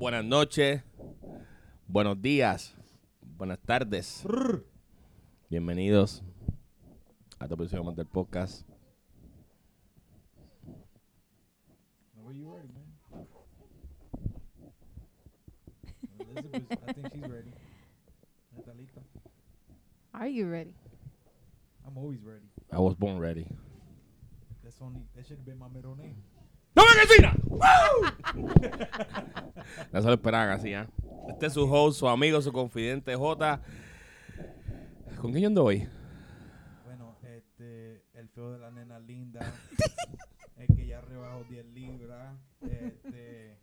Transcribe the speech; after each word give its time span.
buenas 0.00 0.24
noches, 0.24 0.82
buenos 1.86 2.22
días, 2.22 2.74
buenas 3.36 3.58
tardes. 3.58 4.24
Bienvenidos 5.50 6.22
a 7.38 7.46
tu 7.46 7.52
episodio 7.52 7.84
más 7.84 7.96
del 7.96 8.06
podcast. 8.06 8.66
I 16.30 16.92
think 16.94 17.12
she's 17.12 17.28
ready. 17.28 17.52
¿Está 18.56 18.72
lista? 18.74 19.02
Are 20.14 20.28
you 20.28 20.48
ready? 20.48 20.72
I'm 21.86 21.98
always 21.98 22.22
ready. 22.22 22.48
I 22.72 22.78
was 22.78 22.94
born 22.94 23.18
ready. 23.18 23.46
That's 24.64 24.80
only 24.80 25.02
that 25.14 25.26
should 25.26 25.36
have 25.36 25.44
been 25.44 25.58
my 25.58 25.68
middle 25.68 25.94
name. 25.94 26.16
¡No 26.80 26.86
me 26.86 26.94
cocina! 27.06 27.36
Eso 29.92 30.08
lo 30.08 30.14
esperaban 30.14 30.48
así, 30.48 30.72
¿ah? 30.72 30.88
Este 31.28 31.46
es 31.46 31.52
su 31.52 31.70
host, 31.70 31.98
su 31.98 32.08
amigo, 32.08 32.40
su 32.40 32.52
confidente 32.52 33.14
J. 33.14 33.60
¿Con 35.20 35.32
quién 35.32 35.42
yo 35.42 35.48
ando 35.48 35.64
hoy? 35.64 35.86
Bueno, 36.86 37.18
este, 37.22 38.02
el 38.14 38.30
feo 38.30 38.52
de 38.52 38.58
la 38.60 38.70
nena 38.70 38.98
linda, 38.98 39.40
el 40.56 40.74
que 40.74 40.86
ya 40.86 41.02
rebajó 41.02 41.44
10 41.44 41.66
libras, 41.66 42.38
este, 42.62 43.58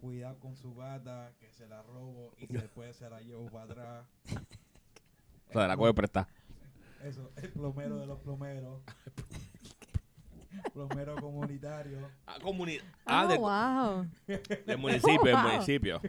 cuidado 0.00 0.38
con 0.38 0.54
su 0.54 0.74
bata, 0.74 1.32
que 1.40 1.50
se 1.50 1.66
la 1.66 1.82
robo 1.82 2.32
y 2.38 2.46
después 2.46 2.94
se 2.94 3.10
la 3.10 3.20
llevo 3.22 3.50
para 3.50 3.64
atrás. 3.64 4.06
O 5.48 5.52
sea, 5.52 5.62
de 5.62 5.68
la 5.68 5.76
coge 5.76 5.94
prestar. 5.94 6.28
Eso, 7.02 7.32
el 7.36 7.50
plomero 7.50 7.98
de 7.98 8.06
los 8.06 8.20
plomeros. 8.20 8.82
plomero 10.72 11.16
comunitario. 11.16 11.98
Ah, 12.26 12.38
comuni- 12.40 12.80
Oh, 12.80 12.86
ah, 13.06 13.26
de- 13.26 13.36
wow. 13.38 14.06
del 14.66 14.78
municipio, 14.78 15.22
del 15.24 15.34
Wow. 15.34 15.44
municipio. 15.52 16.00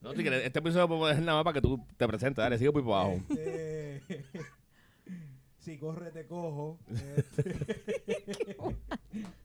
No, 0.00 0.12
si 0.12 0.22
quieres, 0.22 0.44
este 0.44 0.58
episodio 0.58 0.88
podemos 0.88 1.08
dejar 1.08 1.24
nada 1.24 1.38
más 1.38 1.44
para 1.44 1.54
que 1.54 1.60
tú 1.62 1.84
te 1.96 2.06
presentes. 2.08 2.42
Dale, 2.42 2.58
sigue 2.58 2.72
por 2.72 2.82
abajo. 2.84 3.20
Este, 3.28 4.02
si 5.58 5.78
corre 5.78 6.10
te 6.10 6.26
cojo. 6.26 6.78
Este, 7.16 8.56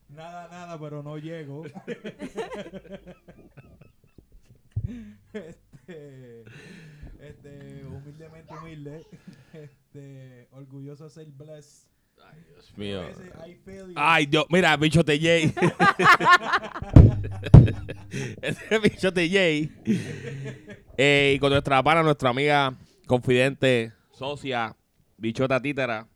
nada, 0.10 0.48
nada, 0.50 0.80
pero 0.80 1.04
no 1.04 1.18
llego. 1.18 1.64
este, 5.34 6.44
este, 7.20 7.86
humildemente 7.86 8.54
humilde. 8.58 9.06
Este, 9.54 10.48
orgulloso 10.52 11.06
de 11.06 11.10
ser 11.10 11.28
blessed. 11.28 11.88
Ay, 12.24 12.44
Dios 12.48 12.78
mío. 12.78 13.02
Hay. 13.42 13.60
Ay, 13.96 14.26
Dios, 14.26 14.46
mira, 14.50 14.76
bichote 14.78 15.20
Jay. 15.20 15.52
Ese 18.42 18.80
bichote 18.80 19.30
Jay. 19.30 19.70
Eh, 20.98 21.34
y 21.36 21.40
con 21.40 21.52
nuestra 21.52 21.84
pana, 21.84 22.04
nuestra 22.04 22.30
amiga, 22.30 22.74
confidente, 23.06 23.92
socia, 24.12 24.76
bichota 25.18 25.62
títera. 25.62 26.08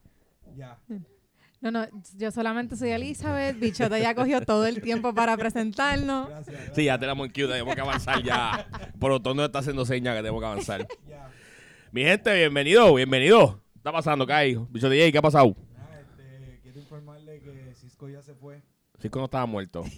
Ya. 0.55 0.79
No, 1.61 1.71
no, 1.71 1.85
yo 2.15 2.31
solamente 2.31 2.77
soy 2.77 2.91
Elizabeth. 2.91 3.59
Bichota 3.59 3.99
ya 3.99 4.15
cogió 4.15 4.39
todo 4.41 4.65
el 4.65 4.81
tiempo 4.81 5.13
para 5.13 5.35
presentarnos. 5.35 6.29
Gracias. 6.29 6.55
gracias. 6.55 6.75
Sí, 6.75 6.85
ya 6.85 6.97
tenemos 6.97 7.27
en 7.27 7.33
queue, 7.33 7.49
tenemos 7.49 7.75
que 7.75 7.81
avanzar 7.81 8.23
ya. 8.23 8.65
Por 8.99 9.11
lo 9.11 9.21
tanto, 9.21 9.43
está 9.43 9.59
haciendo 9.59 9.85
señas 9.85 10.15
que 10.15 10.21
tenemos 10.21 10.39
que 10.39 10.47
avanzar. 10.47 10.87
Ya. 11.07 11.29
Mi 11.91 12.03
gente, 12.03 12.33
bienvenido, 12.33 12.93
bienvenido. 12.93 13.61
¿Qué 13.73 13.79
está 13.79 13.91
pasando, 13.91 14.25
Kai? 14.25 14.55
Bichote 14.69 14.97
Jay, 14.97 15.11
¿qué 15.11 15.17
ha 15.17 15.21
pasado? 15.21 15.53
Nada, 15.75 15.99
este, 15.99 16.59
quiero 16.61 16.79
informarle 16.79 17.41
que 17.41 17.73
Cisco 17.75 18.07
ya 18.07 18.21
se 18.21 18.33
fue. 18.99 19.03
Cisco 19.03 19.19
no 19.19 19.25
estaba 19.25 19.45
muerto. 19.45 19.83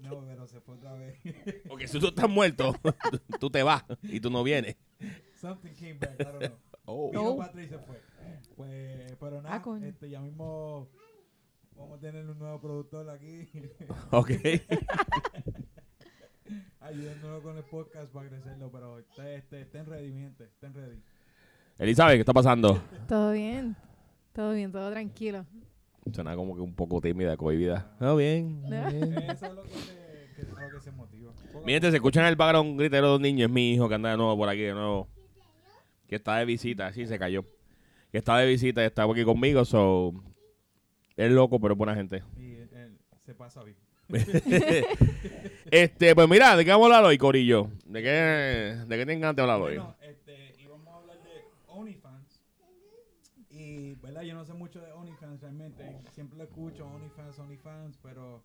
No, 0.00 0.24
pero 0.24 0.46
se 0.46 0.58
fue 0.62 0.76
otra 0.76 0.94
vez. 0.94 1.18
Porque 1.68 1.86
si 1.86 2.00
tú 2.00 2.06
estás 2.06 2.30
muerto, 2.30 2.74
tú 3.40 3.50
te 3.50 3.62
vas 3.62 3.84
y 4.04 4.20
tú 4.20 4.30
no 4.30 4.42
vienes. 4.42 4.76
Something 5.34 5.74
came 5.74 5.94
back, 5.94 6.18
I 6.18 6.24
don't 6.24 6.38
know. 6.38 6.58
Oh. 6.86 7.10
Vino 7.10 7.22
Oh. 7.32 7.60
y 7.60 7.66
se 7.66 7.78
fue. 7.78 8.00
Pues, 8.56 9.16
pero 9.20 9.42
nada, 9.42 9.62
Ah, 9.62 9.78
este, 9.84 10.08
ya 10.08 10.20
mismo 10.22 10.88
vamos 11.76 11.98
a 11.98 12.00
tener 12.00 12.24
un 12.26 12.38
nuevo 12.38 12.58
productor 12.58 13.10
aquí, 13.10 13.50
Ok. 14.10 14.30
ayudándonos 16.80 17.42
con 17.42 17.56
el 17.56 17.64
podcast 17.64 18.10
para 18.10 18.28
crecerlo, 18.28 18.70
pero 18.70 18.98
este, 19.00 19.34
este, 19.36 19.60
estén 19.62 19.84
ready, 19.86 20.10
mi 20.10 20.22
gente, 20.22 20.44
estén 20.44 20.72
ready. 20.74 21.02
Elizabeth, 21.78 22.14
¿qué 22.14 22.20
está 22.20 22.32
pasando? 22.32 22.80
Todo 23.06 23.32
bien. 23.32 23.76
Todo 24.32 24.54
bien, 24.54 24.72
todo 24.72 24.90
tranquilo. 24.90 25.44
Suena 26.12 26.34
como 26.36 26.54
que 26.54 26.62
un 26.62 26.74
poco 26.74 27.00
tímida, 27.00 27.36
cohibida. 27.36 27.94
No, 28.00 28.16
bien. 28.16 28.62
bien. 28.68 29.18
Eso 29.30 29.46
es 29.46 29.52
lo 29.52 29.62
que 29.62 29.70
se, 29.70 30.34
que, 30.36 30.42
a 30.42 30.68
lo 30.68 30.74
que 30.74 30.80
se 30.80 30.90
motiva. 30.92 31.32
Poco 31.52 31.62
a 31.62 31.66
Mi 31.66 31.72
gente, 31.72 31.90
se 31.90 31.96
escuchan 31.96 32.24
en 32.24 32.30
el 32.30 32.36
background 32.36 32.70
un 32.70 32.76
gritero 32.76 33.10
de 33.10 33.16
un 33.16 33.22
niño. 33.22 33.46
Es 33.46 33.52
mi 33.52 33.72
hijo 33.72 33.88
que 33.88 33.94
anda 33.94 34.10
de 34.10 34.16
nuevo 34.16 34.36
por 34.36 34.48
aquí, 34.48 34.62
de 34.62 34.74
nuevo. 34.74 35.08
Que 36.06 36.16
está 36.16 36.36
de 36.36 36.44
visita. 36.44 36.92
Sí, 36.92 37.06
se 37.06 37.18
cayó. 37.18 37.44
Que 38.10 38.18
está 38.18 38.38
de 38.38 38.46
visita 38.46 38.82
y 38.82 38.86
está 38.86 39.04
aquí 39.04 39.24
conmigo. 39.24 39.64
So, 39.64 40.14
es 41.16 41.30
loco, 41.30 41.60
pero 41.60 41.74
es 41.74 41.78
buena 41.78 41.94
gente. 41.94 42.22
Y 42.38 42.54
él 42.54 42.98
se 43.26 43.34
pasa 43.34 43.62
bien. 43.62 43.76
este, 45.70 46.14
pues 46.14 46.28
mira, 46.28 46.56
¿de 46.56 46.64
qué 46.64 46.70
vamos 46.70 46.90
a 46.90 46.96
hablar 46.96 47.10
hoy, 47.10 47.18
Corillo? 47.18 47.70
¿De 47.84 48.02
qué, 48.02 48.76
de 48.86 48.96
qué 48.96 49.04
te 49.04 49.12
encanta 49.12 49.42
hablar 49.42 49.60
hoy? 49.60 49.76
Bueno, 49.76 49.96
este, 50.00 50.54
íbamos 50.58 50.88
a 50.88 50.96
hablar 50.96 51.18
de 51.22 51.44
OnlyFans. 51.66 52.40
Y, 53.50 53.96
¿verdad? 54.08 54.22
Yo 54.22 54.34
no 54.34 54.44
sé 54.44 54.54
mucho 54.54 54.80
de 54.80 54.92
OnlyFans 54.92 55.40
realmente. 55.40 55.84
Siempre 56.12 56.38
lo 56.38 56.44
escucho, 56.44 56.86
OnlyFans, 56.86 57.38
OnlyFans, 57.38 57.98
pero 58.02 58.42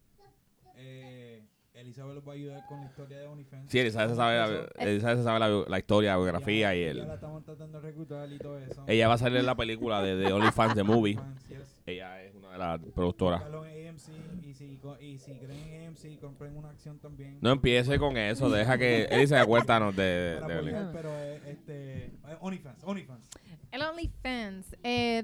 eh, 0.76 1.42
Elizabeth 1.74 2.16
los 2.16 2.28
va 2.28 2.34
a 2.34 2.36
ayudar 2.36 2.66
con 2.68 2.82
la 2.82 2.86
historia 2.88 3.18
de 3.20 3.28
OnlyFans. 3.28 3.72
Sí, 3.72 3.80
Elizabeth 3.80 4.10
se 4.10 4.16
sabe, 4.16 4.38
la, 4.38 4.68
Elizabeth 4.84 5.18
se 5.18 5.24
sabe 5.24 5.40
la, 5.40 5.66
la 5.68 5.80
historia, 5.80 6.12
la 6.12 6.18
biografía 6.18 6.76
y 6.76 6.82
Ya 6.84 6.92
el... 6.92 7.08
la 7.08 7.16
estamos 7.16 7.44
tratando 7.44 7.80
de 7.80 7.88
reclutar 7.88 8.32
y 8.32 8.38
todo 8.38 8.60
eso. 8.60 8.84
Ella 8.88 9.08
va 9.08 9.14
a 9.14 9.18
salir 9.18 9.38
en 9.38 9.46
la 9.46 9.56
película 9.56 10.02
de, 10.02 10.16
de 10.16 10.34
OnlyFans, 10.34 10.76
The 10.76 10.84
Movie. 10.84 11.18
Yes. 11.50 11.82
Ella 11.86 12.22
es 12.24 12.36
una 12.36 12.52
de 12.52 12.58
las 12.58 12.80
productoras. 12.94 13.42
AMC 13.44 14.44
y 14.44 14.54
si, 14.54 14.80
y 15.00 15.18
si 15.18 15.34
creen 15.34 15.68
en 15.70 15.88
AMC, 15.88 16.20
compren 16.20 16.56
una 16.58 16.70
acción 16.70 17.00
también. 17.00 17.38
No 17.42 17.52
empiece 17.52 17.98
con 17.98 18.18
eso, 18.18 18.50
deja 18.50 18.78
que... 18.78 19.04
Elizabeth, 19.12 19.48
cuéntanos 19.48 19.96
de... 19.96 20.40
De 20.42 20.90
pero 20.94 21.10
eh, 21.20 21.42
este, 21.48 22.06
eh, 22.06 22.38
OnlyFans, 22.40 22.84
OnlyFans. 22.84 23.30
El 23.72 23.82
OnlyFans, 23.82 24.76
eh, 24.84 25.24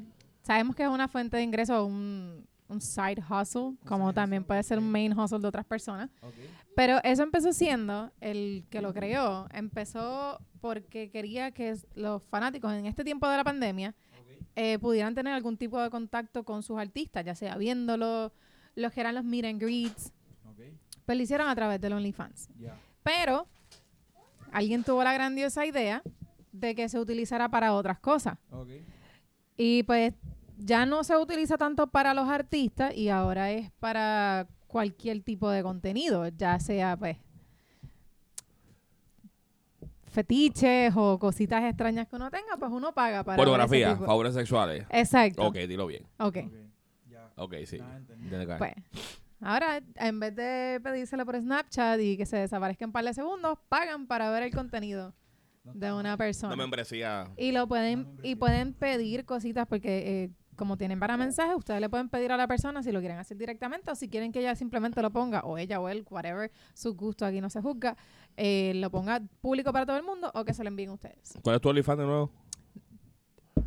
sabemos 0.50 0.76
que 0.76 0.82
es 0.82 0.90
una 0.90 1.08
fuente 1.08 1.38
de 1.38 1.44
ingreso, 1.44 1.86
un, 1.86 2.44
un 2.70 2.82
side 2.82 3.22
hustle, 3.30 3.76
como 3.86 4.08
side 4.08 4.16
también 4.16 4.42
hustle, 4.42 4.48
puede 4.48 4.64
ser 4.64 4.80
un 4.80 4.92
main 4.92 5.16
hustle 5.16 5.38
de 5.38 5.48
otras 5.48 5.64
personas. 5.64 6.10
Okay. 6.24 6.50
Pero 6.76 6.98
eso 7.04 7.22
empezó 7.22 7.54
siendo, 7.54 8.12
el 8.20 8.66
que 8.72 8.82
lo 8.82 8.92
creó, 8.92 9.48
empezó 9.54 10.40
porque 10.60 11.12
quería 11.12 11.52
que 11.52 11.78
los 11.94 12.24
fanáticos 12.24 12.74
en 12.74 12.88
este 12.88 13.04
tiempo 13.04 13.28
de 13.28 13.38
la 13.38 13.44
pandemia 13.44 13.94
Okay. 14.24 14.40
eh, 14.56 14.80
pudieran 14.80 15.14
tener 15.14 15.34
algún 15.34 15.56
tipo 15.56 15.80
de 15.80 15.92
contacto 15.92 16.44
con 16.44 16.64
sus 16.64 16.80
artistas, 16.80 17.24
ya 17.24 17.36
sea 17.36 17.56
viéndolo, 17.56 18.34
los 18.74 18.92
que 18.92 19.02
eran 19.02 19.14
los 19.14 19.24
meet 19.24 19.46
and 19.46 19.62
greets, 19.62 20.12
pues 21.06 21.16
lo 21.16 21.24
hicieron 21.24 21.48
a 21.48 21.54
través 21.54 21.80
del 21.80 21.94
OnlyFans. 21.94 22.50
Pero 23.04 23.46
alguien 24.52 24.84
tuvo 24.84 25.04
la 25.04 25.14
grandiosa 25.14 25.64
idea 25.68 26.02
de 26.52 26.74
que 26.74 26.90
se 26.90 26.98
utilizara 26.98 27.50
para 27.50 27.76
otras 27.76 28.00
cosas. 28.00 28.40
Y 29.56 29.84
pues 29.84 30.14
ya 30.60 30.86
no 30.86 31.04
se 31.04 31.16
utiliza 31.18 31.58
tanto 31.58 31.88
para 31.88 32.14
los 32.14 32.28
artistas 32.28 32.96
y 32.96 33.10
ahora 33.10 33.52
es 33.52 33.72
para 33.80 34.48
cualquier 34.68 35.22
tipo 35.22 35.50
de 35.50 35.64
contenido, 35.64 36.28
ya 36.28 36.60
sea 36.60 36.98
pues 36.98 37.18
fetiches 40.08 40.94
o 40.96 41.18
cositas 41.18 41.64
extrañas 41.64 42.08
que 42.08 42.16
uno 42.16 42.30
tenga, 42.30 42.58
pues 42.58 42.72
uno 42.72 42.94
paga 42.94 43.24
para 43.24 43.38
Pornografía, 43.38 43.96
favores 43.96 44.34
sexuales. 44.34 44.86
Exacto. 44.90 45.48
Ok, 45.48 45.56
dilo 45.56 45.88
bien. 45.88 46.04
Ok. 46.18 46.28
Okay. 46.28 46.52
Ya. 47.10 47.32
Ok, 47.36 47.54
sí. 47.66 47.80
Desde 48.30 48.44
acá. 48.44 48.58
Pues 48.58 48.74
ahora 49.42 49.82
en 49.96 50.20
vez 50.20 50.36
de 50.36 50.82
pedírselo 50.84 51.26
por 51.26 51.40
Snapchat 51.40 52.00
y 52.02 52.18
que 52.18 52.26
se 52.26 52.38
desaparezca 52.38 52.84
en 52.84 52.92
par 52.92 53.06
de 53.06 53.14
segundos, 53.14 53.58
pagan 53.70 54.08
para 54.08 54.30
ver 54.32 54.44
el 54.44 54.54
contenido 54.54 55.14
de 55.64 55.94
una 55.94 56.18
persona. 56.18 56.54
Una 56.54 56.64
membresía. 56.64 57.30
Y 57.38 57.52
lo 57.52 57.68
pueden, 57.68 58.20
y 58.24 58.36
pueden 58.36 58.74
pedir 58.74 59.26
cositas 59.26 59.68
porque 59.68 60.24
eh, 60.24 60.30
como 60.60 60.76
tienen 60.76 61.00
para 61.00 61.16
mensajes, 61.16 61.56
ustedes 61.56 61.80
le 61.80 61.90
pueden 61.90 62.10
pedir 62.10 62.34
a 62.34 62.38
la 62.38 62.46
persona 62.46 62.84
si 62.84 62.92
lo 62.92 63.00
quieren 63.00 63.18
hacer 63.18 63.38
directamente 63.38 63.90
o 63.90 63.96
si 63.96 64.10
quieren 64.10 64.34
que 64.34 64.40
ella 64.40 64.54
simplemente 64.56 65.02
lo 65.02 65.10
ponga, 65.10 65.40
o 65.40 65.58
ella 65.58 65.80
o 65.80 65.88
él, 65.88 66.06
whatever, 66.10 66.52
su 66.74 66.96
gusto 66.96 67.26
aquí 67.26 67.40
no 67.40 67.50
se 67.50 67.62
juzga, 67.62 67.96
eh, 68.36 68.74
lo 68.76 68.92
ponga 68.92 69.22
público 69.40 69.72
para 69.72 69.86
todo 69.86 69.96
el 69.96 70.04
mundo 70.04 70.30
o 70.36 70.44
que 70.44 70.54
se 70.54 70.64
lo 70.64 70.68
envíen 70.68 70.90
ustedes. 70.90 71.40
¿Cuál 71.42 71.56
es 71.56 71.62
tu 71.62 71.70
OnlyFans 71.70 72.00
de 72.00 72.06
nuevo? 72.06 72.32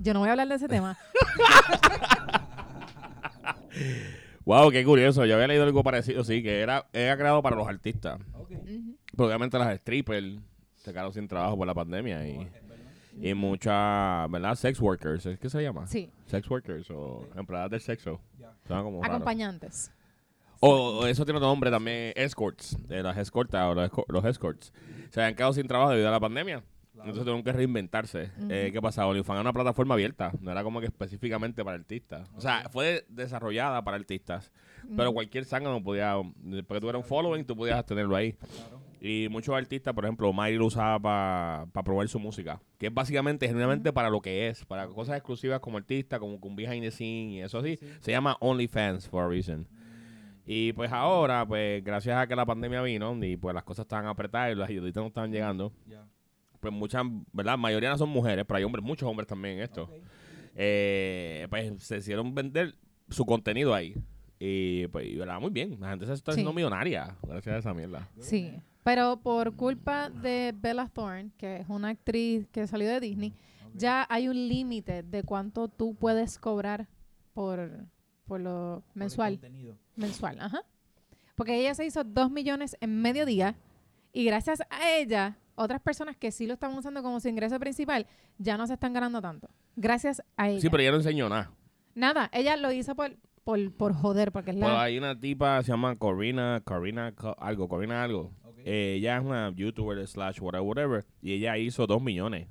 Yo 0.00 0.12
no 0.12 0.20
voy 0.20 0.28
a 0.28 0.32
hablar 0.32 0.48
de 0.48 0.54
ese 0.54 0.68
tema. 0.68 0.98
Wow, 4.44 4.72
qué 4.72 4.84
curioso. 4.84 5.24
Yo 5.24 5.34
había 5.34 5.46
leído 5.46 5.62
algo 5.62 5.84
parecido, 5.84 6.24
sí, 6.24 6.42
que 6.42 6.60
era, 6.60 6.88
era 6.92 7.16
creado 7.16 7.40
para 7.42 7.54
los 7.54 7.68
artistas. 7.68 8.20
Ok. 8.34 8.50
Ujú. 8.50 8.96
Pero 9.16 9.26
obviamente 9.28 9.56
las 9.56 9.78
strippers 9.78 10.40
se 10.74 10.90
quedaron 10.90 11.12
sin 11.12 11.28
trabajo 11.28 11.56
por 11.56 11.66
la 11.66 11.74
pandemia 11.74 12.26
y, 12.26 12.48
y 13.20 13.34
muchas, 13.34 14.30
¿verdad? 14.30 14.54
Sex 14.54 14.80
workers, 14.80 15.26
¿es 15.26 15.38
que 15.38 15.50
se 15.50 15.62
llama? 15.62 15.86
Sí, 15.86 16.10
Sex 16.26 16.48
workers 16.48 16.90
o 16.90 17.28
empleadas 17.36 17.70
del 17.70 17.80
sexo. 17.80 18.20
Ya. 18.38 18.52
Suena 18.66 18.82
como 18.82 19.02
raro. 19.02 19.14
acompañantes. 19.14 19.92
O, 20.60 21.00
o 21.00 21.06
eso 21.06 21.24
tiene 21.24 21.38
otro 21.38 21.48
nombre 21.48 21.70
también, 21.70 22.12
escorts, 22.14 22.78
de 22.88 23.02
las 23.02 23.16
escortas 23.18 23.64
o 23.70 23.74
los, 23.74 23.90
esco- 23.90 24.04
los 24.08 24.24
escorts. 24.24 24.72
Se 25.10 25.20
habían 25.20 25.34
quedado 25.34 25.52
sin 25.52 25.66
trabajo 25.66 25.90
debido 25.90 26.08
a 26.08 26.12
la 26.12 26.20
pandemia. 26.20 26.62
Entonces 26.94 27.22
tuvieron 27.24 27.42
que 27.42 27.50
reinventarse. 27.50 28.30
Eh, 28.48 28.70
¿Qué 28.72 28.80
pasa? 28.80 29.04
OnlyFans 29.08 29.30
era 29.34 29.40
una 29.40 29.52
plataforma 29.52 29.94
abierta, 29.94 30.30
no 30.40 30.52
era 30.52 30.62
como 30.62 30.78
que 30.78 30.86
específicamente 30.86 31.64
para 31.64 31.76
artistas. 31.76 32.30
O 32.36 32.40
sea, 32.40 32.68
fue 32.70 33.04
desarrollada 33.08 33.82
para 33.82 33.96
artistas, 33.96 34.52
pero 34.96 35.12
cualquier 35.12 35.44
zángano 35.44 35.82
podía, 35.82 36.14
después 36.36 36.76
que 36.76 36.80
tuviera 36.80 36.98
un 36.98 37.02
following, 37.04 37.44
tú 37.44 37.56
podías 37.56 37.84
tenerlo 37.84 38.14
ahí. 38.14 38.34
Claro. 38.34 38.81
Y 39.04 39.28
muchos 39.30 39.52
artistas, 39.56 39.92
por 39.94 40.04
ejemplo, 40.04 40.32
Miley 40.32 40.56
lo 40.58 40.66
usaba 40.66 41.00
para 41.00 41.82
promover 41.82 42.08
su 42.08 42.20
música, 42.20 42.62
que 42.78 42.86
es 42.86 42.94
básicamente, 42.94 43.48
genuinamente 43.48 43.92
para 43.92 44.08
lo 44.10 44.20
que 44.20 44.46
es, 44.48 44.64
para 44.64 44.86
cosas 44.86 45.16
exclusivas 45.16 45.58
como 45.58 45.78
artista, 45.78 46.20
como 46.20 46.36
un 46.40 46.54
behind 46.56 46.82
the 46.84 46.90
scene 46.92 47.32
y 47.32 47.40
eso 47.40 47.58
así. 47.58 47.78
Se 47.98 48.12
llama 48.12 48.36
OnlyFans 48.38 49.08
for 49.08 49.24
a 49.24 49.28
reason. 49.28 49.66
Y 50.46 50.72
pues 50.74 50.92
ahora, 50.92 51.44
pues 51.44 51.82
gracias 51.82 52.16
a 52.16 52.28
que 52.28 52.36
la 52.36 52.46
pandemia 52.46 52.80
vino 52.82 53.16
y 53.24 53.36
pues 53.36 53.52
las 53.54 53.64
cosas 53.64 53.86
estaban 53.86 54.06
apretadas 54.06 54.52
y 54.52 54.54
las 54.54 54.68
ayuditas 54.68 55.02
no 55.02 55.08
estaban 55.08 55.32
llegando, 55.32 55.72
pues 56.60 56.72
muchas, 56.72 57.02
¿verdad? 57.32 57.54
La 57.54 57.56
mayoría 57.56 57.90
no 57.90 57.98
son 57.98 58.08
mujeres, 58.08 58.44
pero 58.46 58.58
hay 58.58 58.64
hombres, 58.64 58.84
muchos 58.84 59.08
hombres 59.08 59.26
también 59.26 59.56
en 59.56 59.64
esto. 59.64 59.90
Eh, 60.54 61.46
pues 61.50 61.82
se 61.82 61.96
hicieron 61.98 62.34
vender 62.34 62.76
su 63.08 63.24
contenido 63.26 63.74
ahí. 63.74 63.96
Y 64.38 64.86
pues, 64.88 65.06
y, 65.06 65.16
¿verdad? 65.16 65.40
Muy 65.40 65.50
bien. 65.50 65.76
La 65.80 65.90
gente 65.90 66.06
se 66.06 66.12
está 66.12 66.32
haciendo 66.32 66.50
Sí. 66.50 66.56
millonaria 66.56 67.16
gracias 67.22 67.54
a 67.54 67.58
esa 67.58 67.74
mierda. 67.74 68.08
Sí, 68.18 68.52
pero 68.82 69.16
por 69.18 69.54
culpa 69.56 70.10
de 70.10 70.52
Bella 70.56 70.88
Thorne, 70.88 71.30
que 71.38 71.56
es 71.58 71.68
una 71.68 71.88
actriz 71.90 72.46
que 72.48 72.66
salió 72.66 72.88
de 72.88 73.00
Disney, 73.00 73.32
ya 73.74 74.06
hay 74.10 74.28
un 74.28 74.36
límite 74.48 75.02
de 75.02 75.22
cuánto 75.22 75.68
tú 75.68 75.94
puedes 75.94 76.38
cobrar 76.38 76.88
por, 77.32 77.86
por 78.26 78.40
lo 78.40 78.82
Por 78.86 78.92
el 78.94 78.98
mensual. 78.98 79.32
contenido. 79.34 79.76
Mensual, 79.96 80.38
ajá. 80.40 80.62
Porque 81.36 81.58
ella 81.58 81.74
se 81.74 81.84
hizo 81.86 82.04
dos 82.04 82.30
millones 82.30 82.76
en 82.80 83.00
medio 83.00 83.24
día 83.24 83.54
y 84.12 84.24
gracias 84.24 84.60
a 84.68 84.90
ella, 84.90 85.38
otras 85.54 85.80
personas 85.80 86.16
que 86.16 86.30
sí 86.30 86.46
lo 86.46 86.54
estaban 86.54 86.76
usando 86.76 87.02
como 87.02 87.20
su 87.20 87.28
ingreso 87.28 87.58
principal, 87.58 88.06
ya 88.38 88.56
no 88.58 88.66
se 88.66 88.74
están 88.74 88.92
ganando 88.92 89.22
tanto. 89.22 89.48
Gracias 89.76 90.22
a 90.36 90.50
ella. 90.50 90.60
Sí, 90.60 90.68
pero 90.68 90.82
ella 90.82 90.90
no 90.92 90.98
enseñó 90.98 91.28
nada. 91.28 91.50
Nada, 91.94 92.28
ella 92.32 92.56
lo 92.56 92.70
hizo 92.72 92.94
por, 92.94 93.16
por, 93.44 93.72
por 93.72 93.94
joder, 93.94 94.32
porque 94.32 94.50
es 94.50 94.56
la... 94.56 94.82
hay 94.82 94.98
una 94.98 95.18
tipa, 95.18 95.62
se 95.62 95.68
llama 95.72 95.96
Corina, 95.96 96.60
Corina 96.64 97.12
Co- 97.12 97.36
algo, 97.38 97.68
Corina 97.68 98.02
algo. 98.02 98.30
Eh, 98.64 98.94
ella 98.98 99.18
es 99.18 99.24
una 99.24 99.52
youtuber 99.54 100.06
slash 100.06 100.40
whatever, 100.40 100.66
whatever. 100.66 101.04
Y 101.20 101.32
ella 101.32 101.56
hizo 101.58 101.86
dos 101.86 102.02
millones 102.02 102.48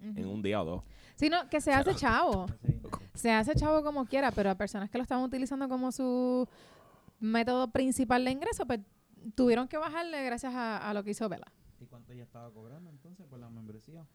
en 0.00 0.26
un 0.26 0.42
día 0.42 0.62
o 0.62 0.64
dos. 0.64 0.82
Sino 1.16 1.48
que 1.48 1.60
se 1.60 1.72
hace 1.72 1.94
chavo. 1.94 2.46
Se 3.14 3.30
hace 3.30 3.54
chavo 3.54 3.82
como 3.84 4.06
quiera, 4.06 4.32
pero 4.32 4.48
a 4.48 4.54
personas 4.54 4.88
que 4.88 4.96
lo 4.96 5.02
estaban 5.02 5.22
utilizando 5.22 5.68
como 5.68 5.92
su 5.92 6.48
método 7.20 7.70
principal 7.70 8.24
de 8.24 8.30
ingreso, 8.30 8.66
pues 8.66 8.80
tuvieron 9.34 9.68
que 9.68 9.76
bajarle 9.76 10.24
gracias 10.24 10.54
a, 10.54 10.78
a 10.78 10.94
lo 10.94 11.04
que 11.04 11.10
hizo 11.10 11.28
Bella. 11.28 11.52
¿Y 11.78 11.84
cuánto 11.84 12.12
ella 12.12 12.22
estaba 12.22 12.50
cobrando 12.50 12.88
entonces 12.90 13.26
por 13.26 13.38
la 13.38 13.50
membresía? 13.50 14.06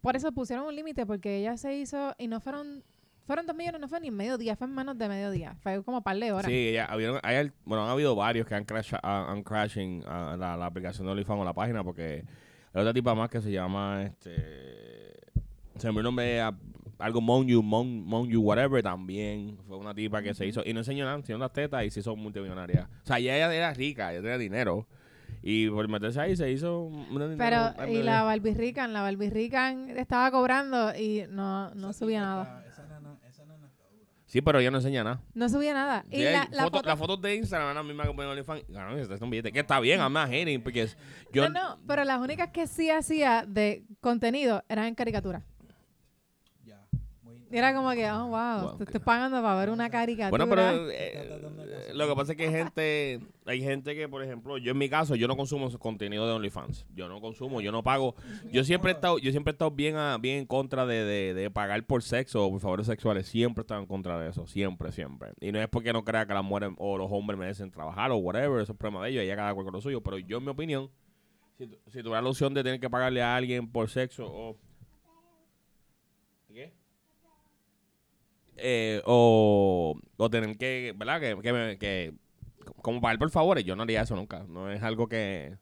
Por 0.00 0.16
eso 0.16 0.32
pusieron 0.32 0.66
un 0.66 0.74
límite, 0.74 1.06
porque 1.06 1.38
ella 1.38 1.56
se 1.56 1.76
hizo, 1.76 2.14
y 2.18 2.26
no 2.26 2.40
fueron, 2.40 2.84
fueron 3.26 3.46
dos 3.46 3.56
millones, 3.56 3.80
no 3.80 3.88
fue 3.88 4.00
ni 4.00 4.10
medio 4.10 4.36
día, 4.38 4.56
fue 4.56 4.66
en 4.66 4.74
menos 4.74 4.96
de 4.98 5.08
medio 5.08 5.30
día. 5.30 5.54
Fue 5.62 5.82
como 5.82 6.02
par 6.02 6.16
de 6.18 6.32
horas. 6.32 6.46
Sí, 6.46 6.68
ella, 6.68 6.86
habieron- 6.86 7.20
hay 7.22 7.36
al- 7.36 7.52
bueno, 7.64 7.84
han 7.84 7.90
habido 7.90 8.14
varios 8.14 8.46
que 8.46 8.54
han, 8.54 8.64
crash, 8.64 8.92
han, 9.02 9.30
han 9.30 9.42
crashing 9.42 10.02
ah, 10.06 10.36
la, 10.38 10.56
la 10.56 10.66
aplicación 10.66 11.06
de 11.06 11.12
OnlyFans 11.12 11.40
o 11.40 11.44
la 11.44 11.52
página 11.54 11.82
porque 11.84 12.24
hay 12.72 12.80
otra 12.80 12.92
tipa 12.92 13.14
más 13.14 13.30
que 13.30 13.40
se 13.40 13.50
llama, 13.50 14.02
este, 14.02 15.14
se 15.76 15.86
me 15.86 15.88
olvidó 15.90 15.98
el 16.00 16.04
nombre, 16.04 16.40
ah, 16.40 16.54
algo 16.98 17.20
Monyu, 17.20 17.62
Mon, 17.62 18.04
Monyu, 18.04 18.40
whatever, 18.40 18.82
también 18.82 19.58
fue 19.66 19.76
una 19.76 19.94
tipa 19.94 20.22
que 20.22 20.32
se 20.34 20.46
hizo, 20.46 20.62
y 20.64 20.72
no 20.72 20.80
enseñó 20.80 21.04
nada, 21.04 21.16
enseñó 21.16 21.38
las 21.38 21.52
tetas 21.52 21.84
y 21.84 21.90
se 21.90 22.00
hizo 22.00 22.14
multimillonaria. 22.16 22.88
O 23.02 23.06
sea, 23.06 23.18
ella 23.18 23.52
era 23.52 23.74
rica, 23.74 24.12
ella 24.12 24.22
tenía 24.22 24.38
dinero. 24.38 24.86
Y 25.46 25.68
por 25.68 25.86
meterse 25.88 26.18
ahí 26.20 26.36
se 26.36 26.50
hizo 26.50 26.80
un 26.84 27.06
dinero. 27.10 27.36
Pero, 27.36 27.90
y 27.90 28.02
la 28.02 28.22
Barbie 28.22 28.54
Rican, 28.54 28.92
la 28.94 29.02
Barbie 29.02 29.28
Rican 29.28 29.90
estaba 29.90 30.30
cobrando 30.30 30.94
y 30.96 31.24
no, 31.28 31.74
no 31.74 31.92
subía 31.92 32.20
nada. 32.22 32.62
está- 32.64 32.68
Esa 32.82 32.82
nena, 33.00 33.18
esa 33.28 33.44
nena 33.44 33.66
está 33.66 33.84
dura. 33.90 34.06
Sí, 34.34 34.42
pero 34.42 34.58
ella 34.58 34.68
no 34.72 34.78
enseña 34.78 35.04
nada. 35.04 35.20
No 35.32 35.48
subía 35.48 35.72
nada. 35.74 36.04
Y 36.10 36.24
la, 36.24 36.48
la 36.50 36.64
foto- 36.64 36.78
foto- 36.78 36.88
Las 36.88 36.98
fotos 36.98 37.22
de 37.22 37.36
Instagram 37.36 37.66
eran 37.70 37.76
las 37.76 37.84
mismas 37.86 38.08
que 38.08 38.14
ponen 38.14 38.30
OnlyFans. 38.32 38.64
Claro, 38.64 38.98
es 38.98 39.20
un 39.22 39.30
billete. 39.30 39.52
Que 39.52 39.60
está 39.60 39.78
bien, 39.78 40.00
I'm 40.00 40.12
not 40.12 40.26
hating, 40.26 40.60
porque 40.60 40.88
yo... 41.32 41.48
no, 41.48 41.50
no, 41.50 41.78
pero 41.86 42.02
las 42.02 42.18
únicas 42.20 42.50
que 42.50 42.66
sí 42.66 42.90
hacía 42.90 43.44
de 43.46 43.84
contenido 44.00 44.64
eran 44.68 44.86
en 44.86 44.96
caricatura. 44.96 45.44
Ya. 46.64 46.80
Muy 47.22 47.44
Y 47.48 47.56
era 47.56 47.72
como 47.76 47.92
que, 47.92 48.10
oh, 48.10 48.26
wow, 48.26 48.60
Wow, 48.70 48.76
te 48.78 48.82
estoy 48.82 48.98
pagando 48.98 49.40
para 49.40 49.54
ver 49.54 49.70
una 49.70 49.88
caricatura. 49.88 50.30
Bueno, 50.44 50.48
pero 50.50 50.90
eh, 50.90 51.43
lo 51.92 52.08
que 52.08 52.14
pasa 52.14 52.32
es 52.32 52.38
que 52.38 52.44
hay 52.46 52.52
gente, 52.52 53.20
hay 53.44 53.60
gente 53.60 53.94
que, 53.94 54.08
por 54.08 54.22
ejemplo, 54.22 54.56
yo 54.58 54.72
en 54.72 54.78
mi 54.78 54.88
caso, 54.88 55.14
yo 55.16 55.28
no 55.28 55.36
consumo 55.36 55.68
su 55.70 55.78
contenido 55.78 56.26
de 56.26 56.32
OnlyFans. 56.32 56.86
Yo 56.94 57.08
no 57.08 57.20
consumo, 57.20 57.60
yo 57.60 57.72
no 57.72 57.82
pago. 57.82 58.14
Yo 58.50 58.64
siempre 58.64 58.92
he 58.92 58.94
estado, 58.94 59.18
yo 59.18 59.30
siempre 59.30 59.50
he 59.50 59.54
estado 59.54 59.70
bien, 59.70 59.96
a- 59.96 60.16
bien 60.18 60.38
en 60.38 60.46
contra 60.46 60.86
de, 60.86 61.34
de, 61.34 61.50
pagar 61.50 61.84
por 61.86 62.02
sexo 62.02 62.46
o 62.46 62.50
por 62.50 62.60
favores 62.60 62.86
sexuales. 62.86 63.26
Siempre 63.28 63.62
he 63.62 63.64
estado 63.64 63.80
en 63.80 63.86
contra 63.86 64.18
de 64.18 64.30
eso, 64.30 64.46
siempre, 64.46 64.92
siempre. 64.92 65.32
Y 65.40 65.52
no 65.52 65.60
es 65.60 65.68
porque 65.68 65.92
no 65.92 66.04
crea 66.04 66.26
que 66.26 66.34
las 66.34 66.44
mujeres 66.44 66.70
o 66.78 66.96
los 66.96 67.08
hombres 67.10 67.38
merecen 67.38 67.70
trabajar 67.70 68.10
o 68.10 68.16
whatever, 68.16 68.62
eso 68.62 68.72
es 68.72 68.78
problema 68.78 69.04
de 69.04 69.10
ellos, 69.10 69.22
ella 69.24 69.36
cada 69.36 69.52
cual 69.54 69.64
con 69.66 69.74
lo 69.74 69.80
suyo. 69.80 70.00
Pero 70.00 70.18
yo, 70.18 70.38
en 70.38 70.44
mi 70.44 70.50
opinión, 70.50 70.90
si, 71.58 71.66
si 71.66 71.98
tuviera 72.02 72.22
la 72.22 72.28
opción 72.30 72.54
de 72.54 72.62
tener 72.62 72.80
que 72.80 72.88
pagarle 72.90 73.22
a 73.22 73.36
alguien 73.36 73.70
por 73.70 73.88
sexo 73.90 74.26
o... 74.26 74.56
¿Qué? 76.52 76.72
eh, 78.56 79.02
o, 79.04 79.98
o 80.24 80.30
tener 80.30 80.56
que, 80.56 80.94
¿verdad? 80.96 81.20
Que, 81.20 81.40
que, 81.40 81.52
me- 81.52 81.78
que- 81.78 82.14
como 82.82 83.00
pagar 83.00 83.18
por 83.18 83.30
favores, 83.30 83.64
yo 83.64 83.76
no 83.76 83.82
haría 83.82 84.02
eso 84.02 84.16
nunca. 84.16 84.44
No 84.48 84.70
es 84.70 84.82
algo 84.82 85.08
que... 85.08 85.56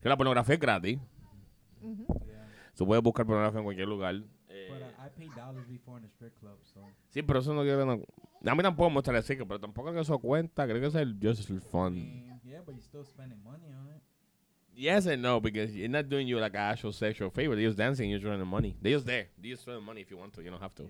Que 0.00 0.08
la 0.08 0.16
pornografía 0.16 0.54
es 0.54 0.60
gratis. 0.60 0.98
Tú 2.76 2.86
puedes 2.86 3.02
buscar 3.02 3.26
pornografía 3.26 3.58
en 3.58 3.64
cualquier 3.64 3.88
lugar. 3.88 4.14
But 4.16 4.80
uh, 4.82 5.06
I 5.06 5.10
paid 5.16 5.30
dollars 5.34 5.66
before 5.68 5.98
in 5.98 6.04
a 6.04 6.08
strip 6.08 6.38
club, 6.38 6.58
so. 6.62 6.80
sí, 7.08 7.22
pero 7.22 7.40
eso 7.40 7.52
no 7.52 7.62
quiere... 7.62 7.84
No, 7.84 7.92
a 8.50 8.54
mí 8.54 8.62
tampoco 8.62 8.88
me 8.90 8.96
gusta 8.96 9.10
el 9.16 9.22
circo, 9.22 9.46
pero 9.46 9.60
tampoco 9.60 9.92
que 9.92 10.00
eso 10.00 10.18
cuenta. 10.18 10.66
Creo 10.66 10.80
que 10.80 10.86
eso 10.86 10.98
es 10.98 11.02
el, 11.02 11.18
just 11.20 11.50
el 11.50 11.56
I 11.58 11.60
fun. 11.60 11.94
mean, 11.94 12.40
yeah, 12.44 12.60
but 12.62 12.74
you're 12.74 12.82
still 12.82 13.04
spending 13.04 13.42
money 13.42 13.72
on 13.74 13.88
it. 13.88 14.02
Yes 14.76 15.06
and 15.06 15.20
no, 15.22 15.40
because 15.40 15.74
you're 15.74 15.88
not 15.88 16.08
doing 16.08 16.26
you 16.26 16.38
like 16.38 16.54
an 16.54 16.60
actual 16.60 16.92
sexual 16.92 17.30
favor. 17.30 17.54
They're 17.54 17.66
just 17.66 17.76
dancing, 17.78 18.08
you're 18.10 18.20
throwing 18.20 18.38
the 18.38 18.44
money. 18.46 18.76
They're 18.80 18.94
just 18.94 19.06
there. 19.06 19.26
They're 19.38 19.52
just 19.52 19.64
throwing 19.64 19.84
money 19.84 20.00
if 20.00 20.10
you 20.10 20.16
want 20.16 20.32
to. 20.34 20.42
You 20.42 20.50
don't 20.50 20.60
have 20.60 20.74
to. 20.76 20.84
Yeah. 20.84 20.88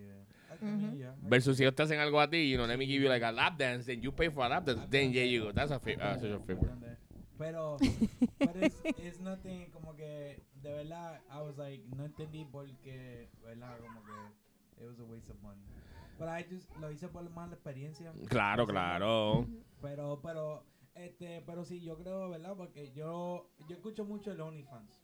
I, 0.51 0.55
I 0.65 0.71
mean, 0.71 0.97
yeah. 1.01 1.07
I- 1.09 1.29
Versus 1.29 1.57
si 1.57 1.65
ellos 1.65 1.75
te 1.75 1.83
hacen 1.83 1.99
algo 1.99 2.23
a 2.23 2.27
ti, 2.29 2.39
you 2.45 2.57
know, 2.57 2.67
let 2.67 2.79
me 2.79 2.87
give 2.87 3.03
you 3.03 3.09
like 3.09 3.23
a 3.23 3.33
lap 3.33 3.59
dance, 3.59 3.87
then 3.87 4.03
you 4.03 4.13
pay 4.13 4.29
for 4.29 4.45
a 4.45 4.49
lap 4.49 4.65
dance, 4.67 4.81
then 4.91 5.13
yeah, 5.13 5.25
you 5.25 5.45
go. 5.45 5.53
That's 5.53 5.71
a 5.73 5.79
fa- 5.81 6.01
uh, 6.01 6.15
sexual 6.19 6.41
favor. 6.47 6.69
¿Entiendes? 6.69 6.99
Pero, 7.39 7.79
pero 8.39 8.61
es, 8.61 8.75
es 9.03 9.19
nothing 9.21 9.71
como 9.73 9.97
que, 9.97 10.37
de 10.63 10.71
verdad, 10.75 11.19
I 11.33 11.41
was 11.41 11.57
like, 11.57 11.81
no 11.97 12.05
entendí 12.05 12.45
porque, 12.53 13.29
¿verdad? 13.43 13.79
Como 13.81 14.03
que, 14.05 14.85
it 14.85 14.87
was 14.87 14.99
a 15.01 15.05
waste 15.05 15.31
of 15.31 15.41
money. 15.43 15.63
But 16.19 16.29
I 16.29 16.45
just, 16.51 16.69
lo 16.81 16.91
hice 16.93 17.09
por 17.09 17.23
más 17.31 17.49
la 17.49 17.55
experiencia. 17.55 18.13
Claro, 18.29 18.67
claro. 18.67 19.47
Pero, 19.81 20.21
pero, 20.23 20.63
este, 21.07 21.43
pero 21.47 21.65
sí, 21.65 21.81
yo 21.81 21.97
creo, 21.97 22.29
¿verdad? 22.31 22.55
Porque 22.57 22.93
yo, 22.93 23.51
yo 23.69 23.77
escucho 23.77 24.05
mucho 24.05 24.33
el 24.33 24.41
OnlyFans. 24.41 25.03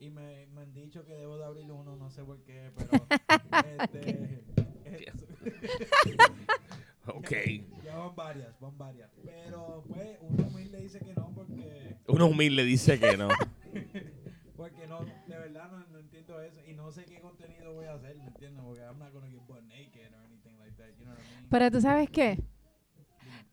Y 0.00 0.10
me, 0.10 0.46
me 0.46 0.62
han 0.62 0.72
dicho 0.74 1.04
que 1.04 1.12
debo 1.14 1.38
de 1.38 1.44
abrir 1.44 1.70
uno, 1.70 1.96
no 1.96 2.10
sé 2.10 2.24
por 2.24 2.42
qué, 2.42 2.70
pero, 2.76 2.90
este, 3.82 4.44
es- 4.84 5.14
Ok. 7.06 7.30
ya 7.84 7.96
van 7.96 8.16
varias, 8.16 8.58
van 8.60 8.76
varias. 8.78 9.10
Pero, 9.24 9.84
pues, 9.88 10.18
uno 10.22 10.46
humilde 10.46 10.80
dice 10.80 10.98
que 11.00 11.14
no 11.14 11.30
porque... 11.34 11.96
Uno 12.08 12.26
humilde 12.26 12.64
dice 12.64 12.98
que 12.98 13.16
no. 13.16 13.28
Porque 14.56 14.86
no, 14.86 15.00
de 15.04 15.36
verdad 15.36 15.68
no, 15.68 15.84
no 15.88 15.98
entiendo 15.98 16.40
eso. 16.40 16.60
Y 16.64 16.74
no 16.74 16.92
sé 16.92 17.04
qué 17.04 17.20
contenido 17.20 17.74
voy 17.74 17.86
a 17.86 17.94
hacer, 17.94 18.16
¿me 18.16 18.28
entiendes? 18.28 18.62
Porque 18.64 18.82
I'm 18.82 18.98
not 19.00 19.12
gonna 19.12 19.28
get 19.28 19.42
naked 19.64 20.14
or 20.14 20.20
anything 20.24 20.56
like 20.58 20.76
that, 20.76 20.96
you 20.96 21.04
know 21.04 21.12
what 21.12 21.20
I 21.20 21.34
mean? 21.34 21.48
Pero 21.50 21.70
tú 21.72 21.80
sabes 21.80 22.08
qué? 22.08 22.38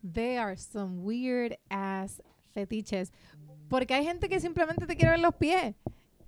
There 0.02 0.38
are 0.40 0.56
some 0.56 1.02
weird 1.02 1.56
ass 1.70 2.22
fetiches. 2.54 3.12
Porque 3.68 3.94
hay 3.94 4.04
gente 4.04 4.28
que 4.28 4.40
simplemente 4.40 4.86
te 4.86 4.96
quiere 4.96 5.12
ver 5.12 5.20
los 5.20 5.34
pies. 5.34 5.74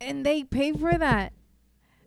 And 0.01 0.25
they 0.25 0.45
pay 0.45 0.73
for 0.73 0.99
that. 0.99 1.33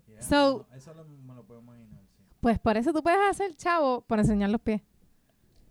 Yeah, 0.07 0.21
so- 0.21 0.65
no, 0.69 0.75
eso 0.77 0.93
lo- 0.93 1.05
me 1.05 1.33
lo 1.35 1.43
puedo 1.43 1.59
imaginar, 1.61 2.01
sí. 2.17 2.23
Pues 2.41 2.59
por 2.59 2.77
eso 2.77 2.91
tú 2.93 3.01
puedes 3.03 3.19
hacer 3.29 3.55
chavo 3.55 4.01
por 4.01 4.19
enseñar 4.19 4.49
los 4.49 4.61
pies. 4.61 4.81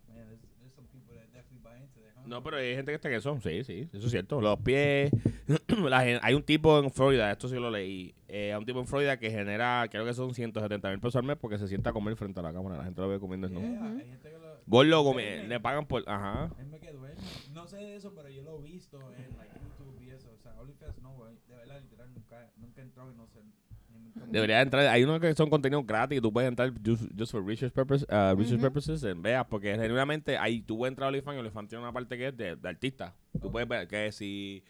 Man, 0.09 0.25
there's, 0.27 0.41
there's 0.61 0.73
some 0.75 0.87
people 0.93 1.15
that 1.17 1.27
definitely 1.33 1.61
buy 1.63 1.77
into 1.83 2.01
that, 2.01 2.13
huh? 2.17 2.29
No, 2.29 2.43
pero 2.43 2.57
hay 2.59 2.75
gente 2.75 2.93
que 2.93 2.97
está 2.97 3.09
que 3.11 3.21
son, 3.21 3.41
sí, 3.41 3.65
sí, 3.65 3.89
eso 3.93 4.07
es 4.07 4.11
cierto. 4.13 4.41
Los 4.41 4.59
pies, 4.61 5.11
la 5.69 5.99
hay 5.99 6.35
un 6.35 6.43
tipo 6.43 6.79
en 6.79 6.91
Florida, 6.91 7.31
esto 7.33 7.49
sí 7.49 7.57
lo 7.57 7.71
leí, 7.71 8.15
eh, 8.29 8.53
hay 8.53 8.59
un 8.59 8.67
tipo 8.67 8.79
en 8.81 8.87
Florida 8.87 9.19
que 9.19 9.31
genera, 9.31 9.87
creo 9.91 10.05
que 10.05 10.15
son 10.15 10.33
170 10.35 10.89
mil 10.91 11.01
pesos 11.01 11.17
al 11.17 11.25
mes 11.25 11.37
porque 11.41 11.59
se 11.59 11.67
sienta 11.69 11.91
a 11.91 11.93
comer 11.93 12.15
frente 12.17 12.39
a 12.41 12.43
la 12.45 12.53
cámara, 12.53 12.77
la 12.79 12.85
gente 12.85 13.01
lo 13.01 13.09
ve 13.09 13.19
comiendo, 13.19 13.49
¿no? 13.49 13.61
Yeah, 13.61 13.71
Ujú. 13.81 13.99
hay 13.99 14.07
gente 14.09 14.31
que 14.31 14.39
lo... 14.39 14.46
Gordo, 14.67 15.05
come- 15.05 15.47
le 15.47 15.61
pagan 15.61 15.87
por, 15.87 16.03
ajá. 16.09 16.45
Hay 16.45 16.57
gente 16.57 16.81
que 16.81 16.93
duerme. 16.93 17.21
No 17.53 17.67
sé 17.67 17.77
de 17.77 17.97
eso, 17.97 18.13
pero 18.15 18.29
yo 18.29 18.43
lo 18.43 18.59
he 18.59 18.63
visto 18.63 18.99
en 19.13 19.37
like, 19.39 19.55
YouTube 19.61 20.03
y 20.03 20.11
eso. 20.11 20.29
O 20.35 20.39
sea, 20.43 20.61
OnlyFans 20.61 21.01
no, 21.03 21.15
güey. 21.15 21.35
De 21.49 21.55
verdad, 21.57 21.81
literal, 21.81 22.13
nunca, 22.13 22.51
nunca 22.57 22.81
he 22.81 22.85
entrado 22.85 23.13
y 23.13 23.15
no 23.15 23.27
sé. 23.29 23.41
me- 23.43 24.27
Debería 24.33 24.61
entrar, 24.61 24.87
hay 24.89 25.05
unos 25.05 25.21
que 25.21 25.35
son 25.35 25.49
contenidos 25.51 25.87
gratis, 25.87 26.21
tú 26.21 26.33
puedes 26.33 26.49
entrar 26.49 26.73
just, 26.85 27.05
just 27.17 27.33
for 27.33 27.45
research, 27.45 27.73
purpose, 27.73 28.05
uh, 28.11 28.35
research 28.37 28.59
Ujú. 28.59 28.63
purposes, 28.63 29.03
en 29.05 29.23
veas, 29.23 29.47
porque 29.47 29.75
genuinamente 29.77 30.37
ahí 30.37 30.63
tú 30.63 30.79
puedes 30.79 30.93
entrar 30.93 31.07
a 31.07 31.09
OnlyFans 31.09 31.37
y 31.37 31.39
OnlyFans 31.39 31.69
tiene 31.69 31.83
una 31.85 31.93
parte 31.93 32.17
que 32.19 32.29
es 32.29 32.37
de, 32.37 32.57
de 32.57 32.69
artista. 32.69 33.15
Tú 33.41 33.47
Ok. 33.49 33.53
puedes 33.53 33.69
ver 33.69 33.87
que 33.89 34.11
si 34.13 34.65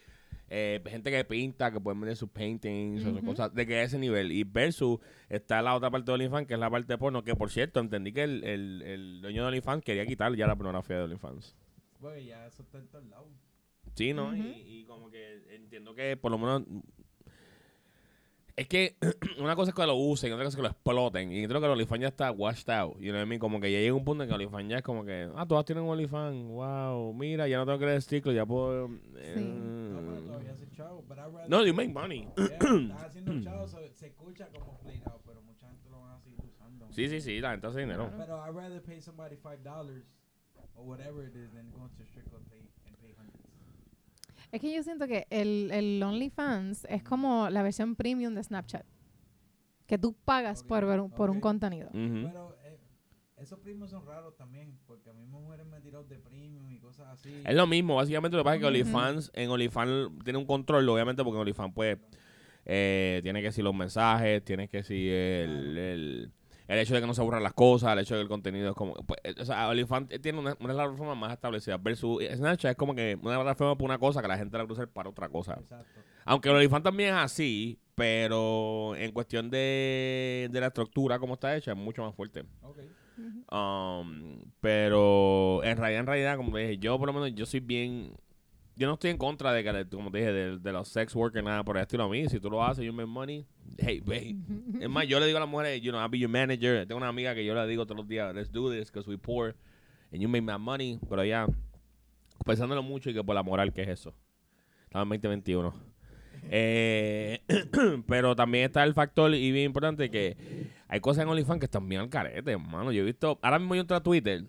eh, 0.49 0.83
gente 0.87 1.11
que 1.11 1.25
pinta, 1.25 1.73
que 1.73 1.81
pueden 1.81 2.01
vender 2.01 2.17
sus 2.17 2.31
paintings, 2.31 3.03
o 3.05 3.11
sus 3.11 3.19
Ujú. 3.19 3.27
cosas, 3.27 3.55
de 3.55 3.67
que 3.67 3.83
ese 3.83 3.99
nivel. 3.99 4.33
Y 4.33 4.45
versus 4.45 4.99
está 5.29 5.61
la 5.63 5.75
otra 5.75 5.91
parte 5.91 6.07
de 6.07 6.13
OnlyFans, 6.15 6.47
que 6.47 6.55
es 6.55 6.61
la 6.61 6.71
parte 6.71 6.93
de 6.93 6.99
porno, 6.99 7.25
que 7.25 7.35
por 7.35 7.51
cierto, 7.51 7.81
entendí 7.81 8.13
que 8.13 8.23
el, 8.23 8.45
el, 8.45 8.83
el 8.83 9.21
dueño 9.21 9.43
de 9.43 9.49
OnlyFans 9.49 9.83
quería 9.85 10.07
quitar 10.07 10.35
ya 10.37 10.47
la 10.47 10.57
pornografía 10.57 10.97
de 10.99 11.03
OnlyFans. 11.05 11.57
Güey, 12.01 12.27
ya 12.27 12.47
eso 12.47 12.63
está 12.63 12.79
en 12.79 12.87
todos 12.89 13.07
lados. 13.07 13.29
Sí, 13.95 14.13
¿no? 14.13 14.37
Y, 14.37 14.41
y 14.67 14.85
como 14.85 15.11
que 15.11 15.43
entiendo 15.55 15.95
que 15.95 16.17
por 16.17 16.31
lo 16.31 16.39
menos... 16.39 16.63
Es 18.57 18.69
que 18.69 18.97
una 19.39 19.55
cosa 19.55 19.71
es 19.71 19.75
que 19.75 19.85
lo 19.87 19.95
usen, 19.97 20.33
otra 20.33 20.45
cosa 20.45 20.55
es 20.55 20.57
que 20.57 20.63
lo 20.63 20.69
exploten. 20.69 21.31
Y 21.31 21.47
creo 21.47 21.61
que 21.61 21.67
el 21.67 21.73
OnlyFans 21.73 22.01
ya 22.01 22.09
está 22.09 22.31
washed 22.31 22.71
out. 22.71 22.97
You 22.99 23.11
know 23.11 23.17
what 23.21 23.27
I 23.27 23.29
mean? 23.29 23.39
Como 23.39 23.61
que 23.61 23.71
ya 23.71 23.79
llega 23.81 23.93
un 23.95 24.05
punto 24.05 24.25
en 24.25 24.31
que 24.31 24.35
el 24.35 24.41
OnlyFans 24.41 24.71
ya 24.71 24.77
es 24.79 24.83
como 24.83 25.05
que... 25.05 25.31
Ah, 25.37 25.45
todas 25.47 25.67
tienen 25.67 25.85
un 25.85 25.91
OnlyFans. 25.91 26.49
Wow. 26.49 27.13
Mira, 27.13 27.47
ya 27.49 27.59
no 27.59 27.67
tengo 27.67 27.79
que 27.79 27.85
leer 27.87 28.01
ciclo. 28.03 28.33
Ya 28.33 28.47
puedo... 28.47 28.89
eh, 29.17 29.35
No, 29.37 30.21
todavía 30.23 30.53
hace 30.53 30.71
chavo. 30.71 31.05
No, 31.49 31.65
you 31.67 31.75
make 31.75 31.93
money. 31.93 32.27
Yeah, 32.37 32.47
estás 32.57 33.03
haciendo 33.05 33.43
chavo, 33.43 33.69
so 33.69 33.79
se 33.93 34.07
escucha 34.07 34.49
como 34.49 34.79
played 34.79 35.03
out, 35.07 35.21
pero 35.27 35.43
mucha 35.43 35.69
gente 35.69 35.91
lo 35.91 36.01
van 36.01 36.13
a 36.13 36.19
seguir 36.21 36.41
usando. 36.47 36.91
Sí, 36.93 37.09
sí, 37.09 37.21
sí. 37.21 37.41
La 37.41 37.51
gente 37.51 37.67
hace 37.67 37.81
dinero. 37.81 38.11
Pero 38.17 38.43
I'd 38.47 38.55
rather 38.55 38.83
pay 38.83 39.03
somebody 39.03 39.37
five 39.37 39.59
dollars 39.63 40.03
or 40.75 40.85
whatever 40.87 41.23
it 41.27 41.37
is 41.37 41.53
than 41.53 41.71
go 41.73 41.89
to 41.89 42.05
strip 42.07 42.27
club 42.31 42.43
pay. 42.49 42.63
Es 44.57 44.63
que 44.63 44.75
yo 44.75 44.83
siento 44.83 45.07
que 45.07 45.27
el, 45.29 45.71
el 45.71 46.03
OnlyFans 46.03 46.87
es 46.89 47.03
como 47.03 47.51
la 47.51 47.63
versión 47.63 47.95
premium 47.95 48.35
de 48.35 48.43
Snapchat. 48.43 48.87
Que 49.87 49.99
tú 49.99 50.15
pagas 50.25 50.65
por 50.65 50.87
ver 50.87 50.99
un, 50.99 51.11
por 51.11 51.29
un 51.29 51.41
contenido. 51.41 51.91
Pero 51.93 52.57
eh, 52.65 52.79
esos 53.37 53.59
primos 53.59 53.91
son 53.91 54.07
raros 54.07 54.35
también, 54.35 54.79
porque 54.87 55.11
a 55.11 55.13
mí 55.13 55.27
me 55.27 55.39
mujeres 55.39 55.67
me 55.67 55.79
tirado 55.83 56.05
de 56.05 56.19
premium 56.19 56.73
y 56.73 56.79
cosas 56.79 57.07
así. 57.09 57.43
Es 57.45 57.55
lo 57.55 57.67
mismo, 57.67 57.97
básicamente 57.97 58.35
lo 58.35 58.45
que 58.45 58.45
pasa 58.45 58.57
es 58.57 58.61
que. 58.63 58.67
OnlyFans, 58.67 59.31
en 59.35 59.51
OnlyFans 59.51 60.25
tiene 60.25 60.39
un 60.39 60.47
control, 60.47 60.89
obviamente, 60.89 61.23
porque 61.23 61.37
en 61.37 61.41
OnlyFans 61.43 61.75
pues 61.75 61.99
eh, 62.65 63.21
tiene 63.23 63.41
que 63.41 63.49
decir 63.49 63.63
los 63.63 63.75
mensajes, 63.75 64.43
tiene 64.43 64.69
que 64.69 64.79
decir 64.79 65.13
el, 65.13 65.77
el, 65.77 66.33
el 66.69 66.79
hecho 66.79 66.95
de 66.95 67.01
que 67.01 67.07
no 67.07 67.15
se 67.15 67.21
aburran 67.21 67.43
las 67.43 67.55
cosas, 67.55 67.93
el 67.93 68.01
hecho 68.01 68.15
de 68.15 68.21
que 68.21 68.23
el 68.23 68.29
contenido 68.29 68.71
es 68.71 68.75
como, 68.75 68.95
pues, 68.95 69.21
eh, 69.25 69.35
o 69.39 69.45
sea, 69.45 69.69
OnlyFans 69.69 70.21
tiene 70.21 70.39
una, 70.39 70.57
una 70.61 70.75
plataforma 70.75 71.15
más 71.15 71.33
establecida 71.33 71.77
versus 71.77 72.23
Snapchat 72.25 72.73
es 72.73 72.77
como 72.77 72.95
que 72.95 73.19
una 73.23 73.37
plataforma 73.37 73.77
por 73.77 73.85
una 73.85 73.99
cosa 73.99 74.23
que 74.23 74.29
la 74.29 74.39
gente 74.39 74.57
la 74.57 74.65
va 74.65 74.71
a 74.71 74.73
usar 74.73 74.89
para 74.89 75.11
otra 75.11 75.29
cosa. 75.29 75.55
Exacto. 75.61 76.01
Aunque 76.25 76.49
el 76.49 76.57
OnlyFans 76.57 76.83
también 76.83 77.15
es 77.15 77.21
así, 77.21 77.79
pero 77.95 78.95
en 78.97 79.13
cuestión 79.13 79.51
de, 79.51 80.49
de 80.51 80.61
la 80.61 80.67
estructura 80.69 81.19
como 81.19 81.35
está 81.35 81.57
hecha 81.57 81.73
es 81.73 81.77
mucho 81.77 82.03
más 82.03 82.15
fuerte. 82.15 82.45
Um, 83.51 84.43
pero 84.61 85.63
en 85.65 85.77
realidad, 85.77 86.01
en 86.01 86.07
realidad, 86.07 86.37
como 86.37 86.53
te 86.53 86.59
dije, 86.59 86.79
yo 86.79 86.99
por 86.99 87.07
lo 87.07 87.13
menos 87.13 87.35
yo 87.35 87.47
soy 87.47 87.61
bien. 87.61 88.13
Yo 88.79 88.87
no 88.87 88.95
estoy 88.95 89.11
en 89.11 89.17
contra 89.17 89.55
de 89.55 89.65
que, 89.65 89.87
como 89.89 90.11
te 90.11 90.19
dije, 90.19 90.33
de, 90.33 90.59
de 90.59 90.73
los 90.73 90.89
sex 90.89 91.15
workers, 91.15 91.43
nada 91.43 91.65
por 91.65 91.79
el 91.79 91.83
estilo 91.83 92.05
a 92.05 92.09
mí. 92.11 92.29
Si 92.29 92.39
tú 92.39 92.51
lo 92.51 92.63
haces, 92.63 92.85
you 92.85 92.93
make 92.93 93.07
money. 93.07 93.47
Hey, 93.79 94.01
babe. 94.01 94.37
Es 94.81 94.89
más, 94.91 95.09
yo 95.09 95.19
le 95.19 95.25
digo 95.27 95.39
a 95.39 95.41
las 95.41 95.49
mujeres, 95.49 95.81
you 95.81 95.91
know, 95.91 96.01
I'll 96.01 96.11
be 96.11 96.19
your 96.19 96.29
manager. 96.29 96.87
Tengo 96.87 96.99
una 96.99 97.09
amiga 97.09 97.35
que 97.35 97.43
yo 97.43 97.55
le 97.55 97.67
digo 97.67 97.87
todos 97.87 97.97
los 97.97 98.07
días, 98.07 98.35
let's 98.35 98.53
do 98.53 98.71
this, 98.71 98.91
because 98.93 99.09
we 99.09 99.17
poor, 99.17 99.57
and 100.13 100.21
you 100.21 100.29
make 100.29 100.43
my 100.43 100.59
money. 100.59 100.99
Pero 101.09 101.25
ya, 101.25 101.47
pensándolo 102.45 102.83
mucho 102.83 103.09
y 103.09 103.15
que 103.15 103.25
por 103.25 103.35
la 103.35 103.43
moral, 103.43 103.73
que 103.73 103.81
es 103.83 103.89
eso? 103.89 104.15
Estamos 104.85 105.05
en 105.05 105.23
2021. 105.23 105.75
Eh, 106.51 107.41
pero 108.07 108.37
también 108.37 108.65
está 108.65 108.85
el 108.85 108.93
factor, 108.93 109.35
y 109.35 109.53
bien 109.53 109.67
importante, 109.67 110.11
que 110.11 110.37
hay 110.87 111.01
cosas 111.01 111.23
en 111.23 111.31
OnlyFans 111.31 111.61
que 111.61 111.65
están 111.65 111.89
bien 111.89 112.03
al 112.03 112.11
carete, 112.11 112.53
hermano. 112.53 112.93
Yo 112.93 113.01
he 113.01 113.07
visto, 113.07 113.39
ahora 113.41 113.59
mismo 113.59 113.75
yo 113.75 113.81
entro 113.81 113.97
a 113.97 114.03
Twitter 114.03 114.45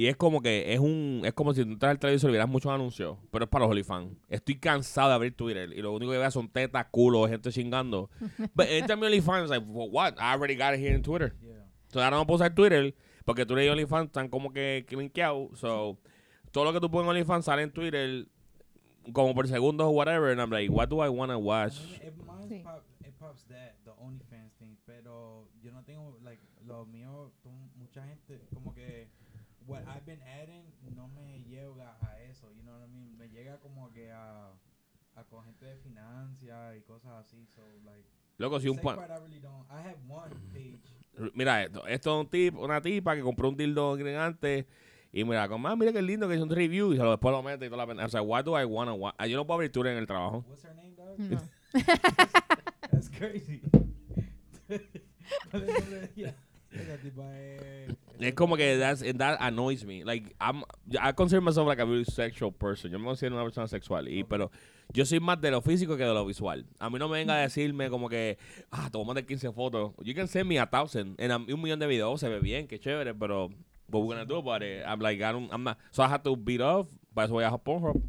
y 0.00 0.06
es 0.06 0.16
como 0.16 0.40
que 0.40 0.72
es 0.72 0.80
un, 0.80 1.20
es 1.26 1.34
como 1.34 1.52
si 1.52 1.62
tú 1.62 1.72
entras 1.72 1.90
al 1.90 1.98
televisor 1.98 2.30
y 2.30 2.32
vieras 2.32 2.48
muchos 2.48 2.72
anuncios, 2.72 3.18
pero 3.30 3.44
es 3.44 3.50
para 3.50 3.64
los 3.66 3.70
OnlyFans. 3.72 4.16
Estoy 4.30 4.56
cansado 4.56 5.10
de 5.10 5.14
abrir 5.16 5.36
Twitter 5.36 5.70
y 5.76 5.82
lo 5.82 5.92
único 5.92 6.10
que 6.10 6.16
veo 6.16 6.30
son 6.30 6.48
tetas, 6.48 6.86
culos, 6.90 7.28
gente 7.28 7.52
chingando. 7.52 8.08
Pero 8.56 8.70
este 8.70 8.96
mi 8.96 9.04
OnlyFans, 9.04 9.50
like, 9.50 9.66
for 9.66 9.90
what? 9.90 10.14
I 10.18 10.32
already 10.32 10.54
got 10.56 10.72
it 10.72 10.80
here 10.80 10.94
in 10.94 11.02
Twitter. 11.02 11.34
Yeah. 11.42 11.66
So 11.92 12.00
ahora 12.02 12.16
no 12.16 12.26
puedo 12.26 12.36
usar 12.36 12.54
Twitter 12.54 12.94
porque 13.26 13.44
Twitter 13.44 13.66
y 13.66 13.68
OnlyFans 13.68 14.06
están 14.06 14.30
como 14.30 14.54
que 14.54 14.86
linkeados. 14.88 15.58
So 15.58 15.98
todo 16.50 16.64
lo 16.64 16.72
que 16.72 16.80
tú 16.80 16.90
pones 16.90 17.04
en 17.04 17.10
OnlyFans 17.10 17.44
sale 17.44 17.60
en 17.60 17.70
Twitter 17.70 18.26
como 19.12 19.34
por 19.34 19.48
segundos 19.48 19.86
o 19.86 19.90
whatever. 19.90 20.30
And 20.30 20.40
I'm 20.40 20.50
like, 20.50 20.70
what 20.70 20.88
do 20.88 21.04
I 21.04 21.10
want 21.10 21.30
to 21.30 21.38
watch? 21.38 21.74
it, 22.02 22.14
Sí. 22.48 22.62
pop, 22.64 22.82
it 23.04 23.12
pops 23.18 23.44
that, 23.48 23.74
the 23.84 23.90
OnlyFans 24.00 24.54
thing, 24.58 24.78
pero 24.86 25.46
yo 25.62 25.72
no 25.72 25.82
tengo, 25.84 26.16
like, 26.24 26.40
lo 26.66 26.86
mío, 26.86 27.30
mucha 27.76 28.02
gente, 28.06 28.40
como 28.54 28.72
que, 28.72 29.09
what 29.70 29.82
I've 29.86 30.04
been 30.04 30.20
adding 30.22 30.64
no 30.96 31.08
me 31.08 31.42
llega 31.48 31.96
a 32.02 32.20
eso, 32.28 32.48
you 32.56 32.62
know 32.62 32.72
what 32.74 32.88
I 32.88 32.92
mean? 32.92 33.16
Me 33.16 33.28
llega 33.28 33.58
como 33.58 33.90
que 33.92 34.10
a, 34.10 34.50
a 35.16 35.24
con 35.24 35.44
gente 35.44 35.66
de 35.66 35.76
financia 35.76 36.76
y 36.76 36.82
cosas 36.82 37.12
así, 37.24 37.46
so, 37.46 37.62
like, 37.84 38.04
Loco, 38.38 38.58
si 38.60 38.68
un 38.68 38.76
sex 38.76 38.84
pa- 38.84 38.96
part 38.96 39.10
I 39.10 39.18
really 39.22 39.40
don't, 39.40 39.66
I 39.70 39.82
have 39.88 39.98
one 40.08 40.30
page, 40.52 40.80
Mira 41.34 41.64
esto, 41.64 41.86
esto 41.86 42.14
es 42.14 42.20
un 42.24 42.30
tip, 42.30 42.56
una 42.56 42.80
tipa 42.80 43.14
que 43.14 43.20
compró 43.22 43.48
un 43.50 43.56
dildo 43.56 43.96
gigante 43.96 44.66
y 45.12 45.24
mira, 45.24 45.48
como, 45.48 45.68
ah, 45.68 45.76
mira 45.76 45.92
qué 45.92 46.00
lindo 46.00 46.28
que 46.28 46.34
es 46.36 46.40
un 46.40 46.48
review 46.48 46.92
y 46.92 46.96
se 46.96 47.02
lo 47.02 47.10
después 47.10 47.32
lo 47.32 47.42
mete 47.42 47.66
y 47.66 47.68
toda 47.68 47.84
la 47.84 47.86
pena. 47.86 48.06
O 48.06 48.08
sea, 48.08 48.22
why 48.22 48.42
do 48.42 48.58
I 48.58 48.64
wanna 48.64 48.94
watch? 48.94 49.14
Ah, 49.18 49.26
Yo 49.26 49.36
no 49.36 49.44
puedo 49.46 49.56
abrir 49.56 49.70
Twitter 49.72 49.92
en 49.92 49.98
el 49.98 50.06
trabajo. 50.06 50.44
what's 50.48 50.64
her 50.64 50.74
name, 50.74 50.94
dog? 50.96 51.18
No. 51.18 51.42
That's 52.90 53.08
crazy. 53.10 53.60
Es 58.20 58.34
como 58.34 58.56
que 58.56 58.76
that's, 58.78 59.02
and 59.02 59.18
that 59.18 59.38
annoys 59.40 59.84
me. 59.84 60.04
Like, 60.04 60.34
I'm, 60.40 60.62
I 61.00 61.12
consider 61.12 61.40
myself 61.40 61.66
like 61.66 61.80
a 61.80 61.86
very 61.86 62.04
sexual 62.04 62.52
person. 62.52 62.90
Yo 62.92 62.98
me 62.98 63.06
considero 63.06 63.32
una 63.34 63.44
persona 63.44 63.66
sexual. 63.66 64.08
Y. 64.08 64.24
Pero 64.24 64.50
yo 64.92 65.04
soy 65.04 65.20
más 65.20 65.40
de 65.40 65.50
lo 65.50 65.62
físico 65.62 65.96
que 65.96 66.04
de 66.04 66.12
lo 66.12 66.24
visual. 66.26 66.66
A 66.78 66.90
mí 66.90 66.98
no 66.98 67.08
me 67.08 67.18
venga 67.18 67.34
a 67.34 67.38
decirme 67.40 67.88
como 67.88 68.08
que, 68.08 68.36
ah, 68.70 68.90
a 68.92 69.04
mandar 69.04 69.24
15 69.24 69.52
fotos. 69.52 69.92
You 70.04 70.14
can 70.14 70.28
send 70.28 70.48
me 70.48 70.58
a 70.58 70.66
thousand. 70.66 71.18
En 71.18 71.32
un 71.32 71.62
millón 71.62 71.78
de 71.78 71.86
videos 71.86 72.20
se 72.20 72.28
ve 72.28 72.40
bien, 72.40 72.66
qué 72.68 72.78
chévere, 72.78 73.14
pero 73.14 73.48
what 73.88 74.02
we're 74.02 74.08
gonna 74.14 74.26
do 74.26 74.36
about 74.36 74.62
it? 74.62 74.84
I'm 74.86 75.00
like, 75.00 75.22
I 75.22 75.32
don't, 75.32 75.50
I'm 75.52 75.64
not. 75.64 75.78
So 75.90 76.02
I 76.02 76.08
have 76.08 76.22
to 76.24 76.36
beat 76.36 76.60
off. 76.60 76.86
By 77.14 77.26
the 77.26 77.32
way, 77.32 77.44
I 77.44 77.50
have 77.50 77.64
Pornhub. 77.64 78.00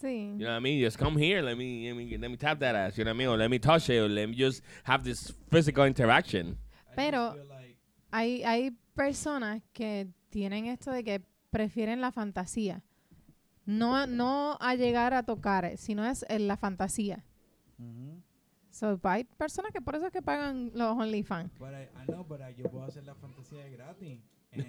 Sí. 0.00 0.32
You 0.38 0.44
know 0.44 0.50
what 0.50 0.56
I 0.56 0.60
mean? 0.60 0.80
Just 0.80 0.98
come 0.98 1.16
here. 1.16 1.42
Let 1.42 1.56
me, 1.56 1.88
let 1.88 1.96
me, 1.96 2.16
let 2.18 2.30
me 2.30 2.36
tap 2.36 2.58
that 2.60 2.74
ass. 2.74 2.98
You 2.98 3.04
know 3.04 3.10
what 3.10 3.14
I 3.16 3.18
mean? 3.18 3.28
Or 3.28 3.36
let 3.36 3.50
me 3.50 3.58
touch 3.58 3.90
it. 3.90 3.98
Or 3.98 4.08
let 4.08 4.28
me 4.28 4.34
just 4.34 4.62
have 4.84 5.02
this 5.04 5.32
physical 5.50 5.84
interaction. 5.84 6.58
Pero- 6.96 7.34
like- 7.48 7.76
Hay, 8.10 8.40
hay 8.42 8.70
personas 8.98 9.62
que 9.72 10.08
tienen 10.28 10.66
esto 10.66 10.90
de 10.90 11.04
que 11.04 11.22
prefieren 11.50 12.00
la 12.00 12.12
fantasía. 12.12 12.82
No, 13.64 14.06
no 14.06 14.56
a 14.60 14.74
llegar 14.74 15.14
a 15.14 15.22
tocar, 15.22 15.76
sino 15.76 16.04
es 16.04 16.24
en 16.28 16.48
la 16.48 16.56
fantasía. 16.56 17.24
So, 18.70 18.98
hay 19.04 19.24
personas 19.24 19.72
que 19.72 19.80
por 19.80 19.94
eso 19.96 20.06
es 20.06 20.12
que 20.12 20.22
pagan 20.22 20.70
los 20.74 20.96
OnlyFans. 20.96 21.52
I, 21.60 21.64
I 22.02 22.06
know, 22.06 22.24
but 22.24 22.40
I- 22.40 22.54
yo 22.54 22.70
puedo 22.70 22.84
hacer 22.84 23.04
la 23.04 23.14
fantasía 23.14 23.64
de 23.64 23.70
gratis. 23.70 24.20
En 24.52 24.60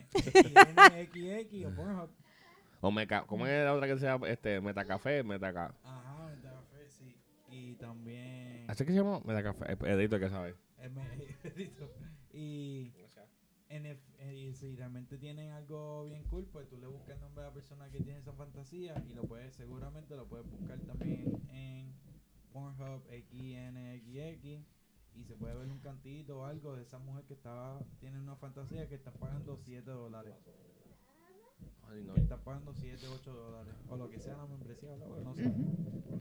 o 1.66 1.76
Pornhub. 1.76 2.10
O 2.82 2.92
meca, 2.92 3.24
¿cómo 3.26 3.46
es 3.48 3.64
la 3.66 3.74
otra 3.74 3.88
que 3.88 3.98
se 3.98 4.06
llama? 4.06 4.28
Este, 4.30 4.62
Metacafé, 4.62 5.24
Metaca. 5.24 5.74
Ajá, 5.84 6.28
Meta 6.28 6.50
Café, 6.54 6.90
sí. 6.90 7.16
Y 7.50 7.74
también... 7.76 8.66
¿Así 8.70 8.86
que 8.86 8.92
se 8.92 8.98
llama? 9.00 9.20
Metacafé. 9.26 9.74
Eh, 9.74 9.78
Edito 9.94 10.18
que 10.20 10.30
sabe. 10.30 10.56
M- 10.78 11.02
y... 12.34 12.94
En 13.70 13.86
el- 13.86 14.00
eh, 14.18 14.52
si 14.56 14.76
realmente 14.76 15.18
tienen 15.20 15.52
algo 15.52 16.06
bien 16.06 16.24
cool, 16.24 16.46
pues 16.52 16.68
tú 16.68 16.78
le 16.78 16.88
buscas 16.88 17.16
el 17.16 17.22
nombre 17.22 17.44
de 17.44 17.50
la 17.50 17.54
persona 17.54 17.90
que 17.92 18.00
tiene 18.02 18.20
esa 18.20 18.34
fantasía 18.34 18.96
y 19.08 19.14
lo 19.14 19.24
puedes, 19.24 19.54
seguramente 19.54 20.16
lo 20.16 20.26
puedes 20.26 20.50
buscar 20.50 20.80
también 20.80 21.40
en 21.52 21.94
Pornhub 22.52 23.04
XNXX 23.08 24.66
y 25.16 25.24
se 25.24 25.36
puede 25.36 25.54
ver 25.56 25.68
un 25.68 25.80
cantito 25.80 26.40
o 26.40 26.46
algo 26.46 26.76
de 26.76 26.82
esa 26.84 26.98
mujer 26.98 27.26
que 27.26 27.34
estaba 27.34 27.80
tiene 28.00 28.20
una 28.20 28.36
fantasía 28.36 28.88
que 28.90 28.96
está 28.96 29.12
pagando 29.12 29.56
7 29.58 29.92
dólares. 29.92 30.34
Ay, 31.92 32.04
no. 32.04 32.14
Que 32.16 32.22
está 32.22 32.38
pagando 32.38 32.74
7, 32.74 33.08
8 33.08 33.34
dólares. 33.34 33.74
O 33.88 33.98
lo 33.98 34.10
que 34.10 34.20
sea 34.20 34.38
la 34.38 34.46
membresía, 34.48 34.96
no 34.98 35.36
sé. 35.36 35.44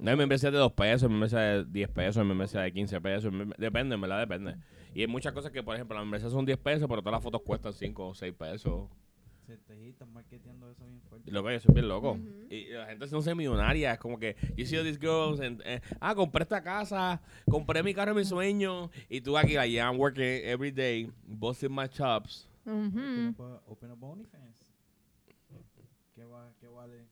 No 0.01 0.11
hay 0.11 0.17
membresía 0.17 0.51
de 0.51 0.59
2 0.59 0.73
pesos, 0.73 1.11
membresía 1.11 1.39
de 1.41 1.65
10 1.65 1.89
pesos, 1.91 2.25
membresía 2.25 2.61
de 2.61 2.73
15 2.73 3.01
pesos. 3.01 3.33
Depende, 3.57 3.95
en 3.95 4.01
verdad, 4.01 4.21
depende. 4.21 4.57
Y 4.95 5.01
hay 5.03 5.07
muchas 5.07 5.33
cosas 5.33 5.51
que, 5.51 5.63
por 5.63 5.75
ejemplo, 5.75 5.97
las 5.97 6.05
membresías 6.05 6.33
son 6.33 6.45
10 6.45 6.59
pesos, 6.59 6.89
pero 6.89 7.01
todas 7.03 7.15
las 7.15 7.23
fotos 7.23 7.43
cuestan 7.43 7.73
5 7.73 8.09
o 8.09 8.15
6 8.15 8.33
pesos. 8.35 8.89
Se 9.47 9.57
te 9.57 9.89
están 9.89 10.13
marketeando 10.13 10.71
eso 10.71 10.85
bien 10.85 11.01
fuerte. 11.09 11.31
Y 11.31 11.33
loco, 11.33 11.51
yo 11.51 11.59
soy 11.59 11.73
bien 11.75 11.89
loco. 11.89 12.13
Ujú. 12.13 12.47
Y 12.51 12.67
la 12.69 12.87
gente 12.87 13.07
no 13.11 13.23
se 13.23 13.35
millonaria. 13.35 13.95
Es 13.95 13.99
como 13.99 14.19
que, 14.19 14.37
you 14.57 14.67
see 14.67 14.77
all 14.77 14.85
these 14.85 14.99
girls, 15.01 15.41
and, 15.41 15.63
eh, 15.65 15.81
ah, 16.01 16.15
compré 16.15 16.43
esta 16.43 16.63
casa, 16.63 17.21
compré 17.51 17.83
mi 17.83 17.95
carro 17.95 18.13
de 18.13 18.21
mi 18.21 18.27
sueño. 18.27 18.91
Y 19.09 19.23
tú 19.23 19.39
aquí, 19.39 19.55
like, 19.55 19.71
yeah, 19.73 19.89
I'm 19.91 19.99
working 19.99 20.23
every 20.23 20.71
day, 20.71 21.11
busting 21.27 21.75
my 21.75 21.89
chops. 21.89 22.47
Ujú. 22.67 22.77
Open 22.77 23.29
up, 23.31 23.41
a- 23.41 23.63
open 23.67 23.91
up 23.91 24.03
OnlyFans. 24.05 24.71
¿Qué, 26.15 26.25
va, 26.25 26.53
¿Qué 26.61 26.67
vale? 26.67 27.07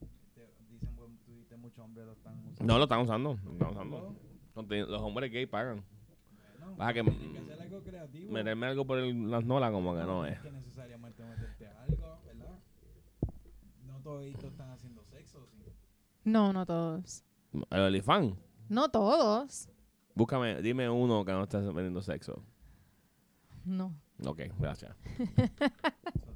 Te- 1.76 1.82
muchos 1.82 1.84
hombres 1.84 2.06
lo 2.06 2.12
están 2.12 2.38
usando. 2.46 2.64
No 2.72 2.78
lo 2.78 2.84
están 2.84 3.00
usando. 3.00 3.38
Lo 3.44 3.52
están 3.52 3.70
usando. 3.70 4.86
Los 4.86 5.02
hombres 5.02 5.30
gay 5.30 5.46
pagan. 5.46 5.84
Baja 6.76 6.92
que 6.94 7.02
que 7.04 7.38
hacer 7.38 7.60
algo 7.62 7.82
creativo. 7.82 8.32
meterme 8.32 8.66
algo 8.66 8.86
por 8.86 8.98
el- 8.98 9.30
las 9.30 9.44
nolas 9.44 9.70
como 9.70 9.94
que 9.94 10.00
no 10.02 10.26
es. 10.26 10.40
que 10.40 10.50
necesariamente 10.50 11.22
meterte 11.24 11.68
algo, 11.68 12.18
¿verdad? 12.26 12.58
No 13.86 13.98
todos 14.02 14.24
están 14.26 14.70
haciendo 14.70 15.04
sexo, 15.04 15.46
sí. 15.46 15.62
No, 16.24 16.52
no 16.52 16.66
todos. 16.66 17.24
El 17.70 17.80
OnlyFans. 17.80 18.34
No 18.68 18.88
todos. 18.90 19.68
Búscame, 20.14 20.60
dime 20.62 20.88
uno 20.90 21.24
que 21.24 21.32
no 21.32 21.42
esté 21.44 21.58
vendiendo 21.60 22.02
sexo. 22.02 22.42
No. 23.64 23.94
Ok, 24.24 24.40
gracias. 24.58 24.96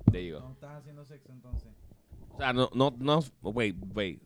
So, 0.07 0.13
There 0.13 0.27
you 0.27 0.35
go. 0.35 0.41
No 0.41 0.53
estás 0.53 0.77
haciendo 0.79 1.05
sexo 1.05 1.31
entonces. 1.33 1.71
O 2.31 2.37
sea, 2.39 2.53
no, 2.53 2.69
no, 2.75 2.93
no, 2.99 3.21
wait, 3.43 3.77
wait. 3.95 4.21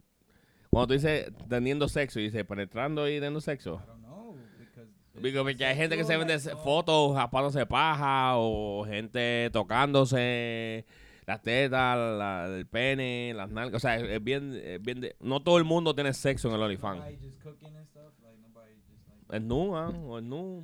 Cuando 0.74 0.88
tú 0.88 0.92
dices 0.94 1.30
teniendo 1.48 1.88
sexo 1.88 2.18
y 2.20 2.24
dices 2.24 2.44
penetrando 2.44 3.08
y 3.08 3.14
teniendo 3.14 3.40
sexo. 3.40 3.80
I 3.82 3.86
don't 3.86 4.02
know. 4.04 4.36
Because, 5.22 5.64
hay 5.64 5.76
gente 5.76 5.96
que 5.96 6.02
se 6.04 6.16
vende 6.16 6.36
like, 6.36 6.56
fotos 6.62 7.16
japándose 7.16 7.64
paja 7.66 8.32
o 8.36 8.84
gente 8.84 9.48
tocándose 9.52 10.84
las 11.26 11.40
tetas, 11.40 11.96
la- 11.96 12.46
el 12.54 12.66
pene, 12.66 13.32
las 13.34 13.48
nalgas. 13.50 13.76
O 13.76 13.78
sea, 13.80 13.96
es, 13.96 14.22
bien, 14.22 14.54
es 14.62 14.82
bien 14.82 15.00
de- 15.00 15.16
no 15.20 15.40
todo 15.40 15.58
el 15.58 15.64
mundo 15.64 15.94
tiene 15.94 16.12
sexo 16.12 16.48
en 16.48 16.54
el 16.56 16.62
OnlyFans. 16.62 17.00
Like, 17.00 17.20
like. 17.22 17.36
Es 19.30 19.40
nu, 19.42 19.76
¿ah? 19.76 19.88
O 19.90 20.18
es 20.18 20.24
nu. 20.24 20.62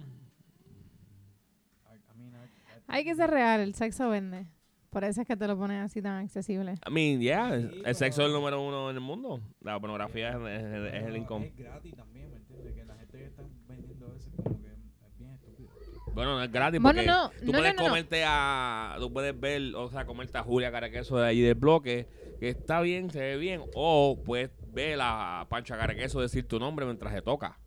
I, 1.87 1.95
I 1.95 2.19
mean, 2.19 2.33
I, 2.35 2.47
I 2.47 2.83
Hay 2.88 3.05
que 3.05 3.14
ser 3.14 3.31
real, 3.31 3.61
el 3.61 3.75
sexo 3.75 4.09
vende. 4.11 4.47
Por 4.91 5.05
eso 5.05 5.21
es 5.21 5.27
que 5.27 5.37
te 5.37 5.47
lo 5.47 5.57
ponen 5.57 5.83
así 5.83 6.03
tan 6.03 6.25
accesible. 6.25 6.75
I 6.87 6.91
mean, 6.91 7.21
yeah, 7.21 7.57
Sí, 7.61 7.83
el 7.85 7.95
sexo 7.95 8.23
es 8.23 8.27
el 8.29 8.33
número 8.33 8.61
uno 8.61 8.91
en 8.91 8.97
el 8.97 9.01
mundo. 9.01 9.41
La 9.61 9.79
pornografía 9.79 10.31
es, 10.31 10.35
es- 10.37 10.95
es 10.95 11.07
el 11.07 11.17
income. 11.17 11.47
Es 11.47 11.57
gratis 11.57 11.95
también, 11.95 12.31
¿me 12.31 12.37
entiendes? 12.39 12.75
Que 12.75 12.85
la 12.85 12.95
gente 12.97 13.19
que 13.19 13.25
está 13.27 13.43
vendiendo 13.69 14.15
eso 14.17 14.31
como 14.37 14.61
que 14.61 14.67
es 14.67 15.19
bien 15.19 15.31
estúpido. 15.31 15.69
Bueno, 16.13 16.37
no 16.37 16.43
es 16.43 16.51
gratis 16.51 16.81
Bueno, 16.83 16.99
porque 16.99 17.07
no, 17.09 17.31
tú 17.31 17.53
no, 17.53 17.59
puedes 17.59 17.75
no, 17.77 17.83
no. 17.83 17.89
comerte 17.89 18.25
a... 18.27 18.97
Tú 18.99 19.13
puedes 19.13 19.39
ver, 19.39 19.63
o 19.77 19.89
sea, 19.91 20.05
comerte 20.07 20.39
a 20.39 20.43
Julia 20.43 20.73
Caraqueso 20.73 21.19
de 21.19 21.29
allí 21.29 21.41
del 21.43 21.55
bloque, 21.55 22.09
que 22.41 22.49
está 22.49 22.81
bien, 22.81 23.11
se 23.11 23.21
ve 23.21 23.37
bien. 23.37 23.63
O 23.77 24.21
puedes 24.25 24.51
ver 24.73 24.99
a 25.01 25.47
Pancha 25.49 25.77
Caraqueso 25.79 26.21
decir 26.21 26.49
tu 26.49 26.59
nombre 26.59 26.85
mientras 26.85 27.13
se 27.15 27.23
toca, 27.23 27.61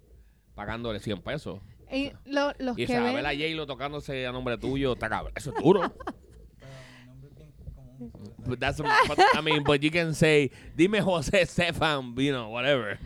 pagándole 0.56 1.00
100 1.00 1.22
pesos. 1.22 1.62
Y 1.90 2.12
lo- 2.26 2.52
los 2.60 2.78
Y 2.78 2.86
que 2.86 3.00
ven, 3.00 3.26
a 3.26 3.30
J-Lo 3.30 3.66
tocándose 3.66 4.28
a 4.28 4.34
nombre 4.34 4.58
tuyo, 4.58 4.92
está 4.94 5.08
cabrón. 5.08 5.32
Eso 5.38 5.54
es 5.56 5.64
duro. 5.64 5.82
Pero 6.60 6.72
mi 7.00 7.06
nombre 7.08 7.30
es 7.30 7.36
bien 7.36 7.52
común. 7.52 7.74
so 7.74 7.92
it's 7.92 7.93
But 8.46 8.60
that's, 8.60 8.78
but, 8.80 9.20
I 9.36 9.42
mean, 9.42 9.64
but 9.64 9.82
you 9.82 9.90
can 9.92 10.14
say, 10.14 10.50
dime 10.76 11.00
José 11.02 11.42
Estefan, 11.42 12.14
you 12.18 12.32
know, 12.32 12.50
whatever. 12.50 12.98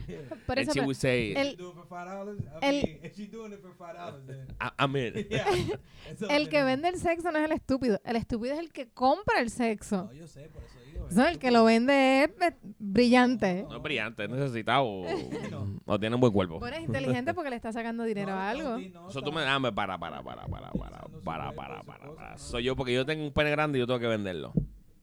por 0.46 0.58
And 0.58 0.68
eso, 0.68 0.74
she 0.74 0.80
would 0.82 0.96
say, 0.98 1.34
el- 1.36 1.52
She 1.52 1.56
do 1.58 1.70
it 1.70 1.76
for 1.76 1.86
five 1.88 2.08
dollars. 2.08 2.40
I 2.62 2.72
mean, 2.72 3.00
if 3.04 3.16
she's 3.16 3.30
doing 3.30 3.54
it 3.54 3.62
for 3.62 3.74
five 3.78 3.96
dollars, 3.96 4.24
then 4.28 4.48
I, 4.62 4.72
I'm 4.80 4.96
in. 4.96 5.26
yeah. 5.30 5.46
It's 6.12 6.22
el 6.22 6.48
que 6.50 6.64
vende 6.64 6.88
el 6.90 6.98
sexo 7.00 7.32
no 7.32 7.40
es 7.40 7.46
el 7.46 7.52
estúpido. 7.52 8.00
El 8.06 8.16
estúpido 8.16 8.54
es 8.54 8.60
el 8.60 8.72
que 8.72 8.88
compra 8.90 9.40
el 9.42 9.50
sexo. 9.50 10.06
No, 10.06 10.14
yo 10.14 10.28
sé, 10.28 10.50
por 10.50 10.64
eso 10.64 10.80
digo. 10.86 11.08
No, 11.12 11.26
el 11.28 11.38
que 11.40 11.52
lo 11.52 11.64
vende 11.66 12.24
es 12.24 12.54
brillante. 12.80 13.66
No 13.70 13.78
es 13.78 13.82
brillante, 13.84 14.24
es 14.24 14.30
necesitado 14.30 14.84
o, 14.86 15.06
No. 15.52 15.80
o 15.86 16.00
tiene 16.00 16.16
un 16.16 16.22
buen 16.22 16.34
cuerpo. 16.34 16.60
Bueno, 16.60 16.76
es 16.78 16.84
inteligente 16.84 17.34
porque 17.34 17.50
le 17.50 17.56
está 17.56 17.72
sacando 17.72 18.04
dinero 18.04 18.32
a 18.34 18.50
algo. 18.50 18.78
Eso 19.10 19.22
tú 19.22 19.32
me 19.32 19.42
dame 19.42 19.72
para, 19.72 19.98
para, 19.98 20.24
para, 20.24 20.44
para, 20.46 20.72
para, 20.72 21.02
para, 21.24 21.52
para, 21.54 21.84
para, 21.84 22.14
para. 22.16 22.38
Soy 22.38 22.64
yo 22.64 22.76
porque 22.76 22.94
yo 22.94 23.06
tengo 23.06 23.24
un 23.24 23.32
pene 23.32 23.52
grande 23.52 23.78
y 23.78 23.82
yo 23.82 23.88
tengo 23.88 24.00
que 24.00 24.08
venderlo. 24.08 24.54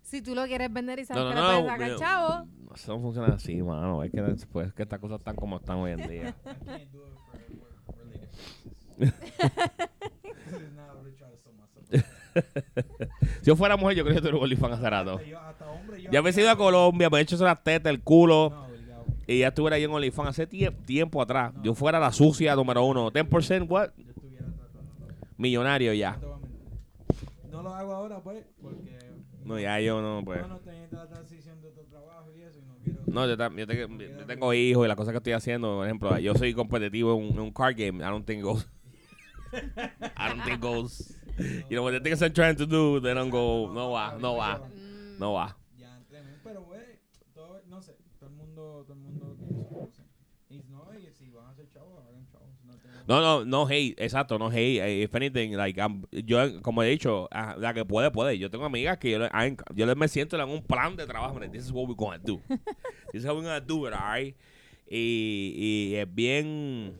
Si 0.04 0.23
tú 0.23 0.34
lo 0.34 0.44
quieres 0.46 0.73
vender 0.73 0.99
y 1.00 1.04
sabes 1.04 1.25
No, 1.25 1.30
no, 1.30 1.34
que 1.34 1.37
le 1.37 1.42
no. 1.42 1.49
puedes 1.49 1.66
sacar 1.73 1.88
yo- 1.90 1.99
chavo, 1.99 2.46
no, 2.68 2.75
Eso 2.75 2.92
no 2.94 3.00
funciona 3.00 3.34
así, 3.34 3.62
mano. 3.62 4.02
Es 4.04 4.11
que 4.12 4.23
después 4.23 4.73
que 4.75 4.82
estas 4.84 5.00
cosas 5.00 5.18
están 5.18 5.34
como 5.37 5.56
están 5.56 5.76
hoy 5.78 5.92
en 5.92 6.08
día. 6.08 6.34
Si 13.42 13.46
yo 13.50 13.56
fuera 13.56 13.76
mujer, 13.76 13.96
yo 13.96 14.04
creo 14.04 14.14
que 14.16 14.20
yo 14.20 14.20
tuviera 14.23 14.38
un 14.38 14.42
OnlyFans 14.44 14.75
hace 14.75 14.90
rato. 14.90 15.20
Ya 16.11 16.23
me 16.23 16.30
he 16.30 16.40
ido 16.40 16.50
a 16.50 16.56
Colombia, 16.56 17.08
me 17.11 17.18
he 17.18 17.20
hecho 17.23 17.37
las 17.37 17.62
tetas, 17.62 17.90
el 17.90 18.00
culo. 18.02 18.52
Y 19.26 19.40
ya 19.40 19.49
estuviera 19.49 19.76
ahí 19.76 19.84
en 19.84 19.90
OnlyFans 19.90 20.30
hace 20.30 20.49
tie- 20.49 20.75
tiempo 20.84 21.23
atrás. 21.23 21.52
Yo 21.62 21.75
fuera 21.75 21.99
la 22.00 22.12
sucia 22.12 22.54
número 22.56 22.84
uno. 22.84 23.11
10% 23.11 23.66
what? 23.68 23.90
Yo 23.96 24.11
estuviera 24.11 24.46
tratando. 24.46 25.14
Millonario 25.37 25.90
No 25.90 25.94
ya. 25.94 26.18
No 27.50 27.62
lo 27.62 27.74
hago 27.74 27.92
ahora, 27.94 28.18
pues, 28.20 28.44
porque. 28.61 28.98
No, 29.44 29.59
ya 29.59 29.78
yo 29.80 30.00
no, 30.00 30.22
pues. 30.24 30.40
No, 30.42 30.48
no 30.48 30.57
estoy 30.57 30.76
en 30.76 30.88
la 30.92 31.07
transición 31.09 31.61
de 31.61 31.68
otro 31.68 31.85
trabajo 31.85 32.30
y 32.37 32.42
eso, 32.42 32.59
y 32.59 32.62
no 32.62 32.76
quiero. 32.83 33.00
No, 33.07 33.26
yo, 33.26 33.37
tam- 33.37 33.57
yo 33.59 33.66
tengo, 33.66 33.98
yo 34.02 34.26
tengo 34.26 34.54
hijos 34.54 34.85
y 34.85 34.88
las 34.88 34.96
cosas 34.96 35.12
que 35.12 35.18
estoy 35.18 35.33
haciendo, 35.35 35.76
por 35.76 35.87
ejemplo, 35.87 36.18
yo 36.18 36.35
soy 36.35 36.54
competitivo 36.54 37.14
en 37.16 37.24
un, 37.26 37.33
en 37.35 37.40
un 37.40 37.52
card 37.52 37.76
game. 37.76 37.98
I 38.02 38.09
don't 38.11 38.24
think 38.26 38.42
goes. 38.42 38.66
I 40.16 40.28
don't 40.28 40.42
think 40.44 40.61
goes. 40.61 41.14
You 41.68 41.76
know 41.76 41.83
what 41.85 41.92
the 41.92 42.00
things 42.00 42.22
I'm 42.22 42.33
trying 42.33 42.57
to 42.57 42.66
do, 42.66 43.00
they 43.00 43.12
don't 43.14 43.30
go. 43.30 43.70
No 43.72 43.90
va, 43.92 44.16
no 44.18 44.37
va, 44.37 44.61
no 45.18 45.33
va. 45.35 45.57
Ya 45.78 46.00
pero 46.42 46.62
güey, 46.62 46.80
no 47.68 47.83
sé, 47.83 47.96
todo 48.18 48.30
el 48.30 48.37
mundo, 48.37 48.85
todo 48.87 48.92
el 48.94 48.98
mundo 49.00 49.37
no. 53.07 53.20
No, 53.20 53.44
No, 53.44 53.66
hate, 53.66 53.94
exacto, 53.98 54.38
no 54.38 54.48
hate. 54.50 54.80
Eh, 54.80 55.02
If 55.02 55.14
anything, 55.14 55.57
like, 55.57 55.78
I'm- 55.80 56.04
yo, 56.11 56.62
como 56.62 56.83
he 56.83 56.88
dicho, 56.90 57.28
ah, 57.33 57.54
la 57.59 57.74
que 57.74 57.85
puede, 57.85 58.11
puede. 58.11 58.38
Yo 58.38 58.50
tengo 58.50 58.64
amigas 58.64 58.98
que 58.98 59.11
yo, 59.11 59.18
le- 59.18 59.28
I'm- 59.30 59.57
yo 59.74 59.85
les 59.87 59.96
me 59.96 60.09
siento 60.09 60.40
en 60.40 60.48
un 60.48 60.62
plan 60.62 60.96
de 60.96 61.07
trabajo. 61.07 61.35
mira, 61.35 61.50
This 61.50 61.64
is 61.64 61.72
what 61.72 61.85
we're 61.87 61.94
gonna 61.96 62.18
do. 62.18 62.40
This 63.12 63.22
is 63.22 63.26
how 63.26 63.35
we're 63.35 63.42
gonna 63.46 63.61
do 63.61 63.87
it, 63.88 63.94
alright. 63.94 64.37
Y, 64.88 65.54
y 65.57 65.94
es 65.96 66.14
bien, 66.14 66.94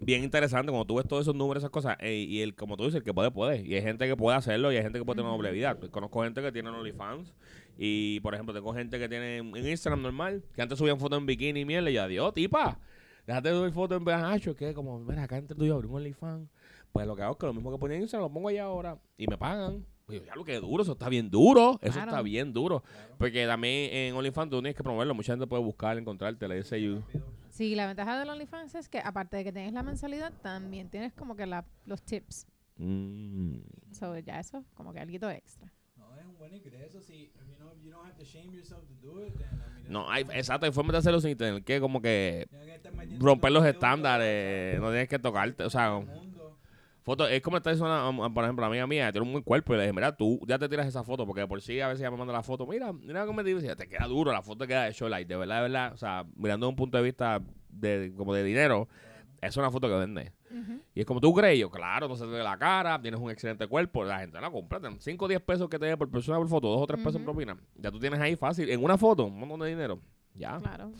bien 0.00 0.24
interesante 0.24 0.70
cuando 0.70 0.84
tú 0.86 0.96
ves 0.96 1.06
todos 1.06 1.22
esos 1.22 1.34
números, 1.34 1.62
esas 1.62 1.70
cosas. 1.70 1.96
eh, 2.00 2.14
y 2.28 2.40
el, 2.42 2.54
como 2.54 2.76
tú 2.76 2.84
dices, 2.84 2.96
el 2.98 3.04
que 3.04 3.14
puede, 3.14 3.30
puede. 3.30 3.62
Y 3.66 3.74
hay 3.74 3.82
gente 3.82 4.06
que 4.06 4.16
puede 4.16 4.36
hacerlo 4.36 4.72
y 4.72 4.76
hay 4.76 4.82
gente 4.82 4.98
que 4.98 5.04
puede 5.04 5.16
tener 5.16 5.26
una 5.28 5.36
doble 5.36 5.52
vida. 5.52 5.74
Conozco 5.90 6.22
gente 6.22 6.42
que 6.42 6.52
tiene 6.52 6.68
OnlyFans. 6.70 7.32
Y, 7.78 8.20
por 8.20 8.34
ejemplo, 8.34 8.54
tengo 8.54 8.72
gente 8.74 8.98
que 8.98 9.08
tiene 9.08 9.38
en 9.38 9.56
Instagram 9.56 10.02
normal, 10.02 10.44
que 10.54 10.62
antes 10.62 10.78
subían 10.78 10.98
fotos 10.98 11.18
en 11.18 11.26
bikini 11.26 11.60
y 11.60 11.64
mierda. 11.64 11.90
Y 11.90 11.94
yo, 11.94 12.02
adiós, 12.02 12.34
tipa. 12.34 12.78
Déjate 13.26 13.50
de 13.50 13.54
subir 13.56 13.72
fotos 13.72 13.98
en 13.98 14.04
BH, 14.04 14.54
que 14.56 14.74
como, 14.74 14.98
mira, 14.98 15.22
acá 15.24 15.36
entre 15.38 15.56
tú 15.56 15.64
y 15.64 15.68
yo 15.68 15.74
abrí 15.76 15.88
un 15.88 15.94
OnlyFans. 15.94 16.48
Pues 16.92 17.06
lo 17.06 17.16
que 17.16 17.22
hago 17.22 17.32
es 17.32 17.38
que 17.38 17.46
lo 17.46 17.54
mismo 17.54 17.70
que 17.72 17.78
ponía 17.78 17.96
en 17.96 18.02
Instagram 18.02 18.28
lo 18.28 18.34
pongo 18.34 18.48
allá 18.48 18.64
ahora. 18.64 18.98
Y 19.16 19.26
me 19.26 19.38
pagan. 19.38 19.86
Y 20.08 20.16
yo, 20.16 20.24
ya 20.24 20.34
lo 20.34 20.44
que 20.44 20.56
es 20.56 20.60
duro, 20.60 20.82
eso 20.82 20.92
está 20.92 21.08
bien 21.08 21.30
duro. 21.30 21.78
Eso 21.80 21.92
Claro. 21.94 22.10
está 22.10 22.22
bien 22.22 22.52
duro. 22.52 22.80
Claro. 22.82 23.14
Porque 23.18 23.46
también 23.46 23.94
en 23.94 24.14
OnlyFans 24.16 24.50
tú 24.50 24.56
tienes 24.56 24.74
que 24.74 24.82
promoverlo. 24.82 25.14
Mucha 25.14 25.32
gente 25.32 25.46
puede 25.46 25.62
buscar, 25.62 25.96
encontrarte, 25.96 26.46
le 26.48 26.56
dice 26.56 26.82
you. 26.82 27.02
Sí, 27.48 27.74
la 27.74 27.86
ventaja 27.86 28.18
del 28.18 28.28
OnlyFans 28.28 28.74
es 28.74 28.88
que 28.88 28.98
aparte 28.98 29.36
de 29.36 29.44
que 29.44 29.52
tienes 29.52 29.72
la 29.72 29.82
mensualidad, 29.82 30.32
también 30.42 30.90
tienes 30.90 31.12
como 31.14 31.36
que 31.36 31.46
la, 31.46 31.64
los 31.86 32.02
tips. 32.02 32.46
Mm. 32.76 33.58
So, 33.92 34.18
ya 34.18 34.40
eso, 34.40 34.64
como 34.74 34.92
que 34.92 35.00
algo 35.00 35.30
extra. 35.30 35.72
No, 35.96 36.14
es 36.16 36.24
un 36.26 36.36
buen 36.36 36.54
ingreso. 36.54 37.00
Si, 37.00 37.30
No, 39.88 40.10
hay, 40.10 40.22
exacto, 40.32 40.66
hay 40.66 40.72
formas 40.72 40.92
de 40.92 40.98
hacerlo 40.98 41.20
sin 41.20 41.36
tener 41.36 41.62
que 41.62 41.80
como 41.80 42.00
que 42.00 42.46
romper 43.18 43.52
los 43.52 43.64
estándares, 43.64 44.80
no 44.80 44.88
tienes 44.88 45.08
que 45.08 45.18
tocarte, 45.18 45.64
o 45.64 45.70
sea, 45.70 46.00
foto, 47.02 47.26
es 47.26 47.42
como 47.42 47.60
persona, 47.60 48.08
um, 48.08 48.32
por 48.32 48.44
ejemplo, 48.44 48.62
la 48.62 48.68
amiga 48.68 48.86
mía, 48.86 49.12
tiene 49.12 49.26
un 49.26 49.32
buen 49.32 49.44
cuerpo 49.44 49.74
y 49.74 49.76
le 49.76 49.82
dije, 49.82 49.92
mira, 49.92 50.16
tú 50.16 50.40
ya 50.46 50.58
te 50.58 50.68
tiras 50.68 50.86
esa 50.86 51.02
foto, 51.04 51.26
porque 51.26 51.46
por 51.46 51.60
sí 51.60 51.80
a 51.80 51.88
veces 51.88 52.00
ella 52.00 52.10
me 52.10 52.16
manda 52.16 52.32
la 52.32 52.42
foto, 52.42 52.66
mira, 52.66 52.92
mira 52.92 53.26
cómo 53.26 53.42
me 53.42 53.54
decía, 53.54 53.76
te 53.76 53.88
queda 53.88 54.06
duro, 54.06 54.32
la 54.32 54.42
foto 54.42 54.66
queda 54.66 54.84
de 54.84 54.92
show 54.92 55.08
light, 55.08 55.28
de 55.28 55.36
verdad, 55.36 55.56
de 55.56 55.62
verdad, 55.62 55.92
o 55.92 55.96
sea, 55.96 56.24
mirando 56.36 56.66
desde 56.66 56.70
un 56.70 56.76
punto 56.76 56.96
de 56.96 57.04
vista 57.04 57.42
de, 57.68 58.12
como 58.16 58.34
de 58.34 58.44
dinero, 58.44 58.88
es 59.40 59.56
una 59.56 59.70
foto 59.70 59.88
que 59.88 59.94
vende. 59.94 60.32
Y 60.94 61.00
es 61.00 61.06
como 61.06 61.20
tú 61.20 61.32
crees, 61.34 61.58
yo, 61.58 61.70
claro, 61.70 62.08
no 62.08 62.16
se 62.16 62.24
te 62.24 62.30
ve 62.30 62.42
la 62.42 62.58
cara, 62.58 63.00
tienes 63.00 63.20
un 63.20 63.30
excelente 63.30 63.66
cuerpo, 63.66 64.04
la 64.04 64.20
gente 64.20 64.40
la 64.40 64.50
compra. 64.50 64.80
5 64.98 65.24
o 65.24 65.28
10 65.28 65.40
pesos 65.40 65.68
que 65.68 65.78
te 65.78 65.86
dé 65.86 65.96
por 65.96 66.10
persona 66.10 66.38
por 66.38 66.48
foto, 66.48 66.68
2 66.68 66.82
o 66.82 66.86
3 66.86 67.00
pesos 67.00 67.16
en 67.16 67.24
propina. 67.24 67.56
Ya 67.76 67.90
tú 67.90 67.98
tienes 67.98 68.20
ahí 68.20 68.36
fácil, 68.36 68.70
en 68.70 68.82
una 68.82 68.98
foto, 68.98 69.26
un 69.26 69.38
montón 69.38 69.60
de 69.60 69.68
dinero. 69.68 69.98
Ya. 70.34 70.58
Claro. 70.58 70.92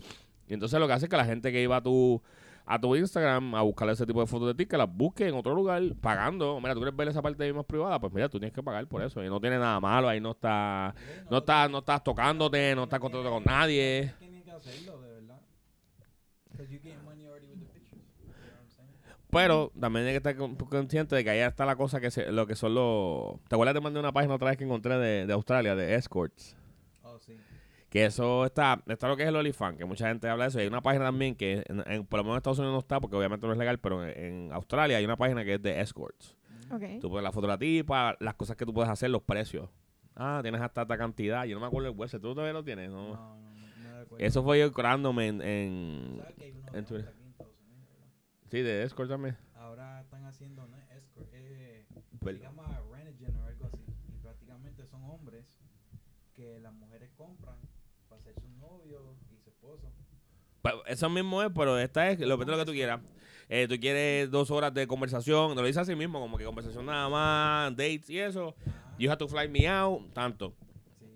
Y 0.47 0.53
entonces 0.53 0.79
lo 0.79 0.87
que 0.87 0.93
hace 0.93 1.05
es 1.05 1.09
que 1.09 1.17
la 1.17 1.25
gente 1.25 1.51
que 1.51 1.61
iba 1.61 1.77
a 1.77 1.81
tu, 1.81 2.21
a 2.65 2.79
tu 2.79 2.95
Instagram 2.95 3.55
a 3.55 3.61
buscar 3.61 3.89
ese 3.89 4.05
tipo 4.05 4.19
de 4.21 4.27
fotos 4.27 4.47
de 4.47 4.55
ti, 4.55 4.65
que 4.65 4.77
las 4.77 4.91
busque 4.91 5.27
en 5.27 5.35
otro 5.35 5.53
lugar 5.53 5.81
pagando. 6.01 6.59
Mira, 6.59 6.73
tú 6.73 6.79
quieres 6.79 6.95
ver 6.95 7.07
esa 7.07 7.21
parte 7.21 7.37
de 7.37 7.45
ahí 7.45 7.53
más 7.53 7.65
privada, 7.65 7.99
pues 7.99 8.13
mira, 8.13 8.29
tú 8.29 8.39
tienes 8.39 8.53
que 8.53 8.63
pagar 8.63 8.87
por 8.87 9.01
eso. 9.01 9.23
Y 9.23 9.29
no 9.29 9.39
tiene 9.39 9.57
nada 9.57 9.79
malo, 9.79 10.07
ahí 10.09 10.19
no 10.19 10.31
está, 10.31 10.93
no 11.29 11.37
estás, 11.39 11.69
no 11.69 11.79
estás 11.79 12.03
tocándote, 12.03 12.75
no 12.75 12.83
estás 12.83 12.99
contando 12.99 13.29
con 13.29 13.43
nadie. 13.43 14.13
Tienen 14.19 14.43
que 14.43 14.51
hacerlo, 14.51 15.01
de 15.01 15.09
verdad. 15.09 15.41
Because 16.51 16.71
you 16.71 16.79
get 16.79 17.01
money 17.03 17.25
already 17.25 17.47
with 17.47 17.59
the 17.59 17.65
pictures. 17.73 18.01
You 18.21 18.27
know 18.27 18.35
what 18.35 18.61
I'm 18.61 18.69
saying? 18.69 18.93
Pero 19.33 19.71
también 19.79 20.05
hay 20.05 20.11
que 20.13 20.17
estar 20.17 20.35
con- 20.35 20.55
consciente 20.55 21.15
de 21.15 21.23
que 21.23 21.29
allá 21.31 21.47
está 21.47 21.65
la 21.65 21.75
cosa 21.75 21.99
que 21.99 22.11
se, 22.11 22.31
lo 22.31 22.45
que 22.47 22.55
son 22.55 22.75
los... 22.75 23.39
¿Te 23.47 23.55
acuerdas? 23.55 23.73
Te 23.75 23.81
mandé 23.81 23.99
una 23.99 24.11
página 24.11 24.35
otra 24.35 24.49
vez 24.49 24.57
que 24.57 24.63
encontré 24.63 24.97
de, 24.97 25.25
de 25.25 25.33
Australia, 25.33 25.75
de 25.75 25.95
escorts. 25.95 26.55
Oh, 27.03 27.17
sí. 27.19 27.35
Que 27.89 28.05
eso 28.05 28.45
está, 28.45 28.81
está 28.87 29.07
lo 29.07 29.15
que 29.17 29.23
es 29.23 29.29
el 29.29 29.35
OnlyFans, 29.35 29.77
que 29.77 29.85
mucha 29.85 30.07
gente 30.07 30.27
habla 30.27 30.45
de 30.45 30.49
eso. 30.49 30.59
Y 30.59 30.63
hay 30.63 30.67
una 30.67 30.81
página 30.81 31.05
también 31.05 31.35
que, 31.35 31.63
en, 31.67 31.83
en- 31.91 32.05
por 32.05 32.19
lo 32.19 32.23
menos 32.23 32.35
en 32.35 32.37
Estados 32.37 32.59
Unidos 32.59 32.73
no 32.73 32.79
está, 32.79 32.99
porque 32.99 33.15
obviamente 33.15 33.45
no 33.45 33.53
es 33.53 33.59
legal, 33.59 33.77
pero 33.79 34.03
en, 34.07 34.17
en 34.47 34.51
Australia 34.53 34.97
hay 34.97 35.05
una 35.05 35.17
página 35.17 35.43
que 35.43 35.55
es 35.55 35.61
de 35.61 35.79
escorts. 35.81 36.35
Ok. 36.71 36.83
Tú 37.01 37.09
pones 37.09 37.23
la 37.23 37.31
foto 37.31 37.45
de 37.47 37.53
la 37.53 37.57
tipa, 37.59 38.15
las 38.19 38.33
cosas 38.35 38.55
que 38.55 38.65
tú 38.65 38.73
puedes 38.73 38.89
hacer, 38.89 39.09
los 39.11 39.21
precios. 39.21 39.69
Ah, 40.15 40.39
tienes 40.41 40.61
hasta 40.61 40.83
esta 40.83 40.97
cantidad. 40.97 41.43
Yo 41.45 41.55
no 41.55 41.61
me 41.61 41.67
acuerdo 41.67 41.89
el 41.89 41.95
website. 41.95 42.21
¿Tú 42.21 42.33
todavía 42.33 42.53
lo 42.53 42.63
tienes? 42.63 42.89
No, 42.89 43.13
No. 43.15 43.35
no, 43.37 44.05
no, 44.09 44.17
Eso 44.17 44.43
fue 44.43 44.59
yo 44.59 44.71
curándome 44.71 45.27
en, 45.27 45.41
en, 45.41 46.17
¿Sabes 46.19 46.35
que 46.35 46.43
hay 46.45 46.51
uno 46.51 46.77
en 46.77 46.85
Twitter. 46.85 47.07
aquí 47.09 47.21
en 47.23 47.29
Estados 47.29 47.55
Unidos, 47.59 47.87
verdad? 47.87 48.05
Sí, 48.53 48.61
de 48.61 48.83
escort 48.83 49.09
también. 49.09 49.35
Ahora 49.55 49.99
están 50.01 50.23
haciendo, 50.25 50.67
¿no? 50.67 50.77
Escort, 50.95 51.27
eh, 51.33 51.87
Pues- 52.19 52.37
se 52.37 52.43
llama 52.43 52.67
Renegen 52.91 53.35
o 53.37 53.45
algo 53.45 53.65
así. 53.65 53.83
Y 54.07 54.17
prácticamente 54.21 54.85
son 54.85 55.03
hombres 55.05 55.43
que 56.35 56.59
las 56.59 56.71
mujeres 56.71 57.09
compran 57.17 57.55
para 58.07 58.21
ser 58.21 58.35
su 58.39 58.47
novio 58.59 59.15
y 59.31 59.39
su 59.39 59.49
esposo. 59.49 59.91
Pues, 60.61 60.75
Eso 60.85 61.09
mismo 61.09 61.41
es, 61.41 61.49
pero 61.55 61.79
esta 61.79 62.07
es 62.11 62.19
lo, 62.19 62.37
lo 62.37 62.57
que 62.57 62.65
tú 62.65 62.73
quieras. 62.73 63.01
Eh, 63.49 63.67
tú 63.67 63.75
quieres 63.79 64.29
dos 64.29 64.51
horas 64.51 64.71
de 64.71 64.85
conversación, 64.85 65.55
te 65.55 65.61
lo 65.61 65.65
dices 65.65 65.81
así 65.81 65.95
mismo, 65.95 66.19
como 66.19 66.37
que 66.37 66.45
conversación 66.45 66.85
nada 66.85 67.09
más, 67.09 67.71
dates 67.75 68.07
y 68.11 68.19
eso. 68.19 68.55
Ajá, 68.67 68.95
You 68.99 69.09
have 69.09 69.17
to 69.17 69.27
fly 69.27 69.47
me 69.49 69.67
out, 69.67 70.13
tanto. 70.13 70.53
sí. 70.99 71.07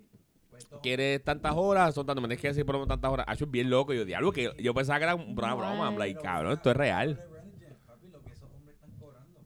Pues 0.50 0.66
Quieres 0.82 1.22
tantas 1.22 1.54
horas, 1.54 1.94
son 1.94 2.04
tanto, 2.04 2.20
me 2.20 2.26
tienes 2.26 2.42
que 2.42 2.48
decir 2.48 2.66
por 2.66 2.74
lo 2.74 2.80
menos 2.80 2.88
tantas 2.88 3.12
horas. 3.12 3.26
Ah, 3.28 3.34
eso 3.34 3.44
es 3.44 3.50
bien 3.52 3.70
loco. 3.70 3.94
Yo 3.94 4.04
diablo, 4.04 4.32
que 4.32 4.50
yo 4.58 4.74
pensaba 4.74 4.98
que 4.98 5.04
era 5.04 5.14
una 5.14 5.54
broma. 5.54 5.86
I'm 5.88 5.96
like, 5.96 6.20
cabrón, 6.20 6.54
esto 6.54 6.70
es 6.72 6.76
real. 6.76 7.14
busca 7.14 7.24
Renegen, 7.40 7.76
Papi, 7.86 8.08
lo 8.08 8.20
que 8.22 8.32
esos 8.32 8.50
hombres 8.52 8.74
están 8.74 8.90
cobrando 8.98 9.40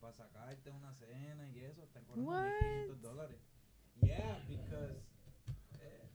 para 0.00 0.12
sacarte 0.12 0.70
una 0.70 0.92
cena 0.94 1.48
y 1.48 1.58
eso, 1.64 1.82
están 1.82 2.04
cobrando 2.04 2.30
What? 2.30 2.44
1.500 2.52 3.00
dólares. 3.00 3.38
Yeah, 4.00 4.38
because 4.46 4.94
eh, 5.80 6.06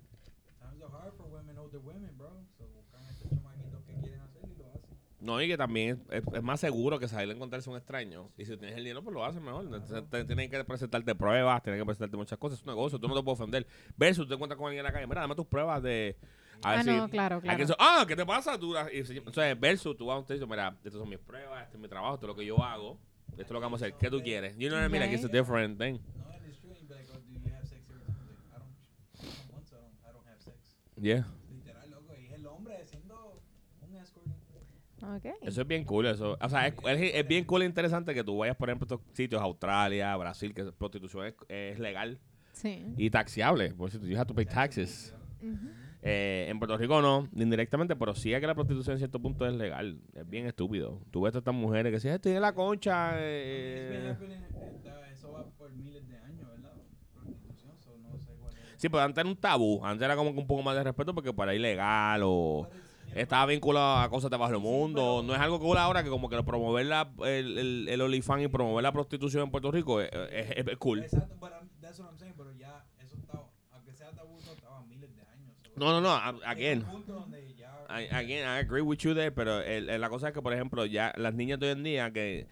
times 0.61 0.81
are 0.81 0.91
hard 0.91 1.13
for 1.17 1.25
women, 1.27 1.57
older 1.57 1.79
women, 1.81 2.15
bro. 2.17 2.29
So 2.57 2.65
buscan 2.69 3.01
estos 3.09 3.29
chamaquitos 3.31 3.83
que 3.85 3.93
quieren 3.95 4.21
hacer 4.21 4.43
y 4.49 4.55
lo 4.55 4.65
hacen. 4.71 4.93
No, 5.23 5.41
y 5.41 5.47
que 5.47 5.55
también 5.57 6.03
es, 6.09 6.21
es 6.33 6.43
más 6.43 6.59
seguro 6.59 6.99
que 6.99 7.07
salir 7.07 7.29
a 7.31 7.33
encontrarse 7.33 7.69
un 7.69 7.77
extraño. 7.77 8.29
Y 8.37 8.43
si 8.45 8.57
tienes 8.57 8.77
el 8.77 8.83
dinero, 8.83 9.01
pues 9.01 9.13
lo 9.13 9.23
haces 9.23 9.41
mejor. 9.41 9.63
Entonces, 9.63 10.03
te- 10.09 10.25
Tienen 10.25 10.49
que 10.51 10.63
presentarte 10.65 11.15
pruebas, 11.15 11.63
tienen 11.63 11.79
que 11.79 11.85
presentarte 11.85 12.17
muchas 12.17 12.37
cosas. 12.37 12.59
Es 12.59 12.65
un 12.65 12.71
negocio, 12.73 12.99
tú 12.99 13.07
no 13.07 13.15
te 13.15 13.23
puedes 13.23 13.39
ofender. 13.39 13.65
Versus, 13.97 14.25
tú 14.25 14.29
te 14.29 14.33
encuentras 14.35 14.57
con 14.57 14.67
alguien 14.67 14.81
en 14.81 14.83
la 14.85 14.91
calle, 14.91 15.07
mira, 15.07 15.21
dame 15.21 15.35
tus 15.35 15.45
pruebas 15.47 15.81
de... 15.81 16.17
A 16.61 16.73
Ah, 16.73 16.83
si- 16.83 16.89
no, 16.91 17.09
claro, 17.09 17.39
claro. 17.41 17.63
eso- 17.63 17.75
ah, 17.79 18.03
¿qué 18.07 18.15
te 18.17 18.25
pasa? 18.25 18.57
Tú, 18.59 18.75
y 18.91 19.05
si- 19.05 19.17
entonces, 19.17 19.57
versus, 19.59 19.95
tú 19.97 20.05
vas 20.07 20.15
a 20.17 20.19
un 20.19 20.25
texto, 20.25 20.45
mira, 20.45 20.75
estas 20.83 20.99
son 20.99 21.07
mis 21.09 21.19
pruebas, 21.19 21.63
este 21.63 21.77
es 21.77 21.81
mi 21.81 21.87
trabajo, 21.87 22.15
esto 22.15 22.25
es 22.25 22.27
lo 22.29 22.35
que 22.35 22.45
yo 22.45 22.61
hago, 22.61 22.99
esto 23.31 23.41
es 23.43 23.49
lo 23.51 23.59
que 23.59 23.63
vamos 23.63 23.81
a 23.81 23.85
hacer. 23.85 23.97
¿Qué 23.97 24.09
tú 24.09 24.21
quieres? 24.21 24.57
You 24.57 24.67
know 24.67 24.77
what 24.77 24.87
I 24.87 24.89
mean? 24.91 25.01
Like, 25.03 25.15
it's 25.15 25.23
a 25.25 25.29
different 25.29 25.79
thing. 25.79 25.99
No, 30.97 31.25
Eso 35.41 35.61
es 35.61 35.67
bien 35.67 35.83
cool. 35.85 36.05
Eso. 36.07 36.37
O 36.39 36.49
sea, 36.49 36.67
es, 36.67 36.73
es- 36.87 37.15
es 37.15 37.27
bien 37.27 37.45
cool 37.45 37.61
e 37.63 37.65
interesante 37.65 38.13
que 38.13 38.23
tú 38.23 38.37
vayas, 38.37 38.55
por 38.55 38.69
ejemplo, 38.69 38.85
a 38.89 38.95
estos 38.95 39.15
sitios, 39.15 39.41
Australia, 39.41 40.15
Brasil, 40.17 40.53
que 40.53 40.63
prostitución 40.71 41.27
es, 41.27 41.35
es 41.49 41.79
legal 41.79 42.19
Sí. 42.53 42.85
y 42.97 43.09
taxiable. 43.09 43.73
Por 43.73 43.89
cierto, 43.89 44.07
you 44.07 44.15
have 44.17 44.25
to 44.27 44.33
pay 44.35 44.45
taxes. 44.45 45.13
Eh, 46.05 46.47
en 46.49 46.59
Puerto 46.59 46.77
Rico 46.77 47.01
no, 47.01 47.29
indirectamente, 47.33 47.95
pero 47.95 48.13
sí 48.13 48.33
es 48.33 48.41
que 48.41 48.47
la 48.47 48.55
prostitución 48.55 48.93
en 48.95 48.97
cierto 48.99 49.21
punto 49.21 49.45
es 49.47 49.53
legal. 49.53 50.01
Es 50.13 50.29
bien 50.29 50.45
estúpido. 50.47 51.01
Tú 51.11 51.21
ves 51.21 51.33
a 51.35 51.37
estas 51.37 51.53
mujeres 51.53 51.91
que 51.91 51.95
dicen, 51.95 52.11
estoy 52.13 52.33
en 52.33 52.41
la 52.41 52.53
concha. 52.53 53.11
Eh. 53.15 54.09
happening, 54.11 54.37
eh, 54.37 55.09
eso 55.13 55.31
va 55.31 55.45
por 55.57 55.71
miles 55.71 56.05
de 56.07 56.17
años, 56.17 56.47
¿verdad? 56.49 56.73
Prostitución, 57.13 57.77
so 57.79 57.97
no 57.99 58.17
sé 58.19 58.33
cuál 58.39 58.53
es. 58.53 58.59
Sí, 58.81 58.89
pero 58.89 59.01
antes 59.03 59.21
era 59.21 59.29
un 59.29 59.37
tabú. 59.37 59.83
Antes 59.85 60.03
era 60.05 60.15
como 60.17 60.33
que 60.33 60.39
un 60.39 60.47
poco 60.47 60.61
más 60.61 60.75
de 60.75 60.83
respeto 60.83 61.13
porque 61.15 61.31
para 61.33 61.55
ilegal 61.55 62.21
o... 62.25 62.67
Estaba 63.15 63.45
vinculado 63.45 63.97
a 63.99 64.09
cosas 64.09 64.29
de 64.31 64.37
bajo 64.37 64.53
el 64.53 64.59
mundo. 64.59 65.21
No 65.23 65.33
es 65.35 65.39
algo 65.39 65.59
cool 65.59 65.77
ahora 65.77 66.03
que 66.03 66.09
como 66.09 66.29
que 66.29 66.41
promover 66.43 66.85
la, 66.85 67.11
el, 67.25 67.57
el, 67.57 67.87
el 67.89 68.01
OnlyFans 68.01 68.43
y 68.43 68.47
promover 68.47 68.81
la 68.83 68.91
prostitución 68.91 69.43
en 69.43 69.51
Puerto 69.51 69.71
Rico 69.71 70.01
es, 70.01 70.09
es- 70.31 70.67
es 70.67 70.77
cool. 70.77 70.99
Exacto, 71.03 71.35
but 71.39 71.51
I'm- 71.51 71.69
that's 71.81 71.99
what 71.99 72.07
I'm 72.09 72.17
saying, 72.17 72.33
pero 72.35 72.51
ya 72.53 72.83
eso 72.99 73.15
estaba, 73.17 73.45
aunque 73.71 73.93
sea 73.93 74.11
tabú, 74.11 74.37
estaba 74.39 74.81
miles 74.83 75.15
de 75.15 75.21
años. 75.21 75.55
No, 75.75 75.91
no, 75.91 76.01
no. 76.01 76.39
Again. 76.45 76.85
I, 77.89 78.07
again, 78.15 78.43
I 78.45 78.59
agree 78.59 78.81
with 78.81 78.97
you 78.99 79.13
there, 79.13 79.31
pero 79.31 79.61
el- 79.61 79.89
el- 79.89 80.01
la 80.01 80.09
cosa 80.09 80.29
es 80.29 80.33
que, 80.33 80.41
por 80.41 80.53
ejemplo, 80.53 80.85
ya 80.85 81.13
las 81.17 81.33
niñas 81.35 81.59
de 81.59 81.67
hoy 81.67 81.71
en 81.73 81.83
día 81.83 82.11
que, 82.11 82.47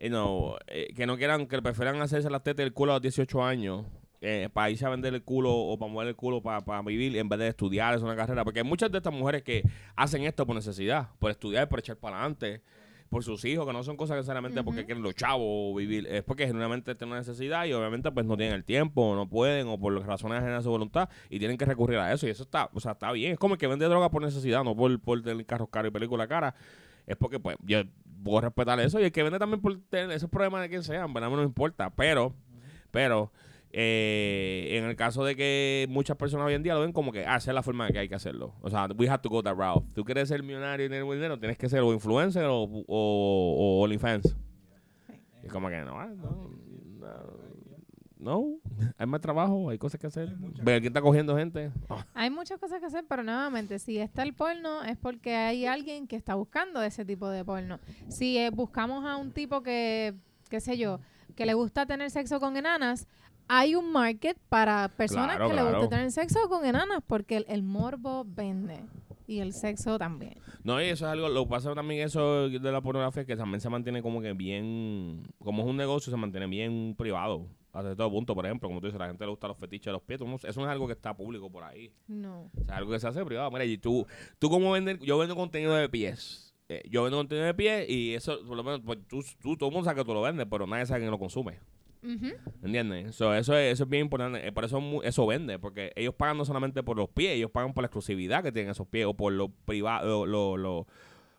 you 0.00 0.08
know, 0.08 0.56
eh, 0.66 0.92
que 0.96 1.06
no 1.06 1.16
quieran, 1.16 1.46
que 1.46 1.62
prefieran 1.62 2.00
hacerse 2.02 2.28
las 2.30 2.42
tetas 2.42 2.64
del 2.64 2.72
culo 2.72 2.92
a 2.92 2.94
los 2.96 3.02
18 3.02 3.44
años, 3.44 3.86
eh, 4.20 4.48
para 4.52 4.70
irse 4.70 4.84
a 4.84 4.90
vender 4.90 5.14
el 5.14 5.22
culo 5.22 5.52
o 5.52 5.78
para 5.78 5.90
mover 5.90 6.08
el 6.08 6.16
culo 6.16 6.42
para, 6.42 6.82
vivir 6.82 7.16
en 7.16 7.28
vez 7.28 7.38
de 7.38 7.48
estudiar, 7.48 7.94
es 7.94 8.02
una 8.02 8.16
carrera. 8.16 8.44
Porque 8.44 8.60
hay 8.60 8.64
muchas 8.64 8.90
de 8.90 8.98
estas 8.98 9.12
mujeres 9.12 9.42
que 9.42 9.62
hacen 9.96 10.24
esto 10.24 10.46
por 10.46 10.54
necesidad, 10.54 11.08
por 11.18 11.30
estudiar, 11.30 11.68
por 11.68 11.78
echar 11.78 11.96
para 11.96 12.18
adelante, 12.18 12.62
por 13.08 13.24
sus 13.24 13.44
hijos, 13.44 13.66
que 13.66 13.72
no 13.72 13.82
son 13.82 13.96
cosas 13.96 14.16
necesariamente 14.16 14.62
porque 14.62 14.84
quieren 14.84 15.02
los 15.02 15.14
chavos 15.14 15.44
o 15.44 15.74
vivir, 15.74 16.06
es 16.06 16.22
porque 16.22 16.46
genuinamente 16.46 16.94
tienen 16.94 17.12
una 17.12 17.20
necesidad 17.20 17.64
y 17.64 17.72
obviamente 17.72 18.12
pues 18.12 18.24
no 18.24 18.36
tienen 18.36 18.54
el 18.54 18.64
tiempo, 18.64 19.02
o 19.02 19.16
no 19.16 19.28
pueden, 19.28 19.66
o 19.68 19.78
por 19.78 20.06
razones 20.06 20.38
ajenas 20.38 20.60
a 20.60 20.62
su 20.62 20.70
voluntad, 20.70 21.08
y 21.28 21.38
tienen 21.38 21.56
que 21.56 21.64
recurrir 21.64 21.98
a 21.98 22.12
eso. 22.12 22.26
Y 22.26 22.30
eso 22.30 22.44
está, 22.44 22.70
o 22.72 22.80
sea, 22.80 22.92
está 22.92 23.10
bien. 23.12 23.32
Es 23.32 23.38
como 23.38 23.54
el 23.54 23.58
que 23.58 23.66
vende 23.66 23.86
droga 23.86 24.10
por 24.10 24.22
necesidad, 24.22 24.62
no 24.62 24.76
por, 24.76 25.00
por 25.00 25.22
tener 25.22 25.44
carros 25.46 25.68
caros 25.70 25.90
y 25.90 25.92
película 25.92 26.28
cara. 26.28 26.54
Es 27.06 27.16
porque, 27.16 27.40
pues, 27.40 27.56
yo 27.62 27.82
puedo 28.22 28.42
respetar 28.42 28.78
eso. 28.78 29.00
Y 29.00 29.04
el 29.04 29.12
que 29.12 29.22
vende 29.22 29.38
también 29.38 29.60
por 29.60 29.76
tener 29.88 30.10
esos 30.12 30.30
problemas 30.30 30.60
de 30.62 30.68
quien 30.68 30.82
sea, 30.84 31.06
verdad 31.06 31.30
no 31.30 31.38
me 31.38 31.42
importa. 31.42 31.90
Pero, 31.90 32.34
pero, 32.92 33.32
eh, 33.72 34.68
en 34.72 34.84
el 34.84 34.96
caso 34.96 35.24
de 35.24 35.36
que 35.36 35.86
muchas 35.88 36.16
personas 36.16 36.46
hoy 36.46 36.54
en 36.54 36.62
día 36.62 36.74
lo 36.74 36.80
ven 36.80 36.92
como 36.92 37.12
que, 37.12 37.24
ah, 37.26 37.36
es 37.36 37.46
la 37.46 37.62
forma 37.62 37.88
que 37.90 37.98
hay 37.98 38.08
que 38.08 38.14
hacerlo. 38.14 38.54
O 38.62 38.70
sea, 38.70 38.88
we 38.96 39.08
have 39.08 39.22
to 39.22 39.28
go 39.28 39.42
that 39.42 39.54
route. 39.54 39.86
Tú 39.94 40.04
quieres 40.04 40.28
ser 40.28 40.42
millonario 40.42 40.86
y 40.86 40.88
tener 40.88 41.04
buen 41.04 41.18
dinero, 41.18 41.38
tienes 41.38 41.58
que 41.58 41.68
ser 41.68 41.80
o 41.80 41.92
influencer 41.92 42.44
o, 42.44 42.62
o, 42.62 42.84
o 42.88 43.82
OnlyFans. 43.82 44.36
Y 45.42 45.48
como 45.48 45.68
que 45.68 45.80
no, 45.80 45.98
ah, 45.98 46.06
no, 46.06 46.50
no, 48.20 48.58
hay 48.98 49.06
más 49.06 49.20
trabajo, 49.22 49.70
hay 49.70 49.78
cosas 49.78 49.98
que 49.98 50.06
hacer. 50.06 50.36
Ver 50.62 50.80
quién 50.80 50.90
está 50.90 51.00
cogiendo 51.00 51.36
gente. 51.36 51.72
Hay 52.12 52.28
muchas 52.28 52.58
cosas 52.58 52.78
que 52.78 52.86
hacer, 52.86 53.04
pero 53.08 53.22
nuevamente, 53.22 53.78
si 53.78 53.98
está 53.98 54.22
el 54.22 54.34
porno 54.34 54.82
es 54.84 54.98
porque 54.98 55.34
hay 55.34 55.64
alguien 55.64 56.06
que 56.06 56.16
está 56.16 56.34
buscando 56.34 56.82
ese 56.82 57.04
tipo 57.06 57.30
de 57.30 57.44
porno. 57.44 57.80
Si 58.08 58.36
eh, 58.36 58.50
buscamos 58.50 59.06
a 59.06 59.16
un 59.16 59.32
tipo 59.32 59.62
que, 59.62 60.14
qué 60.50 60.60
sé 60.60 60.76
yo, 60.76 61.00
que 61.34 61.46
le 61.46 61.54
gusta 61.54 61.86
tener 61.86 62.10
sexo 62.10 62.40
con 62.40 62.58
enanas, 62.58 63.08
hay 63.52 63.74
un 63.74 63.90
market 63.90 64.38
para 64.48 64.88
personas 64.88 65.36
Claro, 65.36 65.48
que 65.48 65.54
le 65.56 65.60
claro. 65.62 65.78
gusta 65.80 65.96
tener 65.96 66.12
sexo 66.12 66.48
con 66.48 66.64
enanas 66.64 67.02
porque 67.06 67.38
el, 67.38 67.46
el 67.48 67.62
morbo 67.64 68.24
vende 68.24 68.78
y 69.26 69.40
el 69.40 69.52
sexo 69.52 69.98
también. 69.98 70.34
No, 70.62 70.80
y 70.80 70.84
eso 70.86 71.06
es 71.06 71.12
algo, 71.12 71.28
lo 71.28 71.44
que 71.44 71.50
pasa 71.50 71.74
también 71.74 72.02
eso 72.06 72.48
de 72.48 72.72
la 72.72 72.80
pornografía, 72.80 73.24
que 73.24 73.36
también 73.36 73.60
se 73.60 73.68
mantiene 73.68 74.02
como 74.02 74.20
que 74.20 74.32
bien, 74.34 75.22
como 75.38 75.62
es 75.62 75.68
un 75.68 75.76
negocio, 75.76 76.10
se 76.10 76.16
mantiene 76.16 76.46
bien 76.46 76.94
privado. 76.96 77.46
Hasta 77.72 77.94
todo 77.96 78.10
punto, 78.10 78.34
por 78.34 78.44
ejemplo, 78.46 78.68
como 78.68 78.80
tú 78.80 78.86
dices, 78.86 79.00
a 79.00 79.04
la 79.04 79.08
gente 79.10 79.24
le 79.24 79.30
gusta 79.30 79.46
los 79.48 79.56
fetiches 79.56 79.86
de 79.86 79.92
los 79.92 80.02
pies, 80.02 80.20
no- 80.20 80.34
eso 80.36 80.60
no 80.60 80.66
es 80.66 80.72
algo 80.72 80.86
que 80.86 80.92
está 80.92 81.16
público 81.16 81.50
por 81.50 81.62
ahí. 81.64 81.92
No. 82.08 82.50
O 82.56 82.64
sea, 82.64 82.74
es 82.74 82.78
algo 82.78 82.90
que 82.92 83.00
se 83.00 83.08
hace 83.08 83.24
privado. 83.24 83.50
Mira, 83.50 83.64
y 83.64 83.78
tú, 83.78 84.06
tú 84.38 84.48
como 84.50 84.72
vender, 84.72 84.98
yo 85.00 85.18
vendo 85.18 85.34
contenido 85.36 85.74
de 85.74 85.88
pies. 85.88 86.54
Eh, 86.68 86.82
yo 86.88 87.02
vendo 87.04 87.16
contenido 87.18 87.46
de 87.46 87.54
pies 87.54 87.88
y 87.88 88.14
eso, 88.14 88.38
por 88.46 88.56
lo 88.56 88.62
menos, 88.64 88.80
pues, 88.84 88.98
tú, 89.08 89.22
tú, 89.40 89.56
todo 89.56 89.68
el 89.70 89.74
mundo 89.74 89.84
sabe 89.88 90.00
que 90.00 90.04
tú 90.04 90.14
lo 90.14 90.22
vendes, 90.22 90.46
pero 90.50 90.66
nadie 90.66 90.86
sabe 90.86 91.00
quién 91.00 91.10
lo 91.10 91.18
consume. 91.18 91.58
Ujú. 92.02 92.28
¿Entiendes? 92.62 93.14
So, 93.14 93.34
eso, 93.34 93.56
es, 93.56 93.74
eso 93.74 93.84
es 93.84 93.90
bien 93.90 94.02
importante. 94.02 94.46
Eh, 94.46 94.52
Por 94.52 94.64
eso 94.64 94.80
eso 95.02 95.26
vende, 95.26 95.58
porque 95.58 95.92
ellos 95.96 96.14
pagan 96.14 96.38
no 96.38 96.44
solamente 96.44 96.82
por 96.82 96.96
los 96.96 97.08
pies, 97.08 97.32
ellos 97.32 97.50
pagan 97.50 97.72
por 97.74 97.82
la 97.82 97.86
exclusividad 97.86 98.42
que 98.42 98.52
tienen 98.52 98.70
esos 98.70 98.86
pies 98.86 99.06
o 99.06 99.14
por 99.14 99.32
lo 99.32 99.48
privado, 99.50 100.24
lo, 100.26 100.56
lo, 100.56 100.86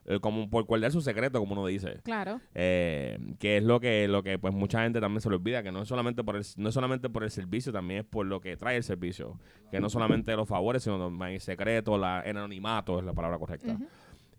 eh, 0.06 0.20
como 0.20 0.50
por 0.50 0.64
guardar 0.66 0.92
su 0.92 1.02
secreto, 1.02 1.40
como 1.40 1.54
uno 1.54 1.66
dice. 1.66 2.00
Claro. 2.04 2.42
Eh, 2.54 3.18
que 3.40 3.58
es 3.58 3.64
lo 3.64 3.80
que, 3.80 4.08
lo 4.08 4.24
que 4.24 4.38
pues 4.40 4.54
mucha 4.54 4.84
gente 4.84 5.00
también 5.00 5.22
se 5.22 5.30
le 5.30 5.36
olvida, 5.36 5.64
que 5.64 5.72
no 5.72 5.82
es 5.82 5.88
solamente 5.88 6.24
por 6.24 6.36
el, 6.36 6.44
no 6.58 6.70
es 6.70 6.74
solamente 6.76 7.10
por 7.10 7.24
el 7.24 7.32
servicio, 7.32 7.72
también 7.72 8.02
es 8.02 8.06
por 8.06 8.26
lo 8.26 8.40
que 8.42 8.56
trae 8.58 8.78
el 8.78 8.84
servicio. 8.84 9.40
Que 9.72 9.80
no 9.80 9.90
solamente 9.90 10.36
los 10.36 10.48
favores, 10.48 10.84
sino 10.84 10.98
también 11.00 11.32
el 11.34 11.42
secreto, 11.42 11.98
la, 11.98 12.22
el 12.22 12.38
anonimato 12.38 13.00
es 13.00 13.06
la 13.06 13.14
palabra 13.14 13.38
correcta. 13.40 13.74
Ujú. 13.74 13.88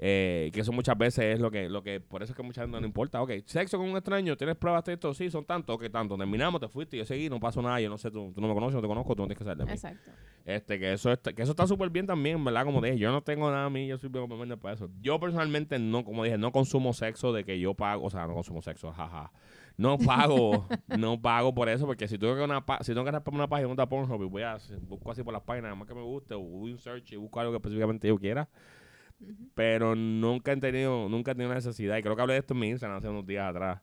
Eh, 0.04 0.50
que 0.52 0.62
eso 0.62 0.72
muchas 0.72 0.98
veces 0.98 1.36
es 1.36 1.38
lo 1.38 1.48
que, 1.48 1.68
lo 1.68 1.80
que, 1.80 2.00
por 2.00 2.24
eso 2.24 2.32
es 2.32 2.36
que 2.36 2.42
mucha 2.42 2.62
gente 2.62 2.74
no 2.74 2.80
le 2.80 2.88
importa. 2.88 3.22
Ok, 3.22 3.34
sexo 3.46 3.78
con 3.78 3.88
un 3.88 3.96
extraño, 3.96 4.36
¿tienes 4.36 4.56
pruebas 4.56 4.82
de 4.84 4.94
esto? 4.94 5.14
Sí, 5.14 5.30
son 5.30 5.44
tantos, 5.44 5.76
ok, 5.76 5.88
tanto. 5.92 6.18
Terminamos, 6.18 6.60
te 6.60 6.66
fuiste, 6.66 6.96
yo 6.96 7.04
seguí, 7.04 7.30
no 7.30 7.38
pasó 7.38 7.62
nada, 7.62 7.80
yo 7.80 7.88
no 7.88 7.96
sé, 7.96 8.10
tú, 8.10 8.32
tú 8.34 8.40
no 8.40 8.48
me 8.48 8.54
conoces, 8.54 8.74
no 8.74 8.82
te 8.82 8.88
conozco, 8.88 9.14
tú 9.14 9.22
no 9.22 9.28
tienes 9.28 9.38
que 9.38 9.44
saber 9.44 9.58
de 9.58 9.64
mí. 9.66 9.70
Exacto. 9.70 10.10
Este, 10.44 10.80
que 10.80 10.92
eso 10.92 11.12
está, 11.12 11.32
que 11.32 11.42
eso 11.42 11.52
está 11.52 11.68
súper 11.68 11.88
bien 11.90 12.04
también, 12.04 12.44
¿verdad? 12.44 12.64
Como 12.64 12.80
dije, 12.80 12.98
yo 12.98 13.12
no 13.12 13.22
tengo 13.22 13.48
nada 13.48 13.66
a 13.66 13.70
mí, 13.70 13.86
yo 13.86 13.96
soy 13.96 14.10
bien 14.10 14.58
para 14.58 14.74
eso. 14.74 14.90
Yo 15.00 15.20
personalmente 15.20 15.78
no, 15.78 16.04
como 16.04 16.24
dije, 16.24 16.36
no 16.36 16.50
consumo 16.50 16.92
sexo 16.92 17.32
de 17.32 17.44
que 17.44 17.60
yo 17.60 17.74
pago, 17.74 18.04
o 18.04 18.10
sea, 18.10 18.26
no 18.26 18.34
consumo 18.34 18.60
sexo, 18.60 18.90
jaja. 18.90 19.30
No 19.76 19.98
pago, 19.98 20.66
no 20.98 21.22
pago 21.22 21.54
por 21.54 21.68
eso, 21.68 21.86
porque 21.86 22.08
si 22.08 22.18
tengo 22.18 22.34
que 22.34 22.42
una 22.42 22.64
si 22.80 22.92
tengo 22.92 23.04
que 23.04 23.20
por 23.20 23.34
una 23.34 23.48
página, 23.48 23.68
una 23.68 23.88
Pornhub 23.88 24.28
voy 24.28 24.42
a 24.42 24.58
busco 24.80 25.12
así 25.12 25.22
por 25.22 25.32
las 25.32 25.42
páginas, 25.42 25.76
más 25.76 25.86
que 25.86 25.94
me 25.94 26.02
guste, 26.02 26.34
o 26.34 26.40
voy 26.40 26.72
a 26.72 26.74
un 26.74 26.80
search 26.80 27.12
y 27.12 27.16
busco 27.16 27.38
algo 27.38 27.52
que 27.52 27.58
específicamente 27.58 28.08
yo 28.08 28.18
quiera. 28.18 28.48
Pero 29.54 29.94
nunca 29.94 30.52
he 30.52 30.56
tenido, 30.56 31.08
nunca 31.08 31.32
he 31.32 31.35
tenido 31.35 31.54
necesidad, 31.54 31.96
y 31.98 32.02
creo 32.02 32.16
que 32.16 32.22
hablé 32.22 32.35
de 32.35 32.40
esto 32.40 32.54
en 32.54 32.61
mi 32.61 32.68
Instagram 32.68 32.98
hace 32.98 33.08
unos 33.08 33.26
días 33.26 33.50
atrás, 33.50 33.80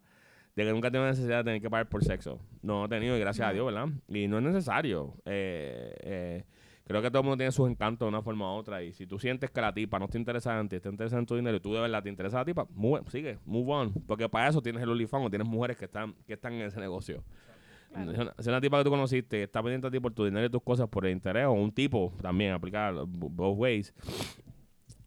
de 0.55 0.63
que 0.65 0.71
nunca 0.71 0.87
he 0.87 0.91
tenido 0.91 1.07
necesidad 1.07 1.37
de 1.37 1.43
tener 1.43 1.61
que 1.61 1.69
pagar 1.69 1.87
por 1.89 2.03
sexo. 2.03 2.39
No 2.61 2.85
he 2.85 2.89
tenido, 2.89 3.15
y 3.15 3.19
gracias 3.19 3.47
a. 3.47 3.53
Dios, 3.53 3.65
¿verdad? 3.65 3.87
Y 4.07 4.27
no 4.27 4.39
es 4.39 4.43
necesario. 4.43 5.13
Eh, 5.25 5.93
eh, 6.01 6.43
creo 6.85 7.01
que 7.03 7.09
todo 7.09 7.19
el 7.19 7.25
mundo 7.25 7.37
tiene 7.37 7.51
sus 7.51 7.69
encantos 7.69 8.05
de 8.05 8.09
una 8.09 8.21
forma 8.23 8.51
u 8.53 8.57
otra. 8.57 8.81
Y 8.83 8.91
si 8.91 9.05
tú 9.05 9.19
sientes 9.19 9.51
que 9.51 9.61
la 9.61 9.71
tipa 9.73 9.99
no 9.99 10.07
te 10.07 10.17
interesa 10.17 10.59
en 10.59 10.67
ti, 10.67 10.79
te 10.79 10.89
interesa 10.89 11.19
en 11.19 11.25
tu 11.25 11.35
dinero 11.35 11.55
y 11.57 11.59
tú 11.59 11.73
de 11.73 11.81
verdad 11.81 12.01
te 12.01 12.09
interesa 12.09 12.37
a 12.37 12.41
la 12.41 12.45
tipa, 12.45 12.65
move- 12.73 13.03
sigue, 13.09 13.37
move 13.45 13.71
on. 13.71 13.93
Porque 14.07 14.27
para 14.27 14.47
eso 14.49 14.61
tienes 14.61 14.81
el 14.81 14.89
OnlyFans 14.89 15.27
o 15.27 15.29
tienes 15.29 15.47
mujeres 15.47 15.77
que 15.77 15.85
están, 15.85 16.15
que 16.25 16.33
están 16.33 16.53
en 16.53 16.63
ese 16.63 16.79
negocio. 16.79 17.23
Claro. 17.93 18.11
Si 18.13 18.19
una, 18.19 18.33
si 18.39 18.49
una 18.49 18.61
tipa 18.61 18.77
que 18.79 18.83
tú 18.83 18.89
conociste 18.89 19.43
está 19.43 19.61
pendiente 19.63 19.87
a 19.87 19.91
ti 19.91 19.99
por 19.99 20.13
tu 20.13 20.25
dinero 20.25 20.45
y 20.45 20.49
tus 20.49 20.61
cosas 20.61 20.87
por 20.89 21.05
el 21.05 21.11
interés, 21.11 21.45
o 21.45 21.53
un 21.53 21.71
tipo 21.71 22.11
también, 22.21 22.53
aplicar 22.53 22.93
both 23.05 23.57
ways, 23.57 23.93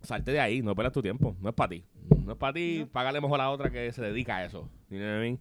salte 0.02 0.30
de 0.32 0.40
ahí, 0.40 0.62
no 0.62 0.74
pierdas 0.74 0.92
tu 0.92 1.02
tiempo. 1.02 1.36
No 1.40 1.48
es 1.50 1.54
para 1.54 1.70
ti. 1.70 1.84
No 2.24 2.32
es 2.32 2.38
para 2.38 2.52
ti, 2.52 2.80
No. 2.80 2.86
págale 2.88 3.20
mejor 3.20 3.40
a 3.40 3.50
otra 3.50 3.70
que 3.70 3.90
se 3.92 4.02
dedica 4.02 4.36
a 4.36 4.44
eso. 4.44 4.68
You 4.90 4.98
know 4.98 5.08
what 5.08 5.16
I 5.16 5.20
mean? 5.20 5.40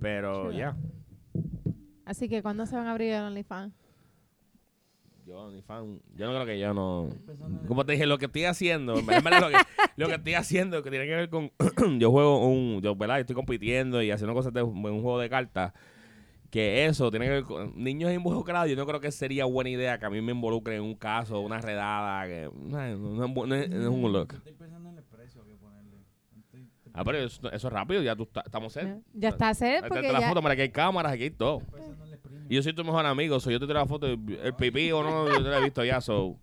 Pero 0.00 0.50
ya. 0.52 0.76
Así 2.04 2.28
que, 2.28 2.42
¿cuándo 2.42 2.66
se 2.66 2.76
van 2.76 2.86
a 2.86 2.90
abrir 2.92 3.12
el 3.12 3.22
OnlyFans? 3.22 3.72
Yo, 5.24 5.52
ni 5.52 5.62
fan, 5.62 6.00
yo 6.16 6.26
no 6.26 6.32
creo 6.34 6.46
que 6.46 6.58
yo 6.58 6.74
no. 6.74 7.08
Como 7.68 7.86
te 7.86 7.92
dije, 7.92 8.06
lo 8.06 8.18
que 8.18 8.26
estoy 8.26 8.44
haciendo, 8.44 8.98
en 8.98 9.06
verdad, 9.06 9.40
lo, 9.40 9.48
que, 9.50 9.56
lo 9.96 10.08
que 10.08 10.14
estoy 10.16 10.34
haciendo 10.34 10.82
que 10.82 10.90
tiene 10.90 11.06
que 11.06 11.14
ver 11.14 11.30
con. 11.30 11.52
yo 12.00 12.10
juego 12.10 12.44
un. 12.44 12.80
Yo, 12.82 12.96
¿verdad? 12.96 13.20
Estoy 13.20 13.36
compitiendo 13.36 14.02
y 14.02 14.10
haciendo 14.10 14.34
cosas 14.34 14.52
de 14.52 14.62
un, 14.62 14.84
un 14.84 15.00
juego 15.00 15.20
de 15.20 15.30
cartas. 15.30 15.72
Que 16.52 16.84
eso 16.84 17.10
tiene 17.10 17.24
que 17.24 17.30
ver 17.32 17.44
con 17.44 17.82
niños 17.82 18.12
involucrados. 18.12 18.68
Yo 18.68 18.76
no 18.76 18.84
creo 18.86 19.00
que 19.00 19.10
sería 19.10 19.46
buena 19.46 19.70
idea 19.70 19.98
que 19.98 20.04
a 20.04 20.10
mí 20.10 20.20
me 20.20 20.32
involucren 20.32 20.76
en 20.76 20.82
un 20.82 20.94
caso, 20.94 21.40
una 21.40 21.58
redada. 21.62 22.26
Que, 22.26 22.50
no, 22.54 22.78
no, 22.98 23.14
no 23.16 23.24
es 23.24 23.30
bu- 23.30 23.48
no 23.48 23.54
es- 23.54 23.70
no 23.70 23.80
es 23.82 23.88
un 23.88 24.12
look. 24.12 24.34
Estoy 24.34 24.52
pensando 24.52 24.90
en 24.90 24.98
el 24.98 25.04
precio 25.04 25.42
que 25.46 25.54
ponerle. 25.56 25.96
Estoy- 26.38 26.60
estoy 26.76 26.92
Ah, 26.94 27.04
pero 27.04 27.16
eso, 27.18 27.50
eso 27.50 27.66
es 27.68 27.72
rápido, 27.72 28.02
ya 28.02 28.14
tú 28.14 28.24
está- 28.24 28.42
estamos 28.44 28.70
set. 28.74 28.98
Ya 29.14 29.30
está 29.30 29.54
set 29.54 29.80
porque 29.88 30.00
está 30.00 30.12
la 30.12 30.20
ya... 30.20 30.28
foto, 30.28 30.42
mira, 30.42 30.52
aquí 30.52 30.60
hay 30.62 30.70
cámaras, 30.70 31.12
aquí 31.14 31.22
hay 31.22 31.30
todo. 31.30 31.62
Y 32.50 32.56
yo 32.56 32.62
soy 32.62 32.74
tu 32.74 32.84
mejor 32.84 33.06
amigo, 33.06 33.40
so 33.40 33.50
yo 33.50 33.58
te 33.58 33.66
tiro 33.66 33.78
la 33.78 33.86
foto, 33.86 34.06
el 34.06 34.54
pipí 34.58 34.92
o 34.92 35.02
no, 35.02 35.28
yo 35.28 35.36
te 35.42 35.48
lo 35.48 35.54
he 35.56 35.62
visto 35.64 35.82
ya, 35.84 36.02
so. 36.02 36.36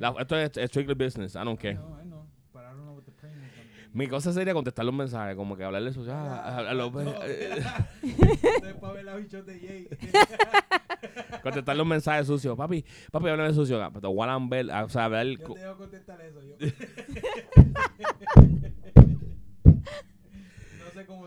la- 0.00 0.16
esto 0.18 0.36
es 0.36 0.56
es 0.56 0.64
strictly 0.68 0.94
business, 0.96 1.36
I 1.36 1.44
don't 1.44 1.60
care. 1.60 1.74
No, 1.74 1.96
I 2.00 2.04
know, 2.06 2.26
but 2.52 2.62
I 2.62 2.66
don't 2.74 2.82
know 2.82 2.94
what 2.96 3.04
the 3.04 3.12
premium 3.12 3.44
is 3.44 3.52
gonna 3.52 3.70
be. 3.70 3.83
Mi 3.94 4.08
cosa 4.08 4.32
sería 4.32 4.52
contestar 4.52 4.84
los 4.84 4.94
mensajes, 4.94 5.36
como 5.36 5.56
que 5.56 5.64
hablarle 5.64 5.90
eso. 5.90 6.04
ah, 6.10 6.42
a- 6.44 6.70
a 6.70 6.74
los- 6.74 6.92
No, 6.92 7.14
contestar 11.42 11.76
los 11.76 11.86
mensajes 11.86 12.26
sucios. 12.26 12.56
Papi, 12.56 12.84
papi, 13.12 13.28
háblame 13.28 13.52
sucio. 13.54 13.82
ah, 13.82 13.90
Pero 13.92 14.10
Wallan 14.10 14.48
Bell, 14.48 14.70
ah, 14.70 14.84
o 14.84 14.88
sea, 14.88 15.08
ver. 15.08 15.38
Yo 15.38 15.54
te 15.54 15.62
contestar 15.76 16.20
eso. 16.22 16.40
Yo. 16.42 16.56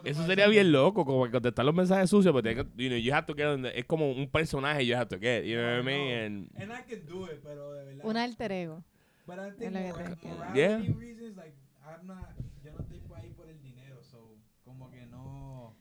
Eso 0.06 0.26
sería 0.26 0.48
bien 0.48 0.72
loco, 0.72 1.04
como 1.06 1.26
que 1.26 1.32
contestar 1.32 1.66
los 1.66 1.76
mensajes 1.76 2.10
sucios, 2.10 2.34
pero 2.34 2.42
tiene 2.42 2.64
que, 2.64 2.70
you 2.84 2.88
know, 2.90 2.98
you 2.98 3.14
have 3.14 3.26
to 3.28 3.34
get 3.36 3.48
on 3.48 3.64
the- 3.64 3.78
es 3.78 3.84
como 3.86 4.10
un 4.12 4.30
personaje, 4.30 4.86
you 4.86 4.96
have 4.96 5.08
to 5.08 5.20
get, 5.20 5.44
you 5.44 5.58
know 5.58 5.66
what 5.66 5.80
I 5.82 5.84
mean? 5.84 6.50
And- 6.58 6.62
And 6.62 6.72
I 6.72 6.84
can 6.90 7.06
do 7.06 7.26
it, 7.26 7.42
pero 7.44 7.74
de 7.74 7.84
verdad. 7.86 8.06
Un 8.06 8.16
alter 8.18 8.52
ego. 8.54 8.84
But 9.26 9.40
I 9.40 9.52
think 9.58 9.74
que- 9.74 10.30
morality 10.30 10.58
Yeah. 10.58 10.78
reasons, 10.98 11.36
like, 11.36 11.54
I'm 11.86 12.08
not, 12.08 12.30
yo 12.64 12.72
no 12.72 12.80
estoy 12.80 13.00
por 13.00 13.18
ahí 13.20 13.32
por 13.32 13.50
el 13.50 13.62
dinero, 13.62 14.02
so, 14.02 14.38
como 14.64 14.90
que 14.90 15.06
no, 15.08 15.76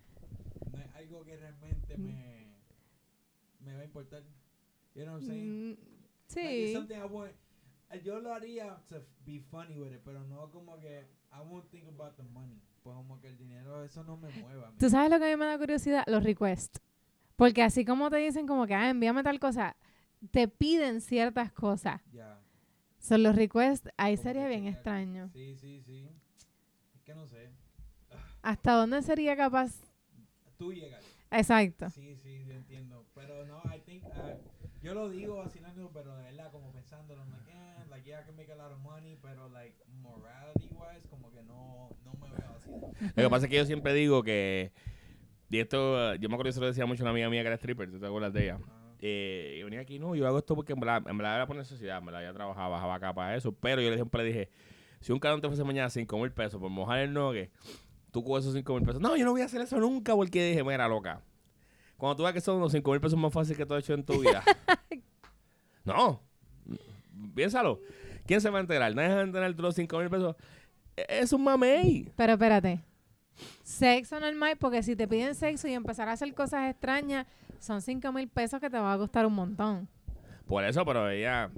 no 0.72 0.78
es 0.78 0.94
algo 0.96 1.22
que 1.36 1.40
realmente 1.42 1.96
me, 1.98 2.56
me 3.60 3.74
va 3.74 3.80
a 3.80 3.84
importar. 3.84 4.22
You 4.94 5.02
know 5.04 5.14
what 5.14 5.22
I'm 5.22 5.26
saying? 5.26 5.72
Mm, 5.72 5.78
Like, 6.34 6.66
sí. 6.66 6.72
something 6.72 6.96
I 6.96 7.04
want- 7.04 7.34
eh, 7.90 8.02
yo 8.02 8.18
lo 8.20 8.32
haría 8.34 8.76
to 8.88 9.04
be 9.24 9.40
funny 9.40 9.78
with 9.78 9.92
it, 9.92 10.00
pero 10.04 10.24
no 10.24 10.50
como 10.50 10.78
que 10.80 11.06
I 11.32 11.40
won't 11.40 11.68
think 11.70 11.86
about 11.88 12.16
the 12.16 12.22
money. 12.22 12.60
Pues 12.82 12.96
como 12.96 13.20
que 13.20 13.28
el 13.28 13.36
dinero, 13.36 13.84
eso 13.84 14.02
no 14.04 14.16
me 14.16 14.30
mueva. 14.30 14.72
¿Tú 14.78 14.88
sabes 14.88 15.10
lo 15.10 15.18
que 15.18 15.26
a 15.26 15.28
mí 15.28 15.36
me 15.36 15.46
da 15.46 15.58
curiosidad? 15.58 16.04
Los 16.06 16.22
requests. 16.22 16.80
Porque 17.36 17.62
así 17.62 17.84
como 17.84 18.08
te 18.10 18.16
dicen 18.16 18.46
como 18.46 18.66
que, 18.66 18.74
ah, 18.74 18.88
envíame 18.88 19.22
tal 19.22 19.38
cosa, 19.38 19.76
te 20.30 20.48
piden 20.48 21.00
ciertas 21.00 21.52
cosas. 21.52 22.00
Ya. 22.12 22.40
Son 22.98 23.22
los 23.22 23.36
requests, 23.36 23.90
ahí 23.96 24.14
como 24.16 24.22
sería 24.22 24.48
bien 24.48 24.66
extraño. 24.66 25.28
Sí, 25.32 25.54
sí, 25.56 25.82
sí. 25.82 26.08
Es 26.94 27.02
que 27.02 27.14
no 27.14 27.26
sé. 27.26 27.50
¿Hasta 28.42 28.72
dónde 28.74 29.02
sería 29.02 29.36
capaz? 29.36 29.74
Tú 30.56 30.72
llegas. 30.72 31.04
Exacto. 31.38 31.90
Sí, 31.90 32.16
sí, 32.22 32.44
yo 32.46 32.54
entiendo. 32.54 33.04
Pero 33.14 33.44
no, 33.46 33.60
I 33.74 33.80
think, 33.80 34.04
uh, 34.04 34.10
yo 34.82 34.94
lo 34.94 35.08
digo 35.10 35.36
vacilando, 35.36 35.90
pero 35.92 36.16
de 36.16 36.24
verdad, 36.24 36.50
como 36.50 36.72
pensándolo, 36.72 37.22
I'm 37.22 37.30
like, 37.30 37.50
eh, 37.50 37.84
like, 37.90 38.08
yeah, 38.08 38.20
I 38.20 38.24
can 38.24 38.36
make 38.36 38.50
a 38.52 38.56
lot 38.56 38.72
of 38.72 38.78
money, 38.80 39.16
pero, 39.20 39.48
like, 39.48 39.74
morality 40.02 40.68
wise, 40.70 41.06
como 41.08 41.30
que 41.30 41.42
no, 41.42 41.90
no 42.04 42.12
me 42.14 42.28
veo 42.28 42.54
así. 42.56 42.70
Lo 43.14 43.22
que 43.24 43.30
pasa 43.30 43.46
es 43.46 43.50
que 43.50 43.56
yo 43.56 43.66
siempre 43.66 43.94
digo 43.94 44.22
que, 44.22 44.72
y 45.50 45.58
esto, 45.58 46.14
eh, 46.14 46.18
yo 46.20 46.28
me 46.28 46.34
acuerdo 46.34 46.48
que 46.48 46.54
se 46.54 46.60
lo 46.60 46.66
decía 46.66 46.86
mucho 46.86 47.02
a 47.02 47.04
una 47.04 47.10
amiga 47.10 47.28
mía 47.30 47.42
que 47.42 47.48
era 47.48 47.56
stripper, 47.56 47.90
¿tú 47.90 48.00
te 48.00 48.06
acuerdas 48.06 48.32
de 48.32 48.44
ella? 48.44 48.58
Eh, 49.00 49.58
y 49.60 49.62
venía 49.62 49.80
aquí, 49.80 49.98
no, 49.98 50.14
yo 50.14 50.26
hago 50.26 50.38
esto 50.38 50.54
porque 50.54 50.72
en 50.72 50.80
verdad, 50.80 51.02
en 51.06 51.18
verdad 51.18 51.36
era 51.36 51.46
por 51.46 51.56
necesidad, 51.56 51.98
en 51.98 52.06
verdad 52.06 52.22
ya 52.22 52.32
trabajaba, 52.32 52.68
bajaba 52.68 52.94
acá 52.94 53.12
para 53.14 53.36
eso, 53.36 53.52
pero 53.52 53.82
yo 53.82 53.90
le 53.90 53.96
siempre 53.96 54.22
le 54.22 54.28
dije, 54.28 54.48
si 55.00 55.12
un 55.12 55.18
cabrón 55.18 55.40
te 55.40 55.46
ofrece 55.46 55.62
mañana 55.64 55.90
5 55.90 56.18
mil 56.18 56.32
pesos 56.32 56.60
por 56.60 56.70
mojar 56.70 57.00
el 57.00 57.12
nogue, 57.12 57.50
tú 58.16 58.24
con 58.24 58.40
esos 58.40 58.54
5 58.54 58.74
mil 58.74 58.82
pesos, 58.82 58.98
no, 59.02 59.14
yo 59.14 59.26
no 59.26 59.32
voy 59.32 59.42
a 59.42 59.44
hacer 59.44 59.60
eso 59.60 59.78
nunca 59.78 60.14
porque 60.14 60.48
dije, 60.48 60.64
mira, 60.64 60.88
loca, 60.88 61.20
cuando 61.98 62.16
tú 62.16 62.22
veas 62.22 62.32
que 62.32 62.40
son 62.40 62.58
los 62.60 62.72
5 62.72 62.90
mil 62.92 63.00
pesos 63.00 63.18
más 63.18 63.30
fáciles 63.30 63.58
que 63.58 63.66
tú 63.66 63.74
has 63.74 63.80
hecho 63.84 63.92
en 63.92 64.04
tu 64.04 64.18
vida, 64.20 64.42
no, 65.84 66.22
piénsalo, 67.34 67.78
¿quién 68.26 68.40
se 68.40 68.48
va 68.48 68.56
a 68.56 68.62
enterar? 68.62 68.94
Nadie 68.94 69.08
se 69.10 69.14
va 69.16 69.20
a 69.20 69.24
enterar 69.24 69.54
de 69.54 69.62
los 69.62 69.74
5 69.74 69.98
mil 69.98 70.08
pesos, 70.08 70.34
E- 70.96 71.06
es 71.20 71.30
un 71.34 71.44
mamey. 71.44 72.10
Pero 72.16 72.32
espérate. 72.32 72.80
Sexo 73.62 74.18
normal, 74.18 74.56
porque 74.58 74.82
si 74.82 74.96
te 74.96 75.06
piden 75.06 75.34
sexo 75.34 75.68
y 75.68 75.74
empezar 75.74 76.08
a 76.08 76.12
hacer 76.12 76.32
cosas 76.32 76.70
extrañas, 76.70 77.26
son 77.60 77.82
5 77.82 78.10
mil 78.12 78.28
pesos 78.28 78.60
que 78.60 78.70
te 78.70 78.78
va 78.78 78.94
a 78.94 78.96
costar 78.98 79.26
un 79.26 79.34
montón. 79.34 79.88
Por 80.46 80.64
eso, 80.64 80.82
pero 80.86 81.10
ella. 81.10 81.50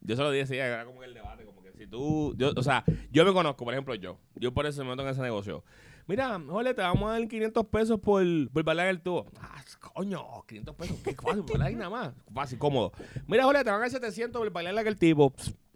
Yo 0.00 0.16
se 0.16 0.22
lo 0.22 0.32
dije, 0.32 0.46
sí, 0.46 0.56
era 0.56 0.84
como 0.84 0.98
que 0.98 1.06
el 1.06 1.14
debate, 1.14 1.44
tú. 1.92 2.34
Yo, 2.36 2.52
o 2.56 2.62
sea, 2.62 2.82
yo 3.12 3.24
me 3.24 3.32
conozco, 3.32 3.64
por 3.64 3.72
ejemplo, 3.72 3.94
yo. 3.94 4.18
Yo 4.34 4.52
por 4.52 4.66
eso 4.66 4.82
me 4.82 4.90
meto 4.90 5.02
en 5.02 5.08
ese 5.08 5.22
negocio. 5.22 5.62
Mira, 6.08 6.40
Jole, 6.48 6.74
te 6.74 6.82
vamos 6.82 7.08
a 7.08 7.12
dar 7.12 7.28
500 7.28 7.66
pesos 7.66 8.00
por, 8.00 8.24
por 8.50 8.64
bailar 8.64 8.88
el 8.88 9.00
tubo. 9.00 9.26
Ah, 9.40 9.62
coño, 9.94 10.26
500 10.48 10.74
pesos, 10.74 10.98
qué 11.04 11.14
fácil, 11.14 11.42
bailar 11.42 11.68
ahí 11.68 11.76
nada 11.76 11.90
más. 11.90 12.14
Fácil, 12.34 12.58
cómodo. 12.58 12.92
Mira, 13.28 13.44
Jole, 13.44 13.62
te 13.62 13.70
van 13.70 13.78
a 13.78 13.82
dar 13.82 13.90
700 13.90 14.40
por 14.40 14.50
bailar 14.50 14.76
aquel 14.78 14.96
tipo. 14.96 15.32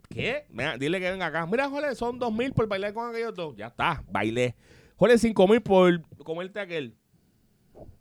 ¿Qué? 0.08 0.46
Mira, 0.50 0.76
dile 0.76 0.98
que 0.98 1.10
venga 1.10 1.26
acá. 1.26 1.46
Mira, 1.46 1.68
Jole, 1.68 1.94
son 1.94 2.18
2000 2.18 2.52
por 2.54 2.66
bailar 2.66 2.92
con 2.92 3.08
aquellos 3.08 3.34
dos. 3.34 3.54
Ya 3.54 3.68
está, 3.68 4.02
bailé. 4.10 4.56
Jole, 4.96 5.18
5000 5.18 5.60
por 5.60 6.02
comerte 6.24 6.58
aquel. 6.58 6.96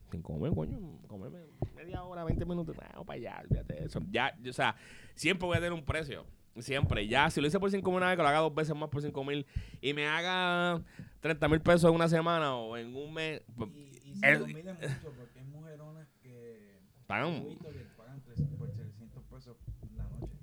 5000, 0.10 0.56
coño, 0.56 0.80
comerme 1.08 1.40
media 1.76 2.04
hora, 2.04 2.24
20 2.24 2.46
minutos. 2.46 2.76
No, 2.96 3.06
para 3.06 3.18
allá, 3.18 3.42
olvídate 3.44 3.74
de 3.74 3.86
eso. 3.86 4.00
Ya, 4.10 4.36
o 4.50 4.54
sea, 4.54 4.76
siempre 5.14 5.46
voy 5.46 5.58
a 5.58 5.60
tener 5.60 5.74
un 5.74 5.84
precio. 5.84 6.26
Siempre. 6.60 7.08
Ya, 7.08 7.30
si 7.30 7.42
lo 7.42 7.48
hice 7.48 7.60
por 7.60 7.70
5 7.70 7.90
mil 7.90 7.98
una 7.98 8.08
vez, 8.08 8.16
que 8.18 8.24
lo 8.24 8.30
haga 8.30 8.40
dos 8.40 8.54
veces 8.56 8.76
más 8.76 8.90
por 8.90 9.02
5 9.02 9.24
mil 9.26 9.46
y 9.82 9.94
me 9.94 10.08
haga 10.08 10.82
30 11.20 11.48
mil 11.50 11.60
pesos 11.62 11.90
en 11.90 11.96
una 11.96 12.08
semana 12.08 12.56
o 12.56 12.78
en 12.78 12.96
un 12.96 13.14
mes. 13.14 13.42
pues, 13.58 13.70
Y, 13.74 14.00
y 14.06 14.20
el- 14.24 14.38
5 14.38 14.48
mil 14.48 14.58
es 14.58 14.66
mucho, 15.04 15.14
porque 15.18 15.40
hay 15.40 15.46
mujeronas 15.46 16.08
que 16.22 16.80
Pagan- 17.08 17.44
que 17.60 17.86
pagan 17.98 18.22
tres- 18.24 18.42
por 18.58 18.70
300 18.72 19.24
pesos 19.26 19.58
la 19.98 20.04
noche. 20.04 20.34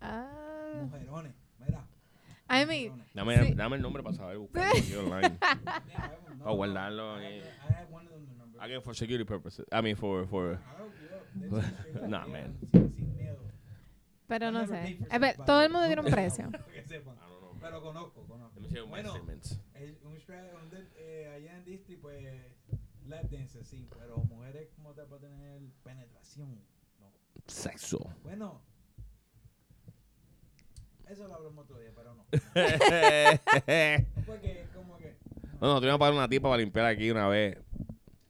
Ah. 0.00 0.82
Mujerones, 0.82 1.32
mira. 1.60 1.84
I 2.50 2.64
mean. 2.66 3.04
Dame, 3.14 3.46
Sí. 3.46 3.54
dame 3.54 3.76
el 3.76 3.82
nombre 3.82 4.02
para 4.02 4.16
saber 4.16 4.38
buscarlo 4.38 4.70
aquí 4.78 4.94
online. 4.94 5.26
I 5.42 6.34
no, 6.38 6.44
Para 6.44 6.50
guardarlo 6.56 7.20
I 7.20 7.24
have- 7.24 7.36
I 7.36 7.72
have 7.74 7.92
one 7.94 8.06
of 8.06 8.12
them, 8.12 8.26
the 8.26 8.34
number. 8.34 8.60
Again, 8.62 8.82
for 8.82 8.94
security 8.96 9.24
purposes. 9.24 9.64
I 9.70 9.80
mean, 9.82 9.96
for, 9.96 10.26
for... 10.26 10.54
I 10.54 11.38
Nah, 12.08 12.26
yeah, 12.26 12.32
man. 12.32 12.54
Pero 14.28 14.50
no 14.52 14.66
sé. 14.66 14.72
paid 14.74 14.98
for 14.98 15.08
Eh, 15.14 15.18
ve- 15.18 15.32
sex, 15.32 15.46
todo 15.46 15.62
el 15.62 15.66
the 15.68 15.72
mundo 15.72 15.86
tiene 15.86 16.02
un 16.02 16.10
precio. 16.10 16.48
know. 16.50 17.58
Pero 17.60 17.82
conozco, 17.82 18.24
conozco. 18.26 18.60
Bueno, 18.88 19.14
eh, 20.96 21.32
allá 21.34 21.56
en 21.56 21.64
Disney, 21.64 21.96
pues, 21.96 22.24
lap 23.06 23.24
dance, 23.30 23.64
sí, 23.64 23.88
pero 23.98 24.18
mujeres 24.24 24.68
como 24.76 24.92
tal 24.92 25.06
para 25.06 25.22
tener 25.22 25.60
penetración, 25.82 26.54
no. 27.00 27.10
Sexo. 27.46 27.98
Bueno, 28.22 28.60
eso 31.08 31.26
lo 31.26 31.34
hablamos 31.34 31.64
otro 31.64 31.80
día, 31.80 31.90
pero 31.96 32.14
no. 32.14 32.24
no, 32.24 32.28
Porque 34.26 34.66
como 34.74 34.96
que... 34.98 35.16
no, 35.60 35.80
te 35.80 35.86
voy 35.86 35.94
a 35.94 35.98
pagar 35.98 36.14
una 36.14 36.28
tipa 36.28 36.48
para 36.50 36.58
limpiar 36.60 36.84
aquí 36.86 37.10
una 37.10 37.26
vez. 37.28 37.58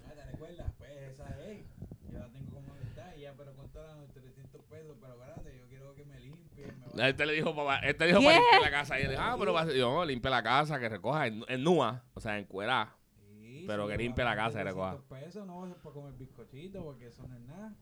Ah, 0.07 0.13
¿Te 0.15 0.25
recuerdas? 0.31 0.73
Pues 0.79 0.91
esa 1.13 1.29
es, 1.45 1.65
yo 2.13 2.19
la 2.19 2.29
tengo 2.29 2.53
como 2.55 2.75
está 2.77 3.17
y 3.17 3.23
ya, 3.23 3.35
pero 3.37 3.53
¿cuánto 3.55 3.83
eran 3.83 4.01
los 4.01 4.11
300 4.13 4.63
pesos? 4.65 4.97
Pero 5.01 5.13
espérate, 5.15 5.59
yo 5.59 5.67
quiero 5.69 5.95
que 5.97 6.05
me 6.05 6.21
limpie, 6.21 6.67
me 6.67 6.87
va 6.87 6.88
Este 6.99 7.27
le 7.27 7.33
dijo, 7.35 7.55
papá, 7.55 7.79
este 7.79 8.07
dijo 8.07 8.19
¿Qué? 8.21 8.25
para 8.27 8.39
limpiar 8.39 8.61
la 8.63 8.71
casa. 8.71 8.99
Y 8.99 9.03
él 9.03 9.11
dijo, 9.11 9.23
ah, 9.23 9.37
pero 9.39 9.53
va 9.53 9.61
a 9.63 9.67
ser- 9.67 9.77
yo, 9.77 9.93
no, 9.93 10.05
limpia 10.05 10.31
la 10.31 10.43
casa, 10.43 10.79
que 10.79 10.89
recoja 10.89 11.27
en, 11.27 11.45
en 11.49 11.63
nua, 11.65 12.05
o 12.15 12.21
sea, 12.21 12.39
en 12.39 12.45
cuera. 12.47 12.95
Sí, 13.41 13.65
Pero 13.67 13.85
sí, 13.87 13.93
que 13.93 13.99
limpie 13.99 14.25
la 14.25 14.37
casa 14.37 14.61
y 14.61 14.65
recoja. 14.65 14.97
300 15.09 15.19
pesos 15.21 15.47
no 15.47 15.61
va 15.61 15.69
a 15.69 15.93
comer 15.93 16.13
bizcochito 16.15 16.83
porque 16.85 17.07
eso 17.09 17.27
no 17.27 17.35
es 17.37 17.41
nada. 17.43 17.75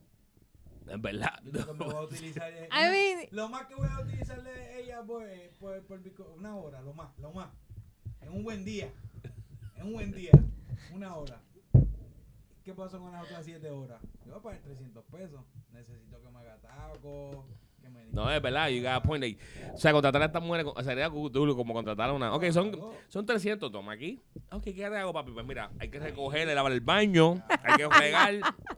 En 0.88 1.02
verdad. 1.02 1.40
Yo 1.44 1.74
voy 1.74 1.94
a 1.94 2.00
utilizar 2.02 2.48
I 2.70 2.90
mean, 2.90 3.28
Lo 3.32 3.48
más 3.48 3.66
que 3.66 3.74
voy 3.74 3.88
a 3.90 4.00
utilizarle 4.00 4.50
a 4.50 4.76
ella 4.78 5.02
pues, 5.06 5.50
por, 5.58 5.82
por 5.84 6.00
bizco- 6.02 6.32
una 6.36 6.54
hora, 6.56 6.80
lo 6.80 6.92
más, 6.92 7.16
lo 7.18 7.32
más. 7.32 7.48
En 8.20 8.30
un 8.30 8.44
buen 8.44 8.64
día. 8.64 8.92
En 9.76 9.86
un 9.86 9.92
buen 9.94 10.12
día. 10.12 10.30
Una 10.94 11.14
hora. 11.16 11.40
¿Qué 12.64 12.72
pasó 12.74 12.98
con 13.00 13.12
las 13.12 13.22
otras 13.24 13.44
7 13.44 13.70
horas? 13.70 14.00
Yo 14.24 14.32
voy 14.32 14.38
a 14.40 14.42
pagar 14.42 14.60
300 14.62 15.04
pesos. 15.04 15.40
Necesito 15.72 16.20
que 16.20 16.28
me 16.30 16.38
haga 16.40 16.56
taco, 16.60 17.46
que 17.48 17.54
me 17.54 17.65
No, 18.12 18.30
es 18.32 18.40
verdad, 18.40 18.68
you 18.70 18.80
got 18.82 18.92
a 18.92 19.02
point. 19.02 19.22
O 19.74 19.76
sea, 19.76 19.92
contratar 19.92 20.22
a 20.22 20.24
estas 20.26 20.42
mujeres 20.42 20.64
co- 20.72 20.82
sería 20.82 21.08
duro 21.10 21.54
como 21.54 21.74
contratar 21.74 22.08
a 22.08 22.12
una. 22.14 22.32
Ok, 22.34 22.44
son, 22.50 22.74
son 23.08 23.26
300, 23.26 23.70
toma 23.70 23.92
aquí. 23.92 24.22
Ok, 24.50 24.64
¿qué 24.64 24.72
te 24.72 24.96
hago, 24.96 25.12
papi? 25.12 25.32
Pues 25.32 25.44
mira, 25.44 25.70
hay 25.78 25.90
que 25.90 25.98
recoger, 25.98 26.48
lavar 26.48 26.72
el 26.72 26.80
baño, 26.80 27.42
hay 27.62 27.74
que 27.76 27.90
fregar, 27.90 28.34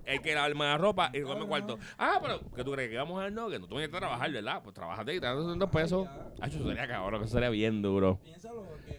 hay 0.06 0.18
que 0.18 0.34
lavarme 0.34 0.64
la 0.64 0.76
ropa 0.78 1.10
y 1.14 1.18
recogerme 1.18 1.46
cuarto. 1.46 1.78
Ah, 1.98 2.18
pero, 2.20 2.40
¿qué 2.56 2.64
tú 2.64 2.72
crees? 2.72 2.90
¿Que 2.90 2.96
vamos 2.96 3.20
a 3.20 3.24
ver? 3.24 3.32
No, 3.32 3.48
que 3.48 3.60
no 3.60 3.66
tú 3.68 3.76
tienes 3.76 3.90
que 3.90 3.96
trabajar, 3.98 4.32
¿verdad? 4.32 4.60
Pues 4.62 4.74
trabajate 4.74 5.14
y 5.14 5.20
te 5.20 5.26
dan 5.26 5.58
dos 5.58 5.70
pesos. 5.70 6.08
Ah, 6.40 6.46
eso 6.48 6.66
sería 6.66 6.88
cabrón, 6.88 7.22
eso 7.22 7.32
sería 7.34 7.50
bien 7.50 7.80
duro. 7.80 8.18
Piénsalo 8.24 8.64
porque. 8.64 8.98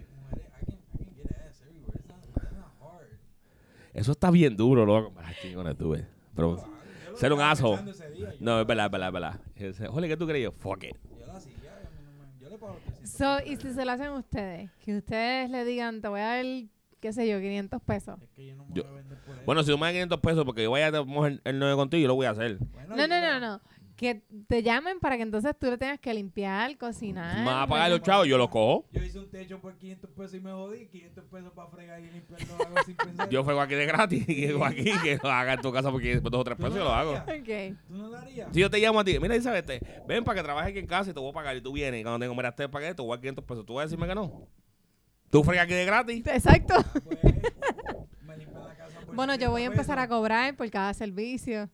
Eso 3.93 4.11
está 4.11 4.29
bien 4.31 4.55
duro, 4.55 4.85
loco. 4.85 5.13
Ah, 5.17 5.31
chingones, 5.41 5.75
tú. 5.77 5.97
Pero, 6.35 6.51
lo 6.53 6.78
ser 7.19 7.33
un 7.33 7.41
asshole. 7.41 7.81
no, 8.39 8.61
es 8.61 8.67
verdad, 8.67 8.85
es 8.85 8.91
verdad, 8.91 9.07
es 9.07 9.13
verdad. 9.77 9.91
Jole, 9.91 10.07
¿qué 10.07 10.17
tú 10.17 10.27
crees? 10.27 10.43
Yo, 10.45 10.51
fuck 10.51 10.83
it. 10.83 10.95
Yo 11.19 11.25
lo 11.25 11.33
hacía, 11.33 11.53
yo, 11.53 11.69
no 12.45 12.49
le 12.49 12.57
pago 12.57 12.77
300 12.85 13.09
So, 13.09 13.37
y 13.45 13.55
si 13.57 13.73
se 13.73 13.85
lo 13.85 13.91
hacen 13.91 14.11
ustedes, 14.11 14.69
que 14.83 14.97
ustedes 14.97 15.49
le 15.49 15.65
digan, 15.65 16.01
te 16.01 16.07
voy 16.07 16.19
a 16.21 16.25
dar, 16.37 16.45
qué 16.99 17.13
sé 17.13 17.27
yo, 17.27 17.39
500 17.39 17.81
pesos. 17.81 18.19
Es 18.21 18.29
que 18.29 18.45
yo 18.47 18.55
no 18.55 18.65
me 18.65 18.73
Yo- 18.75 18.83
voy 18.83 18.91
a 18.91 18.95
vender 18.95 19.17
por 19.19 19.35
eso. 19.35 19.43
Bueno, 19.45 19.63
si 19.63 19.71
tú 19.71 19.77
me 19.77 19.85
das 19.87 19.93
500 19.93 20.19
pesos 20.19 20.45
porque 20.45 20.63
yo 20.63 20.71
vaya 20.71 20.87
a 20.87 21.03
mojar 21.03 21.41
el 21.43 21.59
9 21.59 21.75
contigo, 21.75 22.01
yo 22.01 22.07
lo 22.07 22.15
voy 22.15 22.25
a 22.27 22.31
hacer. 22.31 22.57
Bueno, 22.59 22.95
No, 22.95 23.07
no, 23.07 23.15
yo- 23.19 23.21
no, 23.21 23.39
no. 23.39 23.61
Que 23.99 24.21
te 24.47 24.63
llamen 24.63 24.97
para 25.01 25.17
que 25.17 25.23
entonces 25.23 25.53
tú 25.59 25.69
le 25.69 25.77
tengas 25.77 25.99
que 25.99 26.13
limpiar, 26.13 26.77
cocinar. 26.77 27.39
me 27.39 27.43
vas 27.45 27.63
a 27.63 27.67
pagar 27.67 27.89
los 27.89 28.01
chavos, 28.01 28.25
yo 28.27 28.37
los 28.37 28.47
cojo. 28.47 28.85
Yo 28.93 29.03
hice 29.03 29.19
un 29.19 29.29
techo 29.29 29.59
por 29.59 29.75
500 29.77 30.09
pesos 30.11 30.35
y 30.35 30.39
me 30.39 30.51
jodí. 30.53 30.87
500 30.87 31.25
pesos 31.25 31.51
para 31.53 31.67
fregar 31.69 31.99
y 31.99 32.09
limpiar 32.09 32.39
lo 32.47 32.55
hago 32.65 32.75
sin 32.85 32.95
pensar. 32.95 33.27
Yo 33.29 33.43
fuego 33.43 33.59
aquí 33.59 33.75
de 33.75 33.85
gratis 33.85 34.23
y 34.29 34.35
llego 34.35 34.63
aquí 34.63 34.85
que 35.03 35.19
lo 35.21 35.29
haga 35.29 35.53
en 35.55 35.61
tu 35.61 35.71
casa 35.73 35.91
porque 35.91 36.11
después 36.13 36.31
dos 36.31 36.41
o 36.41 36.43
tres 36.45 36.57
¿Tú 36.57 36.63
pesos 36.63 36.77
no 36.77 36.83
yo 36.83 36.89
lo 36.89 36.95
hago. 36.95 37.15
harías? 37.17 37.73
Ok. 37.73 37.77
¿Tú 37.89 37.93
no 37.97 38.07
lo 38.09 38.17
harías? 38.17 38.47
Si 38.53 38.59
yo 38.61 38.69
te 38.69 38.79
llamo 38.79 39.01
a 39.01 39.03
ti, 39.03 39.19
mira 39.19 39.35
Isabel, 39.35 39.65
te- 39.65 39.81
ven 40.07 40.23
para 40.23 40.37
que 40.39 40.43
trabajes 40.43 40.69
aquí 40.71 40.79
en 40.79 40.87
casa 40.87 41.11
y 41.11 41.13
te 41.13 41.19
voy 41.19 41.31
a 41.31 41.33
pagar 41.33 41.57
y 41.57 41.61
tú 41.61 41.73
vienes 41.73 41.99
y 41.99 42.03
cuando 42.03 42.19
tengo, 42.19 42.33
mira, 42.35 42.55
te 42.55 42.69
pagué, 42.69 42.95
te 42.95 43.01
voy 43.01 43.11
a 43.11 43.15
dar 43.15 43.19
500 43.19 43.43
pesos. 43.43 43.65
¿Tú 43.65 43.73
vas 43.73 43.83
a 43.83 43.85
decirme 43.87 44.07
que 44.07 44.15
no? 44.15 44.47
¿Tú 45.29 45.43
fregas 45.43 45.65
aquí 45.65 45.73
de 45.73 45.85
gratis? 45.85 46.25
Exacto. 46.25 46.75
Pues, 47.03 47.19
me 48.21 48.37
limpian 48.37 48.63
la 48.63 48.75
casa 48.75 48.99
por 49.05 49.13
Bueno, 49.15 49.35
yo 49.35 49.51
voy 49.51 49.63
a 49.63 49.65
50 49.65 49.73
empezar 49.81 49.99
a 49.99 50.07
cobrar 50.07 50.55
por 50.55 50.69
cada 50.71 50.93
servicio. 50.93 51.69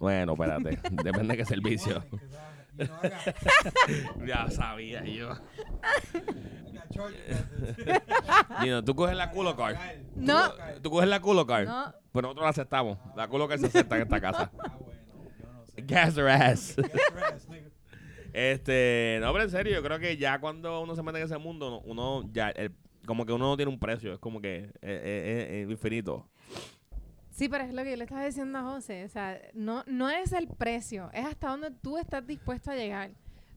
Bueno, 0.00 0.32
espérate. 0.32 0.78
Depende 1.04 1.28
de 1.28 1.36
qué 1.36 1.44
servicio. 1.44 2.04
Ya 4.26 4.48
sabía 4.50 5.04
yo. 5.04 5.34
Dino, 8.62 8.82
tú 8.84 8.94
coges 8.94 9.16
la 9.16 9.30
culo 9.30 9.54
card. 9.56 9.76
No. 10.16 10.52
Tú 10.82 10.90
coges 10.90 11.08
la 11.08 11.20
culo 11.20 11.46
card. 11.46 11.66
No. 11.66 11.94
Pues 12.12 12.22
nosotros 12.22 12.44
la 12.44 12.50
aceptamos. 12.50 12.98
La 13.16 13.28
culo 13.28 13.48
card 13.48 13.60
se 13.60 13.66
acepta 13.66 13.96
en 13.96 14.02
esta 14.02 14.20
casa. 14.20 14.50
Ah, 14.58 14.76
bueno, 14.80 15.00
yo 15.38 15.52
no 15.52 15.66
sé. 15.66 15.82
Gas 15.82 16.16
her 16.16 16.28
ass. 16.28 16.76
Este, 18.32 19.18
no, 19.20 19.32
pero 19.32 19.44
en 19.44 19.50
serio, 19.50 19.72
yo 19.74 19.82
creo 19.82 19.98
que 19.98 20.16
ya 20.16 20.38
cuando 20.40 20.80
uno 20.80 20.94
se 20.94 21.02
mete 21.02 21.18
en 21.18 21.24
ese 21.24 21.36
mundo, 21.38 21.80
uno 21.84 22.22
ya, 22.32 22.50
el- 22.50 22.72
como 23.06 23.26
que 23.26 23.32
uno 23.32 23.48
no 23.48 23.56
tiene 23.56 23.72
un 23.72 23.78
precio, 23.80 24.12
es 24.12 24.18
como 24.20 24.40
que 24.40 24.56
eh, 24.56 24.70
eh, 24.82 25.48
eh, 25.50 25.62
es 25.64 25.70
infinito. 25.70 26.28
Sí, 27.40 27.48
pero 27.48 27.64
es 27.64 27.72
lo 27.72 27.82
que 27.82 27.92
yo 27.92 27.96
le 27.96 28.04
estaba 28.04 28.22
diciendo 28.26 28.58
a 28.58 28.62
José. 28.64 29.02
O 29.02 29.08
sea, 29.08 29.40
no, 29.54 29.82
no 29.86 30.10
es 30.10 30.34
el 30.34 30.46
precio, 30.46 31.08
es 31.14 31.24
hasta 31.24 31.48
donde 31.48 31.70
tú 31.70 31.96
estás 31.96 32.26
dispuesto 32.26 32.70
a 32.70 32.74
llegar. 32.76 33.12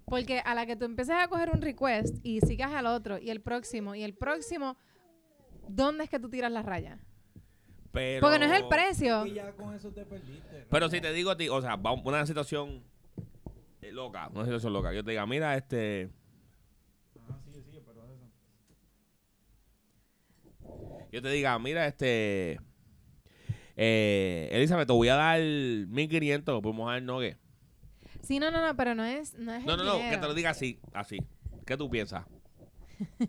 Porque 0.05 0.39
a 0.39 0.55
la 0.55 0.65
que 0.65 0.77
tú 0.77 0.85
empieces 0.85 1.13
a 1.13 1.27
coger 1.27 1.49
un 1.49 1.61
request 1.61 2.15
y 2.23 2.39
sigas 2.39 2.71
al 2.71 2.85
otro 2.85 3.17
y 3.19 3.29
el 3.29 3.41
próximo 3.41 3.93
y 3.93 4.03
el 4.03 4.13
próximo, 4.13 4.77
¿dónde 5.67 6.05
es 6.05 6.09
que 6.09 6.17
tú 6.17 6.29
tiras 6.29 6.49
la 6.49 6.61
raya? 6.61 6.97
Pero, 7.91 8.21
Porque 8.21 8.39
no 8.39 8.45
es 8.45 8.53
el 8.53 8.69
precio. 8.69 9.25
Y 9.25 9.33
ya 9.33 9.51
con 9.51 9.75
eso 9.75 9.91
te 9.91 10.05
perdiste. 10.05 10.65
Pero 10.69 10.87
si 10.87 11.01
te 11.01 11.11
digo 11.11 11.31
a 11.31 11.35
ti, 11.35 11.49
o 11.49 11.61
sea, 11.61 11.75
va 11.75 11.91
una 11.91 12.25
situación 12.25 12.85
eh, 13.81 13.91
loca, 13.91 14.29
una 14.33 14.45
situación 14.45 14.71
loca, 14.71 14.93
yo 14.93 15.03
te 15.03 15.11
diga, 15.11 15.25
mira, 15.25 15.57
este, 15.57 16.09
Ah, 17.29 17.37
sí, 17.51 17.61
sí, 17.69 17.81
pero 17.85 18.01
eso. 18.05 18.29
yo 21.11 21.21
te 21.21 21.29
diga, 21.31 21.59
mira, 21.59 21.85
este, 21.85 22.61
eh, 23.75 24.49
Elizabeth, 24.51 24.87
te 24.87 24.93
voy 24.93 25.09
a 25.09 25.15
dar 25.15 25.39
1500 25.39 26.61
por 26.61 26.73
mojar 26.73 26.97
el 26.97 27.05
nogue. 27.05 27.37
Sí, 28.21 28.39
no, 28.39 28.51
no, 28.51 28.65
no, 28.65 28.75
pero 28.75 28.95
no 28.95 29.03
es, 29.03 29.33
no 29.35 29.53
es 29.53 29.65
No, 29.65 29.75
no, 29.75 29.83
no, 29.83 29.97
que 29.97 30.17
te 30.17 30.27
lo 30.27 30.33
diga 30.33 30.51
así, 30.51 30.79
así. 30.93 31.17
¿Qué 31.65 31.77
tú 31.77 31.89
piensas? 31.89 32.25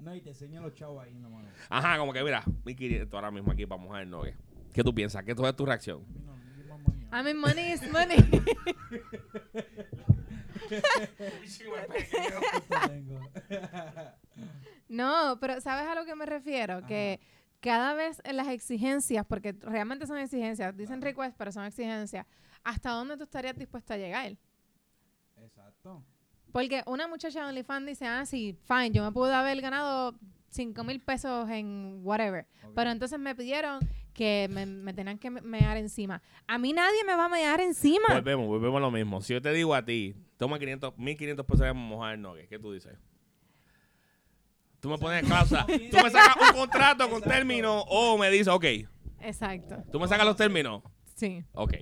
No, 0.00 0.14
y 0.14 0.22
te 0.22 0.30
enseño 0.30 0.62
los 0.62 0.72
chavos 0.72 1.04
ahí 1.04 1.18
nomás. 1.18 1.44
Ajá, 1.68 1.98
como 1.98 2.14
que 2.14 2.24
mira, 2.24 2.42
1500 2.64 3.14
ahora 3.14 3.30
mismo 3.30 3.52
aquí 3.52 3.66
para 3.66 3.82
mojar 3.82 4.02
el 4.02 4.08
nogue. 4.08 4.34
¿Qué 4.72 4.82
tú 4.82 4.94
piensas? 4.94 5.22
¿Qué 5.24 5.32
es 5.32 5.56
tu 5.56 5.66
reacción? 5.66 6.06
I 7.12 7.22
mean, 7.22 7.36
money 7.36 7.72
is 7.72 7.82
money. 7.92 8.16
No, 14.88 15.38
pero 15.40 15.60
¿sabes 15.60 15.86
a 15.86 15.94
lo 15.94 16.04
que 16.04 16.16
me 16.16 16.26
refiero? 16.26 16.84
Que 16.84 17.20
cada 17.60 17.94
vez 17.94 18.20
en 18.24 18.36
las 18.36 18.48
exigencias, 18.48 19.24
porque 19.26 19.52
realmente 19.60 20.06
son 20.06 20.18
exigencias, 20.18 20.76
dicen 20.76 21.00
request, 21.02 21.36
pero 21.36 21.52
son 21.52 21.64
exigencias, 21.64 22.26
¿hasta 22.64 22.90
dónde 22.90 23.16
tú 23.16 23.24
estarías 23.24 23.56
dispuesta 23.56 23.94
a 23.94 23.96
llegar? 23.98 24.36
Exacto. 25.36 26.02
Porque 26.52 26.82
una 26.86 27.06
muchacha 27.06 27.42
de 27.42 27.48
OnlyFans 27.48 27.86
dice, 27.86 28.06
ah, 28.06 28.26
sí, 28.26 28.56
fine, 28.64 28.90
yo 28.90 29.04
me 29.04 29.12
pude 29.12 29.32
haber 29.32 29.60
ganado 29.60 30.14
5 30.50 30.82
mil 30.84 31.00
pesos 31.00 31.48
en 31.48 32.00
whatever. 32.02 32.46
Pero 32.74 32.90
entonces 32.90 33.18
me 33.20 33.34
pidieron 33.36 33.78
que 34.12 34.48
me, 34.50 34.66
me 34.66 34.92
tenían 34.92 35.18
que 35.18 35.30
me- 35.30 35.40
mear 35.42 35.76
encima. 35.76 36.20
A 36.48 36.58
mí 36.58 36.72
nadie 36.72 37.04
me 37.04 37.14
va 37.14 37.26
a 37.26 37.28
mear 37.28 37.60
encima. 37.60 38.04
Volvemos, 38.08 38.48
volvemos 38.48 38.78
a 38.78 38.80
lo 38.80 38.90
mismo. 38.90 39.20
Si 39.20 39.32
yo 39.32 39.40
te 39.40 39.52
digo 39.52 39.74
a 39.74 39.84
ti, 39.84 40.16
toma 40.36 40.58
500, 40.58 40.98
1500 40.98 41.46
pesos 41.46 41.60
de 41.66 41.72
mojar 41.72 42.14
el 42.14 42.22
nogue, 42.22 42.48
¿qué 42.48 42.58
tú 42.58 42.72
dices? 42.72 42.98
Tú 44.80 44.88
me 44.88 44.98
pones 44.98 45.22
cláusula, 45.24 45.66
tú 45.90 45.96
me 46.02 46.10
sacas 46.10 46.36
un 46.50 46.56
contrato 46.56 47.04
con 47.08 47.18
Exacto. 47.18 47.28
términos 47.36 47.84
o 47.88 48.16
me 48.18 48.30
dices, 48.30 48.48
ok, 48.48 48.64
Exacto. 49.20 49.82
tú 49.92 50.00
me 50.00 50.08
sacas 50.08 50.24
los 50.26 50.36
términos, 50.36 50.82
Sí. 51.16 51.44
ok. 51.52 51.74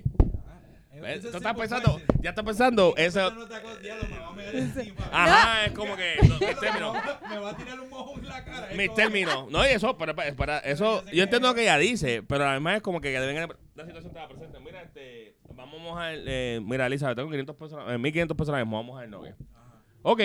Ah, 0.49 0.59
¿Ves? 1.01 1.21
Tú 1.23 1.29
es 1.29 1.35
estás 1.37 1.43
simple 1.43 1.55
pensando, 1.55 1.97
question. 1.97 2.23
ya 2.23 2.31
estás 2.31 2.45
pensando, 2.45 2.95
Eso 2.97 3.21
eso, 3.29 3.35
no 3.37 3.47
te 3.47 3.55
acuerdas, 3.55 3.81
diablo, 3.83 4.09
me 4.11 4.19
va 4.19 4.27
a 4.29 4.33
meter 4.33 4.57
encima. 4.57 5.09
ajá, 5.13 5.65
es 5.67 5.73
como 5.73 5.97
que, 5.97 6.17
no, 6.29 6.39
mis 6.41 6.59
términos, 6.59 6.97
Me 7.31 7.39
va 7.39 7.51
a 7.51 7.57
tirar 7.57 7.81
un 7.81 7.89
mojón 7.89 8.19
en 8.21 8.29
la 8.29 8.45
cara. 8.45 8.69
mis 8.77 8.95
términos, 8.95 9.49
no, 9.49 9.65
y 9.65 9.69
eso, 9.69 9.97
para, 9.97 10.15
para, 10.15 10.59
eso, 10.59 11.05
yo 11.13 11.23
entiendo 11.23 11.47
lo 11.49 11.55
que 11.55 11.63
ella 11.63 11.79
dice, 11.79 12.25
pero 12.25 12.47
además 12.47 12.77
es 12.79 12.83
como 12.83 13.01
que 13.01 13.11
deben, 13.11 13.49
la 13.77 13.87
situación 13.87 14.13
la 14.13 14.29
presente, 14.29 14.59
mira, 14.59 14.83
este, 14.83 15.37
vamos 15.55 15.77
a 15.81 15.83
mojar, 15.85 16.15
eh, 16.27 16.61
mira, 16.65 16.87
Elizabeth, 16.89 17.15
tengo 17.17 17.31
500 17.31 17.55
pesos, 17.55 17.81
eh, 17.89 17.97
1500 17.97 18.37
pesos 18.37 18.49
ahora 18.49 18.65
mismo, 18.65 18.77
vamos 18.77 18.89
a 18.89 18.93
mojar 18.93 19.05
el 19.05 19.11
nogue. 19.13 19.35
Ajá. 19.55 19.83
Ok. 20.03 20.21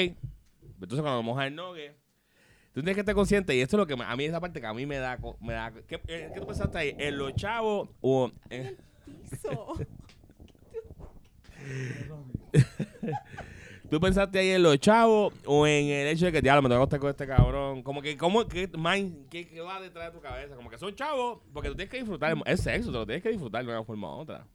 Entonces 0.81 1.01
cuando 1.01 1.23
mojas 1.23 1.47
el 1.47 1.55
nogue, 1.55 1.95
tú 2.73 2.81
tienes 2.81 2.95
que 2.95 3.01
estar 3.01 3.15
consciente, 3.15 3.55
y 3.55 3.61
esto 3.61 3.75
es 3.77 3.79
lo 3.79 3.87
que 3.87 3.95
me- 3.95 4.03
a 4.05 4.15
mí 4.15 4.25
esa 4.25 4.39
parte 4.39 4.59
que 4.59 4.67
a 4.67 4.73
mí 4.73 4.85
me 4.85 4.97
da, 4.97 5.17
co- 5.17 5.37
me 5.41 5.53
da 5.53 5.71
¿qué, 5.87 5.95
eh, 6.07 6.31
¿qué 6.33 6.39
tú 6.39 6.45
pensaste 6.47 6.77
ahí? 6.77 6.95
¿En 6.97 7.17
los 7.17 7.33
chavos 7.35 7.89
o 8.01 8.31
en- 8.49 8.77
Piso. 9.29 9.75
tú 13.89 13.99
pensaste 13.99 14.39
ahí 14.39 14.49
en 14.49 14.63
los 14.63 14.79
chavos 14.79 15.33
o 15.45 15.67
en 15.67 15.87
el 15.87 16.07
hecho 16.07 16.25
de 16.25 16.31
que 16.31 16.41
diablo 16.41 16.61
me 16.61 16.69
tengo 16.69 16.79
que 16.79 16.83
acostar 16.83 16.99
con 16.99 17.09
este 17.09 17.27
cabrón? 17.27 17.83
Como 17.83 18.01
que, 18.01 18.17
¿cómo, 18.17 18.47
qué, 18.47 18.69
mind, 18.77 19.27
qué, 19.29 19.47
qué 19.47 19.61
va 19.61 19.79
detrás 19.79 20.07
de 20.11 20.17
tu 20.17 20.21
cabeza? 20.21 20.55
Como 20.55 20.69
que 20.69 20.77
son 20.77 20.93
chavos, 20.95 21.39
porque 21.53 21.69
tú 21.69 21.75
tienes 21.75 21.91
que 21.91 21.97
disfrutar, 21.97 22.35
es 22.45 22.59
sexo, 22.61 22.91
te 22.91 22.97
lo 22.97 23.05
tienes 23.05 23.23
que 23.23 23.29
disfrutar 23.29 23.63
de 23.65 23.71
una 23.71 23.83
forma 23.83 24.15
u 24.15 24.19
otra. 24.21 24.45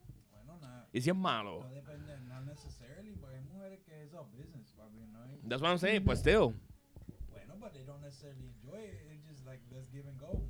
Bueno, 0.45 0.59
nada. 0.61 0.89
Y 0.93 1.01
si 1.01 1.11
es 1.11 1.17
malo, 1.17 1.61
No 1.65 1.75
depende, 1.75 2.19
not 2.27 2.45
necessarily, 2.45 3.13
porque 3.21 3.37
hay 3.37 3.43
mujeres 3.43 3.81
que 3.87 4.03
es 4.03 4.11
business, 4.37 4.73
papi, 4.77 4.99
¿no? 5.13 5.23
hay- 5.23 5.39
that's 5.49 5.63
what 5.63 5.71
I'm 5.71 5.79
saying, 5.79 6.05
pues 6.05 6.19
still. 6.21 6.55
Don't 7.89 8.03
necessarily 8.03 8.45
enjoy 8.53 8.77
it. 8.85 9.01
It's 9.11 9.25
just 9.27 9.47
like, 9.47 9.61
let's 9.73 9.89
give 9.91 10.07
and 10.07 10.21
go. 10.21 10.45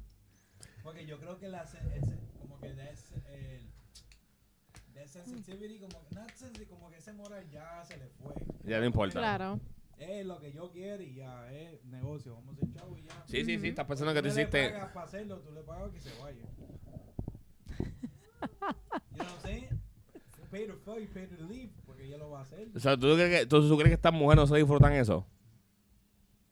Porque 0.82 1.06
yo 1.06 1.18
creo 1.20 1.38
que 1.38 1.48
la, 1.48 1.64
como 2.40 2.58
que 2.58 2.74
that's, 2.74 3.12
el, 3.30 3.62
that 4.94 5.06
sensitivity, 5.06 5.78
como, 5.78 6.02
not 6.10 6.32
sensitive, 6.34 6.66
como 6.68 6.90
que 6.90 6.96
ese 6.96 7.12
moral 7.12 7.48
ya 7.48 7.84
se 7.84 7.96
le 7.96 8.08
fue. 8.08 8.34
Ya 8.64 8.80
no 8.80 8.86
importa. 8.86 9.20
Claro. 9.20 9.60
Es 9.98 10.26
lo 10.26 10.40
que 10.40 10.52
yo 10.52 10.70
quiero 10.72 11.00
y 11.02 11.14
ya, 11.14 11.48
es 11.52 11.84
negocio, 11.84 12.34
vamos 12.34 12.56
a 12.56 12.60
ser 12.60 12.72
chavo 12.72 12.96
y 12.98 13.02
ya. 13.04 13.24
Sí, 13.26 13.44
sí, 13.44 13.58
sí, 13.60 13.68
estás 13.68 13.86
pensando 13.86 14.12
que 14.14 14.20
Tú 14.22 14.28
tú 14.28 14.34
le 14.34 14.40
hiciste... 14.42 14.70
pagas 14.70 14.92
para 14.92 15.06
hacerlo, 15.06 15.38
tú 15.38 15.52
le 15.52 15.62
pagas 15.62 15.92
que 15.92 16.00
se 16.00 16.10
vaya. 16.20 16.42
you 17.78 17.86
know 18.58 18.74
what 19.18 19.26
I'm 19.28 19.40
saying? 19.42 19.80
Pay 20.50 20.66
to 20.66 20.74
fuck, 20.84 20.98
you 20.98 21.06
pay 21.12 21.26
to 21.26 21.44
leave, 21.44 21.70
porque 21.86 22.04
ella 22.06 22.16
lo 22.18 22.30
va 22.30 22.40
a 22.40 22.42
hacer. 22.42 22.68
O 22.74 22.80
sea, 22.80 22.96
¿tú 22.96 23.14
crees 23.14 23.40
que, 23.40 23.46
tú, 23.46 23.68
tú 23.68 23.76
crees 23.76 23.90
que 23.90 23.94
estas 23.94 24.12
mujeres 24.12 24.36
no 24.42 24.46
se 24.46 24.56
disfrutan 24.56 24.92
eso? 24.94 25.26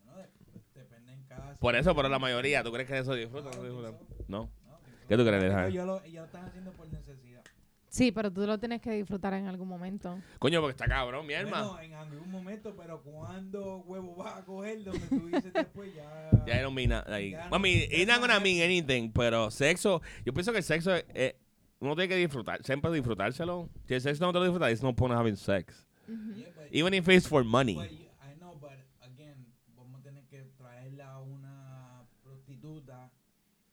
¿no? 0.04 0.16
De- 0.16 0.28
Depende 0.74 1.12
en 1.14 1.22
cada 1.24 1.45
Por 1.58 1.74
eso, 1.76 1.94
pero 1.94 2.08
la 2.08 2.18
mayoría, 2.18 2.62
¿tú 2.62 2.72
crees 2.72 2.88
que 2.88 2.98
eso 2.98 3.14
disfrutan? 3.14 3.52
¿No 3.56 3.62
disfrutan? 3.64 3.94
No. 4.28 4.50
No, 4.66 4.78
¿Qué 5.08 5.16
tú 5.16 5.24
crees, 5.24 5.72
yo 5.72 5.84
lo, 5.86 6.02
ellos 6.02 6.14
lo 6.14 6.24
están 6.24 6.44
haciendo 6.46 6.72
por 6.72 6.86
necesidad. 6.92 7.42
Sí, 7.88 8.12
pero 8.12 8.30
tú 8.30 8.46
lo 8.46 8.58
tienes 8.58 8.82
que 8.82 8.90
disfrutar 8.90 9.32
en 9.34 9.46
algún 9.46 9.68
momento. 9.68 10.18
Coño, 10.38 10.60
porque 10.60 10.72
está 10.72 10.86
cabrón, 10.86 11.26
mi 11.26 11.32
alma. 11.34 11.62
Bueno, 11.62 11.80
en 11.80 11.94
algún 11.94 12.30
momento, 12.30 12.74
pero 12.76 13.00
cuando 13.02 13.78
huevo 13.86 14.16
vas 14.16 14.36
a 14.36 14.44
coger 14.44 14.84
donde 14.84 15.00
tú 15.06 15.26
dices 15.32 15.52
después 15.52 15.94
ya. 15.94 16.30
Ya 16.46 16.58
I 16.58 16.62
don't 16.62 16.74
mean 16.74 16.90
that, 16.90 17.08
like, 17.08 17.30
Ya 17.30 17.46
I 17.46 17.50
no- 17.50 17.66
it's 17.66 18.06
not 18.06 18.20
gonna 18.20 18.38
mean 18.40 18.60
anything, 18.62 19.10
pero 19.12 19.50
sexo, 19.50 20.02
yo 20.26 20.34
pienso 20.34 20.52
que 20.52 20.58
el 20.58 20.64
sexo, 20.64 20.90
eh, 21.14 21.36
uno 21.78 21.94
tiene 21.94 22.08
que 22.08 22.16
disfrutar, 22.16 22.62
siempre 22.64 22.90
disfrutárselo. 22.92 23.70
Si 23.86 23.94
el 23.94 24.00
sexo 24.02 24.24
no 24.26 24.32
te 24.32 24.40
lo 24.40 24.44
disfrutas, 24.44 24.72
it's 24.72 24.82
no 24.82 24.94
point 24.94 25.12
in 25.12 25.18
having 25.18 25.36
sex. 25.36 25.86
Ujú. 26.06 26.34
Yeah, 26.34 26.48
but- 26.54 26.66
Even 26.72 26.92
if 26.92 27.08
it's 27.08 27.26
for 27.26 27.44
money. 27.44 27.76
but 27.76 27.90
you- 27.90 28.06
I 28.20 28.34
know, 28.38 28.58
but 28.60 28.72
again, 29.00 29.46
vamos 29.74 30.00
a 30.00 30.02
tener 30.02 30.26
que 30.26 30.42
traerla 30.58 31.12
a 31.12 31.20
una 31.22 32.04
prostituta 32.22 33.10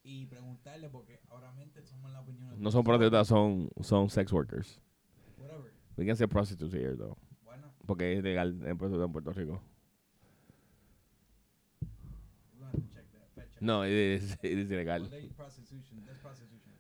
y 0.06 0.26
preguntarle 0.84 0.90
porque 0.90 1.20
ahora 1.30 1.52
mente 1.54 1.82
somos 1.84 2.12
la 2.12 2.22
opinión. 2.22 2.62
No 2.62 2.72
son 2.72 2.84
prostitutas, 2.84 3.28
son, 3.28 3.70
son 3.82 4.10
sex 4.10 4.32
workers. 4.32 4.80
Whatever. 5.38 5.72
We 5.98 6.06
can 6.06 6.16
say 6.16 6.28
prostitutes 6.28 6.74
here, 6.74 6.96
though. 6.96 7.18
Not? 7.46 7.72
Porque 7.86 8.18
es 8.18 8.24
legal 8.24 8.60
en 8.66 8.78
Puerto 8.78 9.32
Rico. 9.34 9.62
No, 13.62 13.84
it 13.84 13.92
is, 13.92 14.38
it 14.44 14.58
is 14.58 14.72
ilegal. 14.72 15.02
Well, 15.02 15.10
they 15.10 15.30
prostitution. 15.38 16.04
That's 16.06 16.20
prostitution. 16.20 16.74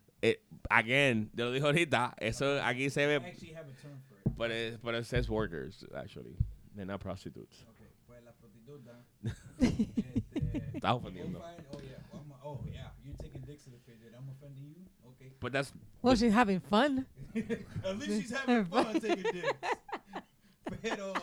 Again, 0.69 1.29
yo 1.33 1.45
lo 1.45 1.51
dije 1.51 1.63
ahorita, 1.63 2.13
eso 2.19 2.59
aquí 2.61 2.89
se 2.89 3.05
ve, 3.05 3.19
for 3.19 3.27
it. 3.27 4.37
but 4.37 4.51
it's, 4.51 4.77
but 4.77 4.95
it's 4.95 5.09
sex 5.09 5.29
workers, 5.29 5.85
actually. 5.95 6.35
They're 6.75 6.85
not 6.85 6.99
prostitutes. 6.99 7.65
Okay, 7.69 7.89
pues 8.07 8.21
la 8.23 8.31
prostituta. 8.31 9.03
este, 9.59 10.77
Estás 10.77 10.95
ofendiendo. 10.95 11.39
oh 11.39 11.79
yeah, 11.81 12.43
oh 12.43 12.59
yeah, 12.71 12.89
you're 13.03 13.15
taking 13.15 13.41
dicks 13.41 13.63
to 13.63 13.69
the 13.69 13.79
face. 13.85 13.92
I'm 14.43 14.51
offending 14.51 14.75
you. 14.75 14.85
Okay. 15.09 15.31
But 15.39 15.51
that's, 15.53 15.71
Well, 16.01 16.15
she's 16.15 16.33
having 16.33 16.59
fun. 16.59 17.05
At 17.35 17.97
least 17.99 18.21
she's 18.21 18.31
having 18.31 18.65
fun 18.65 18.99
taking 18.99 19.23
dicks. 19.23 19.49
Pero. 20.81 21.13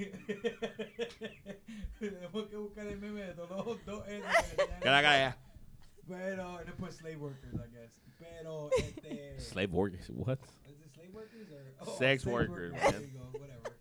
Tenemos 2.00 2.48
que 2.48 2.56
buscar 2.56 2.86
el 2.86 2.98
meme 2.98 3.22
de 3.22 3.34
todos 3.34 3.66
los 3.66 3.84
dos. 3.84 4.06
N 4.08 4.22
que 4.22 4.56
tenían 4.56 4.80
cara, 4.80 5.02
cara, 5.02 5.36
Pero, 6.08 6.58
después 6.64 6.96
slave 6.96 7.16
workers, 7.16 7.54
I 7.54 7.68
guess. 7.72 8.00
Pero, 8.18 8.70
este. 8.78 9.40
slave 9.50 9.72
workers, 9.72 10.10
what? 10.10 10.38
¿Es 10.66 10.78
de 10.78 10.88
slave 10.88 11.12
workers 11.12 11.50
or 11.50 11.74
oh, 11.80 11.84
Sex 11.98 12.22
sex 12.22 12.26
workers, 12.26 12.72
There 12.72 12.92
man. 12.92 13.02
you 13.02 13.18
go, 13.18 13.38
whatever. 13.38 13.76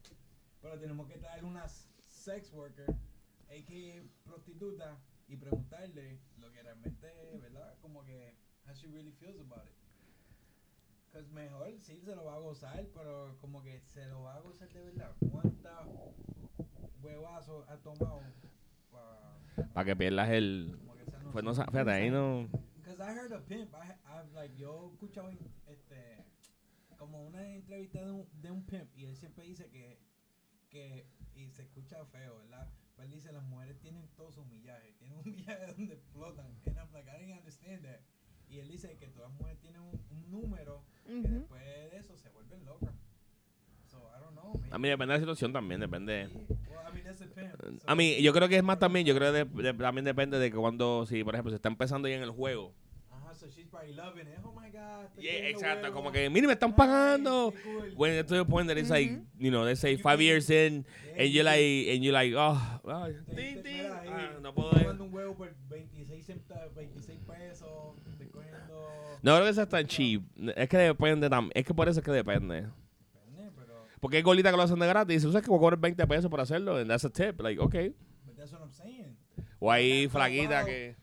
Pero 0.62 0.78
tenemos 0.80 1.08
que 1.08 1.18
traer 1.18 1.44
una 1.44 1.68
sex 1.98 2.52
worker, 2.54 2.88
a.k.a. 3.50 4.04
prostituta, 4.30 4.98
y 5.28 5.36
preguntarle 5.38 6.04
lo 6.04 6.12
que 6.12 6.29
realmente, 6.70 7.08
¿verdad? 7.42 7.76
Como 7.82 8.04
que, 8.04 8.36
how 8.66 8.74
she 8.74 8.88
really 8.88 9.12
feels 9.12 9.40
about 9.40 9.66
it. 9.66 9.74
Because 11.08 11.32
mejor 11.32 11.74
sí 11.80 12.00
se 12.02 12.16
lo 12.16 12.26
va 12.26 12.36
a 12.36 12.40
gozar, 12.40 12.86
pero 12.94 13.36
como 13.42 13.64
que 13.64 13.80
se 13.80 14.06
lo 14.08 14.24
va 14.24 14.36
a 14.36 14.40
gozar 14.42 14.70
de 14.70 14.84
verdad. 14.84 15.16
¿Cuánta 15.32 15.86
huevazo 17.02 17.66
ha 17.68 17.78
tomado 17.78 18.22
para 18.92 19.70
Para 19.74 19.86
que 19.86 19.96
pierdas 19.96 20.30
el... 20.30 20.78
no 21.24 21.32
Pues 21.32 21.44
no, 21.44 21.54
fíjate, 21.56 21.92
ahí 21.92 22.12
no... 22.12 22.48
Because 22.76 23.02
I 23.02 23.14
heard 23.14 23.34
a 23.34 23.40
pimp, 23.40 23.74
I, 23.74 23.94
I've 24.06 24.34
like, 24.34 24.56
yo 24.56 24.90
he 24.90 24.94
escuchado 24.94 25.32
este, 25.68 26.24
como 26.98 27.26
una 27.26 27.48
entrevista 27.56 28.04
de 28.04 28.12
un, 28.12 28.28
de 28.42 28.52
un 28.52 28.64
pimp 28.66 28.96
y 28.96 29.06
él 29.06 29.16
siempre 29.16 29.46
dice 29.46 29.70
que, 29.70 30.00
que, 30.70 31.08
y 31.34 31.50
se 31.50 31.64
escucha 31.64 32.06
feo, 32.06 32.38
¿verdad? 32.38 32.68
Él 33.02 33.12
dice 33.12 33.32
las 33.32 33.44
mujeres 33.44 33.80
tienen 33.80 34.08
todo 34.16 34.32
su 34.32 34.44
millaje, 34.46 34.94
tienen 35.00 35.18
un 35.18 35.24
millaje 35.32 35.68
donde 35.68 35.94
explotan. 35.94 36.48
And 36.66 36.78
I'm 36.78 36.92
like, 36.94 37.10
I 37.10 37.20
didn't 37.20 37.38
understand 37.38 37.84
that. 37.84 38.00
Y 38.50 38.58
él 38.60 38.68
dice 38.68 38.98
que 38.98 39.08
todas 39.08 39.30
las 39.32 39.40
mujeres 39.40 39.60
tienen 39.62 39.82
un, 39.82 40.00
un 40.10 40.32
número 40.32 40.84
que 41.06 41.14
Ujú. 41.14 41.28
después 41.30 41.64
de 41.64 41.98
eso 41.98 42.18
se 42.18 42.30
vuelven 42.30 42.66
locas. 42.66 42.94
So, 43.86 43.98
I 44.16 44.20
don't 44.20 44.34
know, 44.34 44.54
A 44.72 44.78
mí 44.78 44.88
depende 44.90 45.14
de 45.14 45.18
la 45.18 45.22
situación 45.24 45.52
también, 45.54 45.80
depende... 45.82 46.30
So, 46.30 46.46
A 47.88 47.96
mí, 47.96 48.22
yo 48.22 48.34
creo 48.34 48.48
que 48.50 48.58
es 48.58 48.64
más 48.64 48.80
también, 48.80 49.06
yo 49.06 49.16
creo 49.16 49.32
que 49.32 49.46
de- 49.46 49.64
de- 49.64 49.74
también 49.74 50.06
depende 50.06 50.38
de 50.40 50.52
que 50.52 50.58
cuando, 50.58 51.06
si 51.06 51.24
por 51.24 51.34
ejemplo 51.36 51.50
se 51.52 51.56
está 51.56 51.70
empezando 51.70 52.08
ya 52.08 52.16
en 52.16 52.24
el 52.24 52.32
juego. 52.32 52.74
So 53.40 53.48
she's 53.48 53.68
probably 53.68 53.94
loving 53.94 54.28
it. 54.28 54.38
Oh 54.44 54.52
my 54.54 54.70
God. 54.70 55.08
Yeah, 55.18 55.48
exacto, 55.48 55.94
como 55.94 56.12
que, 56.12 56.30
mire, 56.30 56.46
me 56.46 56.54
están 56.54 56.76
pagando. 56.76 57.54
cool. 57.64 57.94
When 57.96 58.12
it's 58.12 58.28
to 58.28 58.36
the 58.36 58.44
point 58.46 58.68
that 58.68 58.78
it's 58.78 58.90
like, 58.90 59.12
you 59.40 59.50
know, 59.50 59.64
they 59.64 59.76
say 59.76 59.92
You 59.92 59.98
five 60.00 60.20
years 60.20 60.50
in, 60.50 60.84
Yeah, 61.06 61.22
and 61.24 61.30
you 61.30 61.36
you're 61.36 61.44
like, 61.46 61.88
and 61.96 62.04
you're 62.04 62.14
like, 62.14 62.34
oh, 62.36 62.60
ahí, 62.84 63.16
Ah, 64.12 64.40
no 64.42 64.54
puedo 64.54 64.72
ir. 64.74 64.80
tomando 64.84 65.06
un 65.06 65.14
huevo 65.14 65.36
por 65.36 65.54
26, 65.70 66.26
centa- 66.28 66.68
26 66.76 67.18
pesos, 67.26 67.96
estoy 68.12 68.28
cogiendo... 68.28 69.18
No 69.22 69.36
creo 69.38 69.46
que 69.48 69.54
sea 69.54 69.70
tan 69.70 69.88
cheap. 69.88 70.22
Es 70.58 70.68
que 70.68 70.78
depende 70.78 71.30
también. 71.30 71.54
Es 71.56 71.64
que 71.66 71.74
por 71.74 71.88
eso 71.88 72.00
es 72.02 72.06
que 72.06 72.12
depende. 72.12 72.68
Porque 74.02 74.18
hay 74.18 74.24
golitas 74.24 74.52
que 74.52 74.58
lo 74.58 74.64
hacen 74.64 74.80
de 74.80 74.88
gratis. 74.88 75.22
Tú 75.24 75.32
sabes 75.32 75.44
que 75.46 75.50
voy 75.50 75.58
a 75.58 75.62
cobrar 75.62 75.80
20 75.80 76.08
pesos 76.08 76.30
por 76.30 76.42
hacerlo. 76.42 76.78
And 76.78 76.90
that's 76.90 77.06
a 77.06 77.10
tip. 77.10 77.42
Like, 77.42 77.62
okay. 77.62 77.94
But 78.26 78.36
that's 78.38 78.52
what 78.52 78.62
I'm 78.62 78.72
saying. 78.72 79.16
O 79.60 79.72
hay 79.72 80.08
que. 80.10 80.96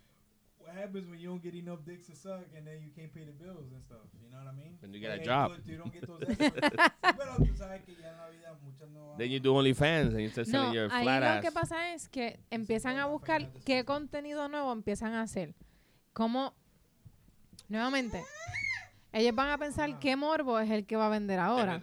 Happens 0.76 1.08
when 1.08 1.18
you 1.18 1.28
don't 1.28 1.42
get 1.42 1.54
enough 1.54 1.80
dicks 1.84 2.06
to 2.06 2.14
suck 2.14 2.44
and 2.56 2.66
then 2.66 2.82
you 2.82 2.90
can't 2.94 3.12
pay 3.12 3.24
the 3.24 3.32
bills 3.32 3.72
and 3.72 3.82
stuff? 3.82 4.06
You 4.22 4.30
know 4.30 4.38
what 4.38 4.48
I 4.48 4.56
mean? 4.56 4.76
When 4.80 4.92
you 4.92 5.00
get 5.00 5.10
a 5.10 5.16
Like, 5.16 5.24
job. 5.24 5.52
You, 5.64 5.72
you 5.72 5.78
don't 5.78 5.92
get 5.92 6.06
those 6.06 6.22
extras. 6.22 6.52
Sí, 7.06 7.12
pero 7.16 7.36
tú 7.38 7.56
sabes 7.56 7.82
que 7.84 7.94
ya 7.96 8.10
en 8.10 8.16
la 8.18 8.28
vida 8.30 8.54
muchas 8.62 8.88
no 8.90 9.08
van 9.08 9.18
Then 9.18 9.30
you 9.30 9.38
a- 9.38 9.40
do 9.40 9.54
OnlyFans 9.54 10.10
and 10.14 10.20
you 10.20 10.28
start 10.28 10.48
No, 10.48 10.52
selling 10.52 10.74
your 10.74 10.90
ahí 10.92 11.02
flat 11.02 11.20
lo 11.22 11.26
ass. 11.28 11.40
que 11.42 11.50
pasa 11.52 11.94
es 11.94 12.08
que 12.08 12.38
empiezan 12.50 12.96
a 12.98 13.06
buscar 13.06 13.50
qué 13.64 13.84
contenido 13.84 14.48
nuevo 14.48 14.72
empiezan 14.72 15.14
a 15.14 15.22
hacer. 15.22 15.54
Como, 16.12 16.54
nuevamente, 17.68 18.22
ellos 19.12 19.34
van 19.34 19.50
a 19.50 19.58
pensar 19.58 19.98
qué 19.98 20.16
morbo 20.16 20.58
es 20.60 20.70
el 20.70 20.86
que 20.86 20.96
va 20.96 21.06
a 21.06 21.10
vender 21.10 21.38
ahora. 21.38 21.80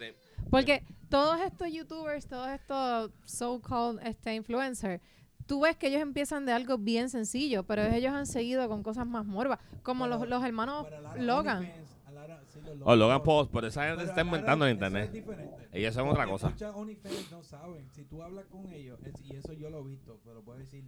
Porque 0.50 0.84
todos 1.08 1.40
estos 1.40 1.70
youtubers, 1.72 2.26
todos 2.26 2.48
estos 2.50 3.10
so-called 3.24 4.00
este, 4.06 4.34
influencers, 4.34 5.00
tú 5.46 5.60
ves 5.60 5.76
que 5.76 5.88
ellos 5.88 6.00
empiezan 6.02 6.46
de 6.46 6.52
algo 6.52 6.78
bien 6.78 7.08
sencillo, 7.10 7.62
pero 7.64 7.82
ellos 7.82 8.12
han 8.12 8.26
seguido 8.26 8.68
con 8.68 8.82
cosas 8.82 9.06
más 9.06 9.24
morbas, 9.26 9.58
como 9.82 10.06
los, 10.06 10.18
Pero- 10.18 10.30
los 10.30 10.44
hermanos 10.44 10.84
pero 10.84 10.96
a 10.98 11.00
la 11.00 11.10
hora 11.12 11.22
Logan. 11.22 11.62
Sí, 11.62 12.60
los 12.60 12.74
Oh, 12.82 12.96
Logan 12.96 12.98
Logan 12.98 13.22
Paul, 13.22 13.48
pero 13.52 13.66
esa 13.66 13.82
gente 13.82 13.96
Pero 13.96 14.06
se 14.06 14.10
está 14.12 14.20
inventando 14.22 14.64
en 14.66 14.70
es 14.70 14.74
internet. 14.74 15.12
diferente. 15.12 15.68
Ellos 15.72 15.94
son 15.94 16.08
otra 16.08 16.26
cosa. 16.26 16.50
Muchas 16.50 16.74
OnlyFans 16.74 17.30
no 17.32 17.42
saben. 17.42 17.88
Si 17.92 18.04
tú 18.04 18.22
hablas 18.22 18.46
con 18.46 18.66
ellos, 18.72 18.98
es- 19.04 19.20
y 19.24 19.36
eso 19.36 19.52
yo 19.52 19.70
lo 19.70 19.80
he 19.80 19.88
visto, 19.88 20.20
pero 20.24 20.42
puedo 20.42 20.58
decir, 20.58 20.84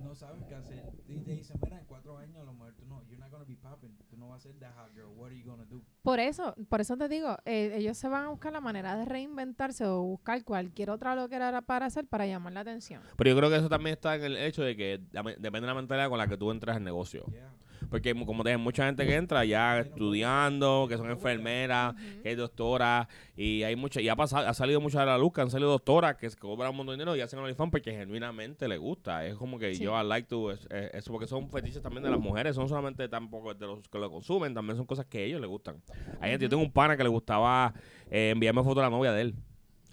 no 0.00 0.14
saben 0.14 0.44
qué 0.46 0.54
hacer. 0.54 0.84
Y 1.08 1.20
te 1.20 1.32
dicen, 1.32 1.58
mira, 1.62 1.78
en 1.78 1.84
cuatro 1.86 2.16
años 2.18 2.40
a 2.40 2.44
lo 2.44 2.52
mejor 2.52 2.74
tú 2.74 2.86
no, 2.86 3.02
you're 3.04 3.18
not 3.18 3.30
gonna 3.30 3.44
be 3.44 3.56
popping. 3.56 3.96
Tú 4.10 4.16
no 4.16 4.28
vas 4.28 4.40
a 4.40 4.48
ser 4.48 4.58
that 4.58 4.74
hot 4.76 4.92
girl. 4.94 5.08
What 5.16 5.28
are 5.28 5.38
you 5.38 5.44
gonna 5.44 5.64
do? 5.64 5.82
Por 6.02 6.20
eso, 6.20 6.54
por 6.68 6.80
eso 6.80 6.96
te 6.96 7.08
digo, 7.08 7.36
eh, 7.44 7.72
ellos 7.76 7.96
se 7.96 8.08
van 8.08 8.24
a 8.24 8.28
buscar 8.28 8.52
la 8.52 8.60
manera 8.60 8.96
de 8.96 9.04
reinventarse 9.04 9.84
o 9.86 10.02
buscar 10.02 10.42
cualquier 10.44 10.90
otra 10.90 11.14
loquera 11.14 11.62
para 11.62 11.86
hacer 11.86 12.06
para 12.06 12.26
llamar 12.26 12.52
la 12.52 12.60
atención. 12.60 13.02
Pero 13.16 13.30
yo 13.30 13.36
creo 13.36 13.50
que 13.50 13.56
eso 13.56 13.68
también 13.68 13.94
está 13.94 14.14
en 14.16 14.24
el 14.24 14.36
hecho 14.36 14.62
de 14.62 14.76
que 14.76 15.00
depende 15.12 15.60
de 15.60 15.66
la 15.66 15.74
mentalidad 15.74 16.08
con 16.08 16.18
la 16.18 16.26
que 16.26 16.36
tú 16.36 16.50
entras 16.50 16.76
al 16.76 16.84
negocio. 16.84 17.24
Yeah. 17.26 17.52
Porque 17.90 18.14
como 18.14 18.42
dicen, 18.44 18.60
mucha 18.60 18.86
gente 18.86 19.06
que 19.06 19.14
entra 19.16 19.44
ya 19.44 19.80
estudiando, 19.80 20.86
que 20.88 20.96
son 20.96 21.10
enfermeras, 21.10 21.94
que 22.22 22.32
es 22.32 22.36
doctora, 22.36 23.08
y 23.36 23.62
hay 23.62 23.76
mucha, 23.76 24.00
y 24.00 24.08
ha 24.08 24.16
pasado, 24.16 24.46
ha 24.48 24.54
salido 24.54 24.80
mucha 24.80 25.00
de 25.00 25.06
la 25.06 25.18
luz, 25.18 25.32
que 25.32 25.40
han 25.40 25.50
salido 25.50 25.70
doctoras 25.70 26.16
que, 26.16 26.30
cobran 26.30 26.70
un 26.70 26.76
montón 26.78 26.94
de 26.96 26.98
dinero 27.04 27.16
y 27.16 27.20
hacen 27.20 27.38
OnlyFans 27.38 27.70
porque 27.70 27.92
genuinamente 27.92 28.68
les 28.68 28.78
gusta. 28.78 29.26
Es 29.26 29.34
como 29.36 29.58
que 29.58 29.74
Sí. 29.74 29.84
yo 29.84 30.00
I 30.00 30.04
like 30.06 30.28
to, 30.28 30.50
es- 30.52 30.66
es- 30.70 30.94
eso 30.94 31.12
porque 31.12 31.26
son 31.26 31.48
fetiches 31.50 31.82
también 31.82 32.02
de 32.02 32.10
las 32.10 32.20
mujeres, 32.20 32.54
son 32.56 32.68
solamente 32.68 33.08
tampoco 33.08 33.54
de 33.54 33.66
los 33.66 33.80
que 33.88 33.98
lo 33.98 34.10
consumen, 34.10 34.54
también 34.54 34.76
son 34.76 34.86
cosas 34.86 35.06
que 35.06 35.18
a 35.18 35.20
ellos 35.22 35.40
les 35.40 35.48
gustan. 35.48 35.76
Hay 36.20 36.30
gente, 36.30 36.44
yo 36.46 36.48
tengo 36.50 36.62
un 36.62 36.72
pana 36.72 36.96
que 36.96 37.02
le 37.02 37.08
gustaba 37.08 37.72
eh, 38.10 38.30
enviarme 38.30 38.62
fotos 38.62 38.76
de 38.76 38.82
la 38.82 38.90
novia 38.90 39.12
de 39.12 39.22
él. 39.22 39.34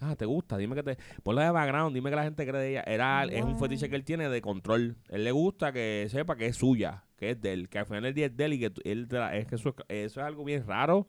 Ah, 0.02 0.16
¿te 0.16 0.24
gusta? 0.24 0.56
Dime 0.56 0.74
que 0.74 0.82
te... 0.82 0.96
Ponla 1.22 1.44
de 1.44 1.50
background, 1.50 1.94
dime 1.94 2.08
que 2.08 2.16
la 2.16 2.22
gente 2.22 2.46
cree 2.46 2.60
de 2.60 2.70
ella. 2.70 2.82
Era, 2.86 3.24
es 3.24 3.44
un 3.44 3.58
fetiche 3.58 3.90
que 3.90 3.96
él 3.96 4.04
tiene 4.04 4.30
de 4.30 4.40
control. 4.40 4.96
Él 5.10 5.24
le 5.24 5.30
gusta 5.30 5.72
que 5.72 6.06
sepa 6.10 6.36
que 6.36 6.46
es 6.46 6.56
suya, 6.56 7.04
que 7.20 7.30
es 7.30 7.40
de 7.40 7.52
él, 7.52 7.68
que 7.68 7.78
al 7.78 7.86
final 7.86 8.02
del 8.02 8.14
día 8.14 8.26
es 8.26 8.36
de 8.36 8.44
él 8.46 8.52
y 8.54 8.58
que 8.58 8.66
él 8.84 9.06
es 9.34 9.46
que 9.46 9.54
eso, 9.54 9.68
es- 9.68 9.84
eso 9.88 10.20
es 10.20 10.26
algo 10.26 10.42
bien 10.44 10.66
raro. 10.66 11.06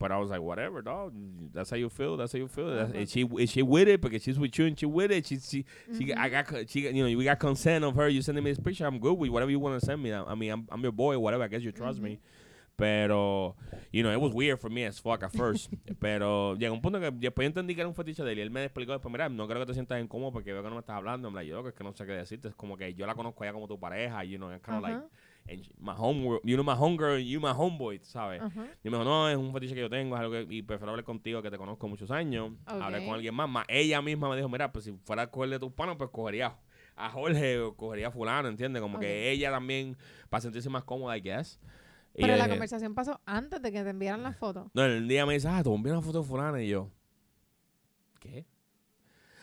But 0.00 0.12
I 0.12 0.18
was 0.18 0.30
like, 0.30 0.40
whatever, 0.40 0.80
dog. 0.80 1.12
That's 1.52 1.72
how 1.72 1.76
you 1.76 1.88
feel. 1.90 2.16
That's 2.16 2.32
how 2.32 2.38
you 2.38 2.46
feel. 2.46 2.68
That's, 2.72 2.94
is 2.94 3.10
she 3.10 3.26
is 3.40 3.50
she 3.50 3.62
with 3.62 3.88
it? 3.88 4.00
Because 4.00 4.22
she's 4.22 4.38
with 4.38 4.56
you 4.56 4.66
and 4.66 4.78
she 4.78 4.86
with 4.86 5.10
it. 5.10 5.26
She 5.26 5.40
she, 5.40 5.64
she 5.98 6.14
I 6.14 6.28
got 6.28 6.46
she 6.70 6.82
you 6.88 7.02
know 7.02 7.18
we 7.18 7.24
got 7.24 7.40
consent 7.40 7.84
of 7.84 7.96
her. 7.96 8.08
You 8.08 8.22
sending 8.22 8.44
me 8.44 8.52
this 8.52 8.60
picture. 8.60 8.86
I'm 8.86 9.00
good 9.00 9.14
with 9.18 9.30
whatever 9.30 9.50
you 9.50 9.58
want 9.58 9.80
to 9.80 9.84
send 9.84 10.00
me. 10.00 10.12
I 10.14 10.36
mean, 10.36 10.52
I'm, 10.52 10.68
I'm 10.70 10.80
your 10.82 10.92
boy. 10.92 11.18
Whatever. 11.18 11.42
I 11.42 11.48
guess 11.48 11.62
you 11.64 11.72
trust 11.72 11.98
me. 12.00 12.20
Pero, 12.76 13.56
you 13.90 14.04
know, 14.04 14.12
it 14.12 14.20
was 14.20 14.32
weird 14.32 14.60
for 14.60 14.70
me 14.70 14.84
as 14.84 15.00
fuck 15.00 15.24
at 15.24 15.32
first. 15.32 15.68
Pero 16.00 16.54
llegó 16.54 16.74
un 16.74 16.80
punto 16.80 17.00
que 17.00 17.10
después 17.10 17.44
yo 17.44 17.48
entendí 17.48 17.74
que 17.74 17.80
era 17.80 17.88
un 17.88 17.94
fetiche 17.96 18.22
de 18.22 18.30
él. 18.30 18.38
Y 18.38 18.42
él 18.42 18.50
me 18.52 18.62
explicó 18.64 18.92
después, 18.92 19.10
mira, 19.10 19.28
no 19.28 19.48
creo 19.48 19.58
que 19.58 19.66
te 19.66 19.74
sientas 19.74 20.00
incómodo 20.00 20.30
porque 20.32 20.52
veo 20.52 20.62
que 20.62 20.68
no 20.68 20.76
me 20.76 20.80
estás 20.80 20.94
hablando. 20.94 21.26
I'm 21.26 21.34
like, 21.34 21.50
yo 21.50 21.60
que 21.64 21.70
es 21.70 21.74
que 21.74 21.82
no 21.82 21.92
sé 21.92 22.06
qué 22.06 22.12
decirte. 22.12 22.46
Es 22.46 22.54
como 22.54 22.76
que 22.76 22.94
yo 22.94 23.04
la 23.04 23.16
conozco 23.16 23.44
ya 23.44 23.52
como 23.52 23.66
tu 23.66 23.80
pareja. 23.80 24.22
You 24.22 24.36
know, 24.38 24.52
it's 24.52 24.64
kind 24.64 24.76
of 24.76 24.82
like, 24.84 24.94
Ajá, 24.96 25.06
and 25.50 25.66
my 25.78 25.92
home, 25.92 26.38
you 26.44 26.56
know, 26.56 26.64
my 26.64 26.74
homegirl, 26.74 27.18
you 27.24 27.40
my 27.40 27.52
homeboy, 27.52 27.98
¿sabes? 28.02 28.42
Y 28.84 28.90
me 28.90 28.98
dijo, 28.98 29.04
no, 29.04 29.28
es 29.28 29.36
un 29.36 29.52
fetiche 29.52 29.74
que 29.74 29.80
yo 29.80 29.90
tengo, 29.90 30.14
es 30.16 30.20
algo 30.20 30.32
que, 30.32 30.46
y 30.54 30.62
prefiero 30.62 30.90
hablar 30.90 31.04
contigo 31.04 31.40
que 31.42 31.50
te 31.50 31.56
conozco 31.58 31.88
muchos 31.88 32.10
años. 32.10 32.52
Hablar 32.66 33.00
Ok. 33.00 33.06
con 33.06 33.14
alguien 33.14 33.34
más. 33.34 33.48
más. 33.48 33.64
Ella 33.68 34.02
misma 34.02 34.28
me 34.28 34.36
dijo, 34.36 34.48
mira, 34.48 34.70
pues 34.72 34.84
si 34.84 34.92
fuera 35.04 35.22
a 35.22 35.30
coger 35.30 35.50
de 35.50 35.58
tus 35.58 35.72
panos, 35.72 35.96
pues 35.96 36.10
cogería 36.10 36.56
a 36.96 37.10
Jorge 37.10 37.58
o 37.60 37.74
cogería 37.76 38.08
a 38.08 38.10
fulano, 38.10 38.48
¿entiendes? 38.48 38.82
Como 38.82 38.98
que 38.98 39.30
ella 39.30 39.50
también, 39.50 39.96
para 40.28 40.40
sentirse 40.40 40.68
más 40.68 40.84
cómoda, 40.84 41.16
I 41.16 41.20
guess. 41.20 41.60
Pero 42.14 42.36
la 42.36 42.48
conversación 42.48 42.94
pasó 42.94 43.20
antes 43.24 43.62
de 43.62 43.70
que 43.70 43.82
te 43.84 43.90
enviaran 43.90 44.22
la 44.22 44.32
foto. 44.32 44.70
no, 44.74 44.84
el 44.84 45.06
día 45.06 45.24
me 45.24 45.34
dice, 45.34 45.46
ah, 45.48 45.62
te 45.62 45.72
envié 45.72 45.92
una 45.92 46.02
foto 46.02 46.22
de 46.22 46.28
fulana. 46.28 46.60
Y 46.60 46.68
yo, 46.68 46.90
¿qué? 48.18 48.44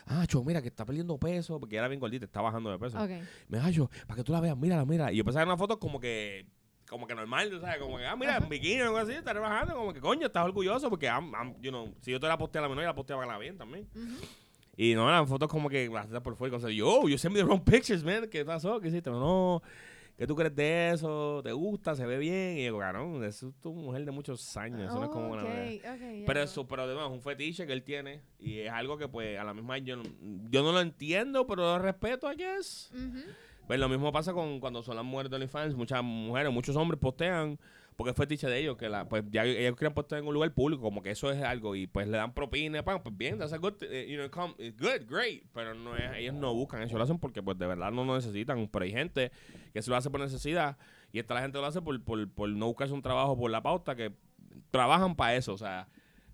Ah, 0.06 0.24
cho, 0.26 0.42
mira, 0.44 0.62
que 0.62 0.68
está 0.68 0.84
perdiendo 0.86 1.18
peso, 1.18 1.58
porque 1.58 1.76
era 1.76 1.88
bien 1.88 1.98
gordita, 2.00 2.24
está 2.24 2.40
bajando 2.40 2.70
de 2.70 2.78
peso. 2.78 2.96
Ok. 2.98 3.10
Me 3.48 3.58
dijo, 3.58 3.68
"Ah, 3.68 3.72
cho, 3.72 3.90
para 4.06 4.16
que 4.16 4.24
tú 4.24 4.32
la 4.32 4.40
veas, 4.40 4.56
mírala, 4.56 4.84
mira. 4.84 5.10
Y 5.12 5.16
yo 5.16 5.24
pensaba 5.24 5.42
en 5.42 5.48
una 5.48 5.56
foto 5.58 5.78
como 5.78 5.98
que 6.00 6.46
como 6.88 7.04
que 7.08 7.16
normal, 7.16 7.50
tú 7.50 7.58
¿sabes? 7.58 7.78
Como 7.80 7.98
que, 7.98 8.06
ah, 8.06 8.14
mira, 8.14 8.36
en 8.36 8.48
bikini 8.48 8.80
o 8.82 8.84
algo 8.84 8.98
así, 8.98 9.10
está 9.10 9.32
trabajando, 9.32 9.74
como 9.74 9.92
que, 9.92 10.00
coño, 10.00 10.28
estás 10.28 10.44
orgulloso 10.44 10.88
porque, 10.88 11.06
I'm- 11.06 11.32
I'm, 11.34 11.60
you 11.60 11.70
know, 11.72 11.92
si 12.00 12.12
yo 12.12 12.20
te 12.20 12.28
la 12.28 12.38
posté 12.38 12.58
a 12.58 12.62
la 12.62 12.68
menor, 12.68 12.84
yo 12.84 12.88
la 12.88 12.94
posté 12.94 13.12
a 13.12 13.26
la 13.26 13.38
bien 13.38 13.58
también. 13.58 13.88
Ujú. 13.92 14.24
Y 14.76 14.94
no, 14.94 15.10
las 15.10 15.28
fotos 15.28 15.48
como 15.48 15.68
que 15.68 15.88
las 15.88 16.06
por 16.20 16.36
fuera, 16.36 16.56
como, 16.56 16.68
yo, 16.68 17.08
you 17.08 17.18
sent 17.18 17.34
me 17.34 17.40
the 17.40 17.44
wrong 17.44 17.60
pictures, 17.64 18.04
man, 18.04 18.28
¿qué 18.30 18.44
pasó? 18.44 18.78
¿Qué 18.78 18.86
hiciste? 18.86 19.10
No, 19.10 19.62
¿qué 20.16 20.26
tú 20.26 20.34
crees 20.34 20.54
de 20.54 20.90
eso? 20.90 21.40
¿Te 21.42 21.52
gusta? 21.52 21.94
¿Se 21.94 22.06
ve 22.06 22.18
bien? 22.18 22.58
Y 22.58 22.64
yo, 22.66 22.78
cabrón, 22.78 23.24
eso 23.24 23.48
es 23.48 23.54
tu 23.60 23.72
mujer 23.72 24.04
de 24.04 24.10
muchos 24.10 24.56
años, 24.56 24.80
eso 24.80 24.98
no 24.98 25.04
es 25.04 25.10
como 25.10 25.32
una... 25.32 25.42
Ok, 25.42 25.50
ok, 25.84 26.24
Pero 26.26 26.42
eso, 26.42 26.66
pero 26.66 26.86
de 26.86 26.94
nuevo, 26.94 27.08
es 27.08 27.14
un 27.14 27.22
fetiche 27.22 27.66
que 27.66 27.72
él 27.72 27.82
tiene 27.82 28.22
y 28.38 28.60
es 28.60 28.70
algo 28.70 28.96
que 28.98 29.08
pues 29.08 29.38
a 29.38 29.44
la 29.44 29.54
misma 29.54 29.78
yo 29.78 29.96
no, 29.96 30.04
yo 30.50 30.62
no 30.62 30.72
lo 30.72 30.80
entiendo, 30.80 31.46
pero 31.46 31.62
lo 31.62 31.78
respeto, 31.78 32.30
I 32.32 32.36
guess. 32.36 32.90
Ujú. 32.94 33.20
Pues 33.66 33.80
lo 33.80 33.88
mismo 33.88 34.12
pasa 34.12 34.32
con 34.32 34.60
cuando 34.60 34.82
son 34.82 34.96
las 34.96 35.04
mujeres 35.04 35.30
de 35.30 35.36
OnlyFans, 35.36 35.74
muchas 35.74 36.02
mujeres, 36.02 36.52
muchos 36.52 36.76
hombres 36.76 37.00
postean 37.00 37.58
porque 37.96 38.10
es 38.10 38.16
fetiche 38.16 38.46
de 38.46 38.58
ellos, 38.58 38.76
que 38.76 38.88
la, 38.88 39.08
pues 39.08 39.24
ya 39.30 39.44
ellos 39.44 39.74
quieren 39.76 39.94
postear 39.94 40.20
en 40.20 40.28
un 40.28 40.34
lugar 40.34 40.52
público, 40.52 40.82
como 40.82 41.02
que 41.02 41.10
eso 41.10 41.30
es 41.30 41.42
algo, 41.42 41.74
y 41.74 41.86
pues 41.86 42.06
le 42.06 42.18
dan 42.18 42.34
propina, 42.34 42.84
pan, 42.84 43.02
pues 43.02 43.16
bien, 43.16 43.38
that's 43.38 43.52
a 43.52 43.56
good, 43.56 43.74
eh, 43.82 44.06
you 44.08 44.16
know, 44.16 44.30
come, 44.30 44.54
good, 44.78 45.08
great, 45.08 45.44
pero 45.54 45.74
no 45.74 45.96
es, 45.96 46.16
ellos 46.16 46.34
no 46.34 46.52
buscan 46.54 46.82
eso, 46.82 46.98
lo 46.98 47.04
hacen 47.04 47.18
porque 47.18 47.42
pues 47.42 47.58
de 47.58 47.66
verdad 47.66 47.90
no 47.90 48.04
lo 48.04 48.14
necesitan, 48.14 48.68
pero 48.68 48.84
hay 48.84 48.92
gente 48.92 49.32
que 49.72 49.80
se 49.80 49.90
lo 49.90 49.96
hace 49.96 50.10
por 50.10 50.20
necesidad, 50.20 50.76
y 51.12 51.18
esta 51.18 51.34
la 51.34 51.40
gente 51.40 51.58
lo 51.58 51.66
hace 51.66 51.80
por, 51.80 52.02
por, 52.04 52.30
por 52.30 52.48
no 52.50 52.66
buscarse 52.66 52.92
un 52.92 53.02
trabajo 53.02 53.36
por 53.36 53.50
la 53.50 53.62
pauta, 53.62 53.96
que 53.96 54.12
trabajan 54.70 55.16
para 55.16 55.34
eso, 55.34 55.54
o 55.54 55.58
sea, 55.58 55.88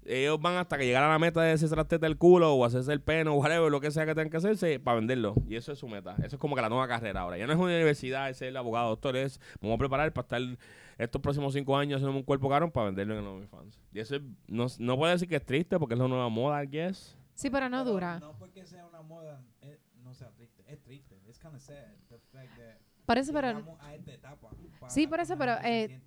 ellos 0.04 0.40
van 0.40 0.56
hasta 0.56 0.78
que 0.78 0.84
llegar 0.84 1.04
a 1.04 1.08
la 1.08 1.18
meta 1.18 1.42
de 1.42 1.52
hacerse 1.52 1.76
la 1.76 1.84
teta 1.84 2.06
del 2.06 2.18
culo 2.18 2.54
o 2.54 2.64
hacerse 2.64 2.92
el 2.92 3.00
pelo 3.00 3.34
o 3.34 3.36
whatever, 3.36 3.70
lo 3.70 3.80
que 3.80 3.90
sea 3.90 4.04
que 4.04 4.14
tengan 4.14 4.30
que 4.30 4.36
hacerse 4.36 4.80
para 4.80 4.96
venderlo. 4.96 5.34
Y 5.48 5.56
eso 5.56 5.72
es 5.72 5.78
su 5.78 5.86
meta. 5.86 6.16
Eso 6.18 6.36
es 6.36 6.38
como 6.38 6.56
que 6.56 6.62
la 6.62 6.68
nueva 6.68 6.88
carrera 6.88 7.20
ahora. 7.20 7.38
Ya 7.38 7.46
no 7.46 7.52
es 7.52 7.58
una 7.58 7.68
universidad, 7.68 8.28
es 8.28 8.38
ser 8.38 8.56
abogado, 8.56 8.88
doctor, 8.88 9.16
es 9.16 9.40
voy 9.60 9.72
a 9.72 9.78
preparar 9.78 10.12
para 10.12 10.24
estar 10.24 10.58
estos 10.99 11.20
próximos 11.20 11.53
cinco 11.55 11.76
años 11.76 11.97
haciendo 11.99 12.16
un 12.16 12.22
cuerpo 12.24 12.49
caro 12.49 12.72
para 12.72 12.86
venderlo 12.86 13.14
en 13.14 13.20
el 13.20 13.26
OnlyFans. 13.26 13.80
Y 13.93 14.01
eso 14.01 14.16
es- 14.16 14.22
no, 14.49 14.66
no 14.78 14.97
puedo 14.97 15.12
decir 15.12 15.28
que 15.28 15.36
es 15.36 15.45
triste 15.45 15.78
porque 15.78 15.95
es 15.95 16.01
la 16.01 16.09
nueva 16.09 16.28
moda, 16.28 16.62
I 16.62 16.66
guess. 16.68 17.16
Sí, 17.34 17.49
pero 17.51 17.68
no 17.68 17.78
Pero 17.82 17.90
dura. 17.93 18.20
No 18.20 18.32
porque 18.38 18.64
sea 18.66 18.86
una 18.86 19.03
moda, 19.03 19.43
eh, 19.62 19.78
no 20.03 20.14
sea 20.14 20.30
triste. 20.30 20.62
Es 20.66 20.80
triste. 20.82 21.18
Es 21.28 21.38
kind 21.38 21.55
of 21.55 21.61
sad. 21.62 21.74
The 22.09 22.18
fact 22.30 22.57
that 22.59 22.76
Por 23.07 23.18
eso, 23.18 23.32
pero 23.32 23.49
a 23.80 23.95
esta 23.95 24.12
etapa. 24.12 24.51
para 24.78 24.90
Sí, 24.93 25.07
una 25.07 25.11
pero, 25.36 25.53
eh, 25.64 26.01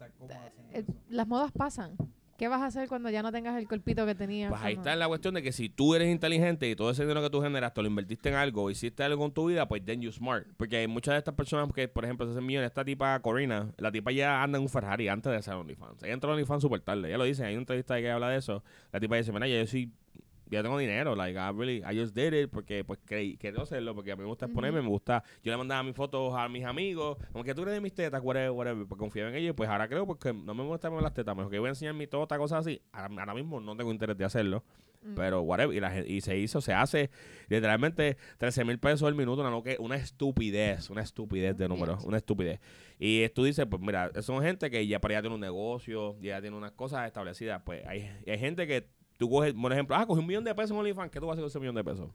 eh, 0.72 0.86
las 1.10 1.28
modas 1.28 1.52
pasan. 1.52 1.96
¿Qué 2.38 2.50
vas 2.50 2.62
a 2.62 2.66
hacer 2.66 2.90
cuando 2.90 3.10
ya 3.10 3.24
no 3.24 3.32
tengas 3.32 3.58
el 3.58 3.66
cuerpito 3.66 4.06
que 4.06 4.14
tenías? 4.14 4.50
Pues 4.50 4.62
ahí 4.62 4.74
está 4.74 4.94
la 4.98 5.08
cuestión 5.08 5.36
de 5.36 5.42
que 5.42 5.54
si 5.54 5.70
tú 5.70 5.96
eres 5.96 6.10
inteligente 6.10 6.70
y 6.70 6.76
todo 6.76 6.92
ese 6.92 7.04
dinero 7.04 7.22
que 7.22 7.30
tú 7.30 7.42
generaste 7.42 7.82
lo 7.82 7.88
invertiste 7.88 8.28
en 8.28 8.36
algo, 8.36 8.70
hiciste 8.70 9.04
algo 9.04 9.22
con 9.22 9.32
tu 9.32 9.46
vida, 9.48 9.68
pues 9.70 9.86
then 9.86 10.02
you 10.02 10.12
smart. 10.12 10.46
Porque 10.58 10.78
hay 10.78 10.88
muchas 10.88 11.14
de 11.14 11.20
estas 11.20 11.34
personas 11.34 11.72
que, 11.74 11.88
por 11.88 12.04
ejemplo, 12.04 12.26
se 12.26 12.34
hacen 12.34 12.46
millones. 12.46 12.68
Esta 12.68 12.84
tipa, 12.84 13.18
Corina, 13.22 13.72
la 13.78 13.90
tipa 13.90 14.12
ya 14.12 14.44
anda 14.44 14.58
en 14.58 14.64
un 14.64 14.70
Ferrari 14.70 15.08
antes 15.08 15.32
de 15.32 15.38
hacer 15.38 15.54
OnlyFans. 15.54 16.04
Ella 16.04 16.14
entró 16.14 16.32
a 16.32 16.34
OnlyFans 16.34 16.62
súper 16.62 16.82
tarde. 16.82 17.08
Ella 17.08 17.18
lo 17.18 17.24
dice, 17.24 17.46
hay 17.46 17.54
una 17.54 17.62
entrevista 17.62 17.98
que 18.00 18.12
habla 18.12 18.30
de 18.30 18.38
eso. 18.38 18.64
La 18.92 19.00
tipa 19.00 19.16
dice, 19.16 19.32
mira, 19.32 19.48
yo 19.48 19.66
sí, 19.66 19.94
ya 20.50 20.64
tengo 20.64 20.78
dinero. 20.78 21.16
Like, 21.16 21.38
I 21.38 21.52
really, 21.52 21.84
I 21.84 21.98
just 22.00 22.16
did 22.16 22.34
it 22.34 22.50
porque 22.50 22.84
pues 22.84 23.00
creí, 23.06 23.38
quiero 23.38 23.62
hacerlo 23.62 23.96
porque 23.96 24.12
a 24.12 24.16
mí 24.16 24.24
me 24.24 24.28
gusta 24.28 24.46
exponerme, 24.46 24.82
me 24.82 24.88
gusta. 24.88 25.24
Yo 25.43 25.52
le 25.52 25.58
mandaba 25.58 25.84
mis 25.84 25.96
fotos 25.96 26.34
a 26.36 26.48
mis 26.50 26.66
amigos, 26.66 27.18
como 27.32 27.43
que 27.43 27.54
tú 27.54 27.64
eres 27.64 27.76
de 27.76 27.82
mis 27.82 27.93
tetas, 27.93 28.22
whatever, 28.24 28.52
whatever, 28.52 28.88
porque 28.88 29.00
confiaba 29.00 29.30
en 29.30 29.36
ellos. 29.36 29.56
Pues 29.56 29.70
ahora 29.70 29.88
creo 29.88 30.06
porque 30.06 30.34
no 30.34 30.54
me 30.54 30.64
gusta 30.64 30.89
las 30.89 31.14
tetas, 31.14 31.36
mejor 31.36 31.52
que 31.52 31.60
voy 31.60 31.68
a 31.68 31.70
enseñar 31.70 31.93
mi 31.93 32.08
tota, 32.08 32.38
cosas 32.38 32.60
así. 32.60 32.82
Ahora, 32.91 33.22
ahora 33.22 33.34
mismo 33.34 33.60
no 33.60 33.76
tengo 33.76 33.91
interés 33.91 34.18
de 34.18 34.26
hacerlo. 34.26 34.64
Mm. 35.06 35.16
Pero 35.16 35.41
whatever, 35.41 35.76
y, 35.76 35.80
la 35.80 36.00
y 36.00 36.22
se 36.22 36.38
hizo, 36.38 36.62
se 36.62 36.74
hace 36.74 37.12
literalmente 37.48 38.18
13 38.39 38.66
mil 38.66 38.80
pesos 38.80 39.08
al 39.08 39.14
minuto, 39.14 39.41
una, 39.41 39.76
una 39.80 39.96
estupidez, 39.96 40.89
una 40.89 41.02
estupidez 41.02 41.56
de 41.56 41.68
números, 41.68 42.04
una 42.04 42.18
estupidez. 42.18 42.60
Y 42.98 43.28
tú 43.30 43.43
dices, 43.43 43.68
pues 43.70 43.82
mira, 43.82 44.12
son 44.22 44.41
gente 44.41 44.72
que 44.72 44.86
ya 44.88 45.00
para 45.00 45.16
allá 45.16 45.22
tiene 45.22 45.36
un 45.36 45.41
negocio, 45.41 46.18
ya 46.22 46.41
tiene 46.41 46.58
unas 46.58 46.72
cosas 46.72 47.06
establecidas. 47.06 47.62
Pues 47.64 47.86
hay, 47.86 48.10
hay 48.26 48.39
gente 48.39 48.66
que 48.66 48.89
tú 49.18 49.30
coges, 49.30 49.53
por 49.53 49.72
ejemplo, 49.72 49.95
ah, 49.95 50.05
cogí 50.05 50.20
un 50.20 50.28
millón 50.28 50.43
de 50.43 50.53
pesos 50.53 50.72
en 50.72 50.78
OnlyFans, 50.78 51.11
¿qué 51.11 51.20
tú 51.20 51.28
vas 51.28 51.34
a 51.34 51.34
hacer 51.34 51.43
con 51.43 51.49
ese 51.49 51.59
millón 51.59 51.76
de 51.76 51.84
pesos? 51.84 52.09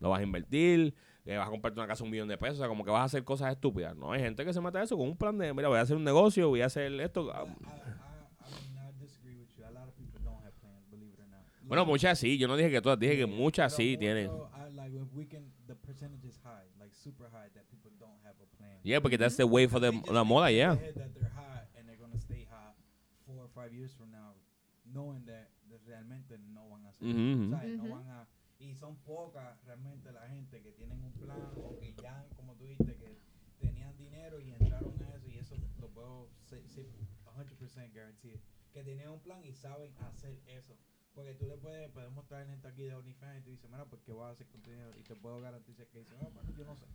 Lo 0.00 0.10
vas 0.10 0.20
a 0.20 0.22
invertir, 0.22 0.94
eh, 1.24 1.36
vas 1.36 1.48
a 1.48 1.50
comprarte 1.50 1.80
una 1.80 1.86
casa 1.86 2.04
un 2.04 2.10
millón 2.10 2.28
de 2.28 2.36
pesos, 2.36 2.56
o 2.56 2.58
sea, 2.58 2.68
como 2.68 2.84
que 2.84 2.90
vas 2.90 3.00
a 3.00 3.04
hacer 3.04 3.24
cosas 3.24 3.52
estúpidas. 3.52 3.96
No, 3.96 4.12
hay 4.12 4.20
gente 4.20 4.44
que 4.44 4.52
se 4.52 4.60
mete 4.60 4.78
a 4.78 4.82
eso 4.82 4.96
con 4.96 5.08
un 5.08 5.16
plan 5.16 5.36
de, 5.38 5.52
mira, 5.54 5.68
voy 5.68 5.78
a 5.78 5.82
hacer 5.82 5.96
un 5.96 6.04
negocio, 6.04 6.48
voy 6.48 6.62
a 6.62 6.66
hacer 6.66 6.92
esto. 7.00 7.32
not. 11.30 11.40
Bueno, 11.62 11.86
muchas 11.86 12.18
sí, 12.18 12.36
yo 12.36 12.46
no 12.46 12.56
dije 12.56 12.70
que 12.70 12.82
todas, 12.82 12.98
dije 12.98 13.16
que 13.16 13.26
muchas 13.26 13.74
sí 13.74 13.96
tienen. 13.96 14.30
Yeah, 18.82 19.00
porque 19.00 19.16
that's 19.16 19.36
the 19.36 19.44
way 19.44 19.66
for 19.66 19.80
the, 19.80 19.92
la 20.12 20.24
moda, 20.24 20.50
yeah. 20.50 20.76
knowing 24.94 25.24
that, 25.26 25.43
no. 27.12 27.62
No 27.62 27.94
van 27.94 28.08
a, 28.08 28.26
y 28.58 28.74
son 28.74 28.96
pocas 28.96 29.62
realmente 29.64 30.10
la 30.12 30.26
gente 30.28 30.62
que 30.62 30.72
tienen 30.72 31.02
un 31.02 31.12
plan 31.12 31.38
o 31.56 31.76
que 31.78 31.94
ya, 31.94 32.26
como 32.36 32.54
tú 32.54 32.64
dijiste, 32.64 32.96
que 32.96 33.18
tenían 33.60 33.96
dinero 33.96 34.40
y 34.40 34.52
entraron 34.52 34.94
a 35.02 35.14
eso 35.14 35.28
y 35.28 35.38
eso 35.38 35.56
lo 35.80 35.88
puedo 35.88 36.28
ser, 36.44 36.62
100% 36.64 37.92
guarantee 37.92 38.40
que 38.72 38.82
tenían 38.82 39.10
un 39.10 39.20
plan 39.20 39.42
y 39.44 39.52
saben 39.52 39.94
hacer 39.98 40.40
eso. 40.46 40.74
Porque 41.14 41.32
tú 41.34 41.46
le 41.46 41.56
puedes, 41.56 41.88
podemos 41.90 42.26
traer 42.26 42.48
gente 42.48 42.66
aquí 42.66 42.82
de 42.82 42.94
OnlyFans 42.94 43.38
y 43.38 43.42
tú 43.42 43.50
dices, 43.50 43.70
mira, 43.70 43.84
pues 43.84 44.02
qué 44.02 44.12
vas 44.12 44.30
a 44.30 44.32
hacer 44.32 44.48
con 44.48 44.60
tu 44.62 44.70
dinero 44.70 44.90
y 44.98 45.02
te 45.02 45.14
puedo 45.14 45.40
garantizar 45.40 45.86
que 45.86 46.00
dice, 46.00 46.12
ah, 46.20 46.28
bueno, 46.34 46.50
yo 46.58 46.64
no 46.64 46.74
sé. 46.76 46.86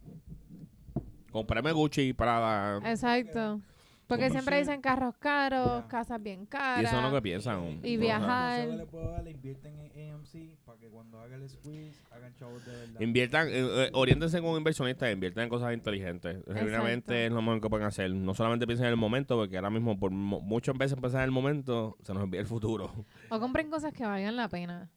Comprarme 1.32 1.72
Gucci 1.72 2.12
para... 2.12 2.82
Exacto. 2.84 3.62
Porque 4.10 4.24
Como 4.24 4.34
siempre 4.34 4.56
si- 4.56 4.62
dicen 4.64 4.82
carros 4.82 5.16
caros, 5.20 5.86
casas 5.86 6.22
bien 6.22 6.42
Y 6.44 6.48
caras. 6.48 6.84
eso 6.84 6.98
es 6.98 7.04
lo 7.04 7.12
que 7.12 7.22
piensan. 7.22 7.80
Y 7.84 7.96
viajar. 7.96 8.66
Consejo 8.66 8.72
que 8.72 8.78
le 8.78 8.86
puedo 8.88 9.12
dar, 9.12 9.28
invierten 9.28 9.80
en 9.94 10.14
AMC 10.16 10.58
para 10.66 10.80
que 10.80 10.90
cuando 10.90 11.20
haga 11.20 11.36
el 11.36 11.48
squeeze 11.48 12.02
hagan 12.10 12.34
chavos 12.36 12.66
de 12.66 12.72
verdad. 12.72 13.00
Inviertan, 13.02 13.48
eh, 13.50 13.52
eh, 13.54 13.90
oriéntense 13.94 14.42
con 14.42 14.58
inversionistas, 14.58 15.14
inviertan 15.14 15.44
en 15.44 15.50
cosas 15.50 15.74
inteligentes. 15.76 16.44
Genuinamente 16.52 17.28
es 17.28 17.32
lo 17.32 17.42
mejor 17.44 17.62
que 17.62 17.70
pueden 17.70 17.86
hacer. 17.86 18.10
No 18.12 18.34
solamente 18.34 18.66
piensen 18.66 18.88
en 18.88 18.92
el 18.94 18.98
momento, 18.98 19.38
porque 19.38 19.56
ahora 19.58 19.70
mismo, 19.70 19.98
por 20.00 20.10
mu- 20.10 20.42
muchas 20.42 20.76
veces 20.76 21.00
pensar 21.00 21.20
en 21.22 21.26
el 21.26 21.32
momento, 21.32 21.96
se 22.02 22.12
nos 22.14 22.24
envía 22.24 22.42
el 22.42 22.48
futuro. 22.48 22.92
O 23.30 23.40
compren 23.40 23.70
cosas 23.70 23.94
que 23.94 24.04
valgan 24.06 24.36
la 24.36 24.50
pena. 24.50 24.90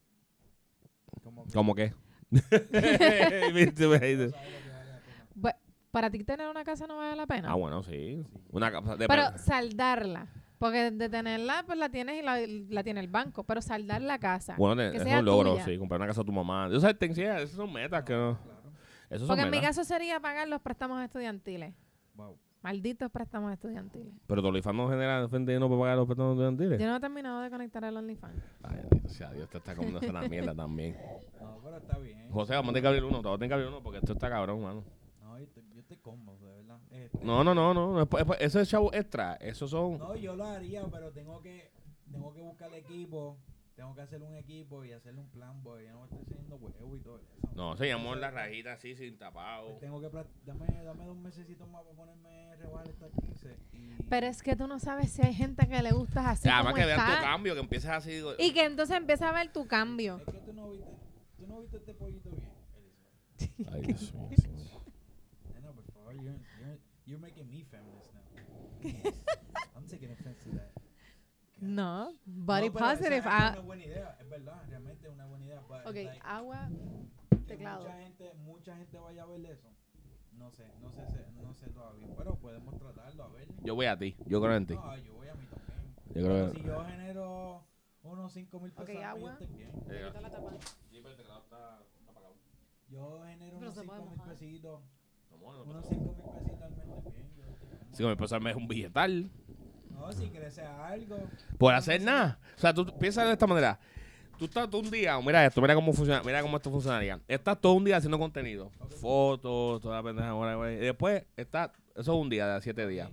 Como 1.23 1.45
que 1.45 1.53
¿Cómo 1.53 1.75
qué? 1.75 1.93
Para 5.93 6.11
ti 6.11 6.25
tener 6.25 6.49
una 6.49 6.65
casa 6.65 6.87
no 6.87 6.97
vale 6.97 7.15
la 7.15 7.27
pena. 7.27 7.51
ah, 7.53 7.55
bueno, 7.55 7.83
sí. 7.83 8.25
Una 8.51 8.73
capa 8.73 8.97
de 8.97 9.07
Pero 9.07 9.23
saldarla. 9.37 10.27
Porque 10.59 10.91
de 10.91 11.09
tenerla, 11.09 11.65
pues 11.67 11.77
la 11.79 11.91
tienes 11.91 12.21
y 12.21 12.23
la, 12.23 12.39
la 12.71 12.83
tiene 12.83 13.01
el 13.01 13.09
banco. 13.09 13.45
Pero 13.45 13.61
saldar 13.61 14.01
la 14.01 14.19
casa. 14.19 14.55
Bueno, 14.57 14.91
que 14.91 14.97
es 14.97 15.03
sea 15.03 15.19
un 15.19 15.25
logro, 15.27 15.53
tuya. 15.53 15.65
sí. 15.65 15.77
Comprar 15.77 16.01
una 16.01 16.07
casa 16.07 16.23
a 16.23 16.25
tu 16.25 16.33
mamá. 16.33 16.69
Yo 16.71 16.81
sé, 16.81 16.97
esas 16.99 17.51
son 17.51 17.73
metas 17.73 18.05
que 18.05 18.15
no. 18.15 18.39
Son 19.19 19.27
Porque 19.29 19.43
en 19.43 19.51
mi 19.51 19.61
caso 19.61 19.85
sería 19.85 20.19
pagar 20.19 20.49
los 20.49 20.63
préstamos 20.63 21.03
estudiantiles. 21.05 21.75
Wow. 22.15 22.39
Malditos 22.63 23.11
préstamos 23.11 23.53
estudiantiles. 23.53 24.15
Pero 24.27 24.41
tu 24.41 24.49
OnlyFans 24.49 24.77
no 24.77 24.89
genera 24.89 25.27
dinero 25.27 25.69
para 25.69 25.81
pagar 25.81 25.97
los 25.99 26.07
préstamos 26.07 26.33
estudiantiles. 26.35 26.81
Yo 26.81 26.87
no 26.87 26.97
he 26.97 27.01
terminado 27.01 27.41
de 27.41 27.51
conectar 27.51 27.85
el 27.85 27.97
OnlyFans. 27.97 28.43
Ay, 28.63 28.81
Dios, 28.91 29.13
sea, 29.13 29.33
Dios 29.33 29.51
te 29.51 29.59
está 29.59 29.75
comiendo 29.75 30.01
esa 30.01 30.23
mierda 30.29 30.55
también. 30.55 30.97
No, 31.43 31.59
pero 31.63 31.77
está 31.79 31.99
bien. 31.99 32.31
José, 32.31 32.55
vamos 32.55 32.71
a 32.71 32.73
tener 32.73 32.83
que 32.83 32.89
abrir 32.89 33.05
uno. 33.05 33.19
Te 33.19 33.25
vamos 33.25 33.35
a 33.35 33.39
tener 33.39 33.49
que 33.49 33.55
abrir 33.55 33.69
uno 33.69 33.83
porque 33.83 33.99
esto 33.99 34.13
está 34.13 34.31
cabrón, 34.31 34.63
mano. 34.63 34.85
No, 35.21 35.37
yo 35.39 35.45
estoy, 35.45 35.65
yo 35.72 35.72
estoy 35.93 36.03
cómodo, 36.03 36.47
de 36.47 36.55
verdad. 36.55 36.79
Este, 36.91 37.19
No, 37.25 37.45
no, 37.45 37.55
no, 37.55 37.75
no. 37.75 38.09
Eso 38.39 38.61
es 38.61 38.69
chavo 38.69 38.93
extra. 38.93 39.35
Esos 39.35 39.71
son. 39.71 39.99
No, 39.99 40.15
yo 40.17 40.37
lo 40.37 40.45
haría, 40.45 40.85
pero 40.87 41.13
tengo 41.13 41.41
que, 41.41 41.71
tengo 42.11 42.33
que 42.33 42.41
buscar 42.41 42.73
equipo. 42.75 43.39
Tengo 43.75 43.95
que 43.95 44.03
hacer 44.03 44.23
un 44.23 44.37
equipo 44.37 44.85
y 44.85 44.93
hacerle 44.93 45.23
un 45.23 45.31
plan, 45.31 45.63
porque 45.63 45.87
yo 45.87 45.93
no 45.93 46.01
me 46.01 46.05
estoy 46.05 46.21
haciendo 46.21 46.57
huevo 46.57 46.95
y 46.95 47.01
todo 47.01 47.19
eso. 47.19 47.33
No, 47.55 47.75
se 47.75 47.89
llamó 47.89 48.15
la 48.15 48.31
rajita 48.31 48.75
así, 48.75 48.95
sin 48.95 49.17
tapado. 49.17 49.69
Pues 49.69 49.81
tengo 49.81 49.99
que, 49.99 50.09
dame, 50.45 50.67
dame 50.85 51.07
dos 51.07 51.17
mesecitos 51.17 51.67
más 51.69 51.83
para 51.83 51.97
ponerme 51.97 52.55
rebajar 52.57 52.89
estas 52.89 53.11
15 53.13 53.57
y... 53.73 54.03
Pero 54.11 54.27
es 54.27 54.43
que 54.43 54.57
tú 54.57 54.67
no 54.67 54.79
sabes 54.79 55.11
si 55.11 55.23
hay 55.23 55.33
gente 55.33 55.67
que 55.67 55.83
le 55.83 55.91
gustas 55.93 56.27
así 56.27 56.49
Además 56.51 56.75
como 56.75 56.77
que 56.77 56.87
vean 56.87 57.17
tu 57.17 57.23
cambio, 57.23 57.55
que 57.55 57.61
empieces 57.61 57.91
así. 57.91 58.11
digo, 58.11 58.33
Y 58.39 58.53
que 58.53 58.65
entonces 58.67 58.95
empieza 58.95 59.31
a 59.31 59.33
ver 59.33 59.51
tu 59.53 59.67
cambio. 59.67 60.19
Es 60.19 60.35
que 60.35 60.41
tú 60.41 60.53
no 60.53 60.71
viste, 60.71 60.91
tú 61.39 61.47
no 61.47 61.61
viste 61.63 61.79
este 61.79 61.95
pollito 61.95 62.31
bien, 62.31 62.51
Elizabeth. 62.77 63.73
Ay, 63.73 63.81
Dios 63.81 64.15
mío. 64.15 64.29
You're, 66.23 66.39
you're, 66.61 66.79
you're 67.05 67.19
making 67.19 67.51
me 67.51 67.65
feminist 67.71 68.11
now. 68.15 68.23
I'm 69.77 69.87
taking 69.89 70.11
offense 70.13 70.39
to 70.45 70.51
that. 70.55 70.71
No, 71.61 72.15
body 72.27 72.69
No, 72.69 72.77
esa 72.77 72.79
positive. 72.79 73.19
Es 73.19 73.27
ah, 73.27 73.51
una 73.55 73.63
buena 73.63 73.85
idea, 73.85 74.17
es 74.21 74.29
verdad, 74.29 74.63
realmente 74.69 75.07
es 75.07 75.13
una 75.13 75.27
buena 75.27 75.45
idea. 75.45 75.61
but 75.69 75.87
ok, 75.87 75.97
it's 75.97 76.07
like, 76.11 76.21
agua, 76.25 76.69
teclado. 77.47 77.83
Mucha 77.85 77.99
gente, 78.03 78.35
mucha 78.35 78.77
gente 78.77 78.99
vaya 78.99 79.23
a 79.23 79.27
ver 79.27 79.47
eso. 79.47 79.69
No 80.33 80.51
sé, 80.51 80.65
no 80.81 80.91
sé, 80.93 81.03
no 81.43 81.55
sé 81.55 81.71
todavía, 81.71 82.07
pero 82.17 82.37
podemos 82.37 82.77
tratarlo 82.79 83.25
a 83.25 83.29
ver. 83.29 83.49
Yo 83.63 83.75
voy 83.75 83.87
a 83.87 83.97
ti. 83.99 84.17
Yo 84.27 84.41
creo 84.41 84.55
en 84.57 84.67
ti. 84.67 84.75
No, 84.75 84.97
yo 84.99 85.15
voy 85.15 85.29
a 85.29 85.35
mí 85.35 85.47
también. 85.47 85.95
Yo 86.15 86.23
creo 86.25 86.53
que. 86.53 86.59
si 86.61 86.67
yo 86.67 86.85
genero 86.85 87.65
unos 88.03 88.33
5 88.33 88.61
mil 88.61 88.73
pesos, 88.73 88.85
Ok, 88.85 88.91
al 88.91 88.97
mes, 88.97 89.07
agua. 89.07 89.37
yo 89.39 89.45
estoy 89.45 89.57
bien. 89.57 89.73
Tapa. 91.29 91.83
Yo 92.89 93.23
genero 93.25 93.59
Pero 93.59 93.59
unos 93.59 93.75
se 93.75 93.81
5 93.83 93.93
puede 93.93 94.03
mil 94.09 94.17
mojar. 94.19 94.37
Unos 95.45 95.87
5 95.89 96.03
mil 96.03 96.35
pesitos 96.35 96.63
al 96.63 96.71
mes 96.77 96.87
es 96.89 97.05
bien. 97.15 97.27
yo 97.37 97.45
estoy 97.45 97.69
como- 97.69 97.97
Si 97.97 98.05
me 98.05 98.17
pasa 98.17 98.37
es 98.39 98.57
un 98.57 98.69
billetal. 98.69 99.31
No, 99.91 100.13
si 100.13 100.29
crece 100.31 100.63
algo. 100.63 101.17
Por 101.59 101.75
hacer 101.75 102.01
nada. 102.03 102.39
O 102.57 102.61
sea, 102.61 102.75
tú 102.75 102.87
piensas 102.99 103.27
de 103.27 103.33
esta 103.33 103.47
manera. 103.47 103.79
Tú 104.39 104.47
estás 104.47 104.69
todo 104.69 104.81
un 104.81 104.91
día, 104.91 105.21
mira 105.21 105.47
esto, 105.47 105.61
mira 105.61 105.75
cómo 105.75 105.93
funciona, 105.93 106.21
mira 106.25 106.43
cómo 106.43 106.57
esto 106.57 106.69
funcionaría. 106.71 107.21
Estás 107.29 107.61
todo 107.61 107.75
un 107.75 107.85
día 107.85 107.99
haciendo 107.99 108.19
contenido. 108.19 108.71
Fotos, 109.01 109.81
toda 109.81 109.97
la 109.99 110.03
pendeja. 110.03 110.35
Y 110.73 110.77
después, 110.77 111.25
está, 111.37 111.73
eso 111.95 112.01
es 112.01 112.09
un 112.21 112.29
día 112.29 112.49
de 112.55 112.61
siete 112.63 112.87
días. 112.89 113.09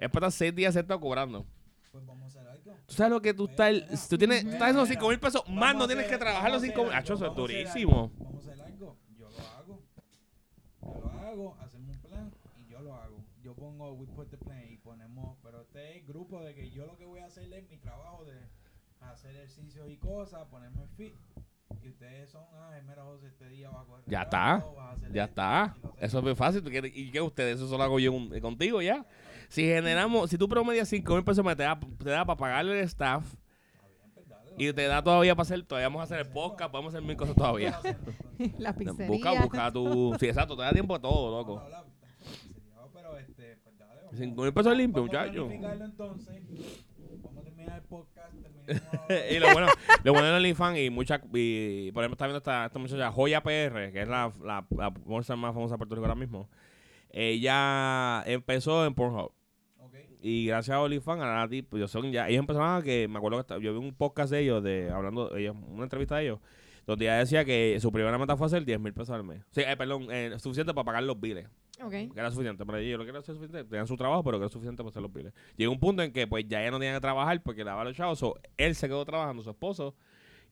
Después 0.00 0.20
estás 0.22 0.34
seis 0.34 0.52
días 0.54 0.74
sentado 0.74 0.98
cobrando. 0.98 1.46
Pues 1.92 2.04
vamos 2.04 2.24
a 2.24 2.26
hacer 2.26 2.48
algo. 2.48 2.72
Tú 2.86 2.94
sabes 2.94 3.12
lo 3.12 3.22
que 3.22 3.32
tú 3.34 3.44
estás, 3.44 4.08
tú 4.08 4.18
tienes, 4.18 4.42
tú 4.42 4.48
estás 4.48 4.62
haciendo 4.62 4.86
cinco 4.86 5.08
mil 5.10 5.20
pesos, 5.20 5.42
Vamos 5.44 5.60
más 5.60 5.76
no 5.76 5.86
tienes 5.86 6.06
hacer- 6.06 6.18
que 6.18 6.24
trabajar 6.24 6.50
los 6.50 6.62
vamos 6.62 6.64
a 6.64 6.66
cinco 6.66 6.80
mil. 6.82 6.88
hacer 6.92 7.00
Acho, 7.02 7.14
eso 7.14 7.26
es 7.26 7.34
durísimo. 7.36 8.10
Vamos 8.18 8.46
a 8.48 8.50
hacer 8.50 8.64
algo. 8.64 8.96
Yo 9.18 9.28
lo 9.30 9.38
hago. 9.38 9.80
Yo 10.80 11.00
lo 11.00 11.20
hago, 11.20 11.56
hacemos 11.60 11.88
un 11.96 12.02
plan 12.02 12.32
y 12.58 12.72
yo 12.72 12.80
lo 12.80 12.94
hago. 12.96 13.16
Yo 13.44 13.54
pongo 13.82 13.94
we 13.94 14.06
put 14.06 14.30
the 14.30 14.36
plan 14.36 14.62
y 14.70 14.76
ponemos, 14.78 15.36
pero 15.42 15.62
este 15.62 15.98
es 15.98 16.06
grupo 16.06 16.40
de 16.42 16.54
que 16.54 16.70
yo 16.70 16.86
lo 16.86 16.96
que 16.96 17.04
voy 17.04 17.20
a 17.20 17.26
hacer 17.26 17.52
es 17.52 17.68
mi 17.68 17.76
trabajo 17.78 18.24
de 18.24 18.34
hacer 19.00 19.34
ejercicios 19.34 19.90
y 19.90 19.96
cosas, 19.96 20.46
ponerme 20.48 20.86
fit. 20.96 21.14
Y 21.82 21.88
ustedes 21.88 22.30
son, 22.30 22.44
ah, 22.52 22.78
mira 22.86 23.02
José, 23.02 23.28
este 23.28 23.48
día 23.48 23.70
va 23.70 23.80
a 23.80 23.84
correr. 23.84 24.04
Ya 24.06 24.22
está, 24.22 24.64
Ya 25.12 25.24
está. 25.24 25.74
lo. 25.82 25.94
Eso 25.98 26.18
es 26.18 26.24
muy 26.24 26.34
fácil. 26.36 26.62
¿Tú 26.62 26.70
quieres- 26.70 26.92
¿Y 26.94 27.10
qué 27.10 27.20
ustedes? 27.20 27.56
Eso 27.56 27.66
solo 27.68 27.82
hago 27.82 27.98
yo 27.98 28.12
un- 28.12 28.38
contigo 28.40 28.80
ya. 28.82 29.04
Si 29.48 29.62
generamos, 29.62 30.30
si 30.30 30.38
tú 30.38 30.48
promedias 30.48 30.88
cinco 30.88 31.14
mil 31.14 31.24
pesos, 31.24 31.44
me 31.44 31.56
te 31.56 31.62
da, 31.64 31.78
te 31.98 32.10
da 32.10 32.24
para 32.24 32.36
pagarle 32.36 32.78
el 32.78 32.84
staff 32.84 33.24
pues 34.14 34.28
lo 34.28 34.36
y 34.58 34.72
te 34.72 34.86
da 34.86 35.02
todavía 35.02 35.34
para 35.34 35.42
hacer, 35.42 35.62
todavía 35.64 35.88
vamos 35.88 36.00
a 36.02 36.04
hacer 36.04 36.20
el 36.20 36.28
podcast, 36.32 36.70
podemos 36.70 36.94
hacer 36.94 37.04
mil 37.04 37.16
cosas 37.16 37.34
todavía. 37.34 37.80
La 38.58 38.74
pizzería. 38.76 39.08
Busca, 39.08 39.42
busca 39.42 39.72
tu. 39.72 40.14
Sí, 40.20 40.26
exacto, 40.26 40.56
te 40.56 40.62
da 40.62 40.70
tiempo 40.72 40.94
a 40.94 41.00
todo, 41.00 41.30
No, 41.30 41.38
loco. 41.38 41.62
5 44.14 44.52
pesos 44.52 44.76
limpio, 44.76 45.02
muchachos. 45.02 45.48
y 49.30 49.38
lo 49.38 49.52
bueno, 49.52 49.66
lo 50.04 50.12
bueno 50.12 50.28
de 50.28 50.36
OnlyFans 50.36 50.78
y 50.78 50.90
mucha, 50.90 51.20
y, 51.32 51.90
por 51.92 52.02
ejemplo, 52.02 52.14
está 52.14 52.26
viendo 52.26 52.38
esta, 52.38 52.66
esta 52.66 52.78
muchacha 52.78 53.10
Joya 53.10 53.42
PR, 53.42 53.92
que 53.92 54.02
es 54.02 54.08
la, 54.08 54.32
la, 54.44 54.64
bolsa 55.04 55.36
más 55.36 55.54
famosa 55.54 55.74
de 55.74 55.78
Puerto 55.78 55.94
Rico 55.94 56.06
ahora 56.06 56.14
mismo. 56.14 56.48
Ella 57.10 58.22
empezó 58.26 58.86
en 58.86 58.94
Pornhub. 58.94 59.32
Y 60.24 60.46
gracias 60.46 60.76
a 60.76 60.80
OnlyFans, 60.80 61.20
ahora 61.20 61.48
tipo, 61.48 61.76
yo 61.76 61.88
son 61.88 62.12
ya, 62.12 62.28
ellos 62.28 62.38
empezaron 62.38 62.80
a 62.80 62.82
que, 62.82 63.08
me 63.08 63.18
acuerdo 63.18 63.44
que 63.44 63.60
yo 63.60 63.72
vi 63.72 63.78
un 63.84 63.92
podcast 63.92 64.30
de 64.30 64.40
ellos, 64.40 64.62
de 64.62 64.88
hablando, 64.88 65.36
ellos, 65.36 65.56
una 65.66 65.82
entrevista 65.82 66.16
de 66.16 66.22
ellos, 66.22 66.38
donde 66.86 67.06
ella 67.06 67.16
decía 67.16 67.44
que 67.44 67.76
su 67.80 67.90
primera 67.90 68.16
meta 68.18 68.36
fue 68.36 68.46
hacer 68.46 68.64
10 68.64 68.78
mil 68.78 68.92
pesos 68.92 69.10
al 69.10 69.24
mes. 69.24 69.42
Sí, 69.50 69.62
eh, 69.62 69.76
perdón, 69.76 70.06
eh, 70.12 70.36
suficiente 70.38 70.72
para 70.72 70.84
pagar 70.84 71.02
los 71.02 71.20
biles. 71.20 71.48
Ok. 71.80 71.90
Que 71.90 72.12
era 72.14 72.30
suficiente, 72.30 72.66
pero 72.66 72.78
ellos 72.78 72.98
lo 72.98 73.04
que 73.04 73.10
era 73.10 73.22
suficiente, 73.22 73.64
tenían 73.64 73.86
su 73.86 73.96
trabajo, 73.96 74.22
pero 74.22 74.38
que 74.38 74.44
era 74.44 74.52
suficiente 74.52 74.82
para 74.82 74.90
hacer 74.90 75.02
los 75.02 75.12
biles. 75.12 75.32
Llegó 75.56 75.72
un 75.72 75.80
punto 75.80 76.02
en 76.02 76.12
que 76.12 76.26
pues 76.26 76.46
ya 76.46 76.60
ella 76.60 76.70
no 76.70 76.78
tenía 76.78 76.94
que 76.94 77.00
trabajar 77.00 77.42
porque 77.42 77.64
daba 77.64 77.84
los 77.84 77.96
chavos, 77.96 78.18
so, 78.18 78.38
él 78.56 78.74
se 78.74 78.88
quedó 78.88 79.04
trabajando, 79.04 79.42
su 79.42 79.50
esposo, 79.50 79.94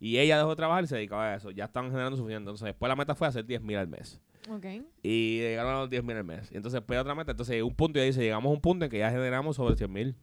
y 0.00 0.16
ella 0.16 0.38
dejó 0.38 0.50
de 0.50 0.56
trabajar 0.56 0.84
y 0.84 0.86
se 0.86 0.96
dedicaba 0.96 1.32
a 1.32 1.36
eso. 1.36 1.50
Ya 1.50 1.66
estaban 1.66 1.90
generando 1.90 2.16
suficiente. 2.16 2.48
Entonces 2.48 2.64
después 2.64 2.88
la 2.88 2.96
meta 2.96 3.14
fue 3.14 3.28
hacer 3.28 3.44
10 3.44 3.60
mil 3.60 3.76
al 3.76 3.86
mes. 3.86 4.18
Ok. 4.48 4.64
Y 5.02 5.38
llegaron 5.38 5.74
a 5.74 5.78
los 5.80 5.90
10 5.90 6.02
mil 6.02 6.16
al 6.16 6.24
mes. 6.24 6.50
Y 6.50 6.56
entonces 6.56 6.80
después 6.80 6.98
otra 6.98 7.14
meta. 7.14 7.32
Entonces 7.32 7.54
llegó 7.54 7.68
un 7.68 7.74
punto 7.74 7.98
y 7.98 8.02
ella 8.02 8.06
dice, 8.06 8.22
llegamos 8.22 8.50
a 8.50 8.54
un 8.54 8.62
punto 8.62 8.86
en 8.86 8.90
que 8.90 8.98
ya 8.98 9.10
generamos 9.10 9.56
sobre 9.56 9.76
100 9.76 9.92
mil. 9.92 10.16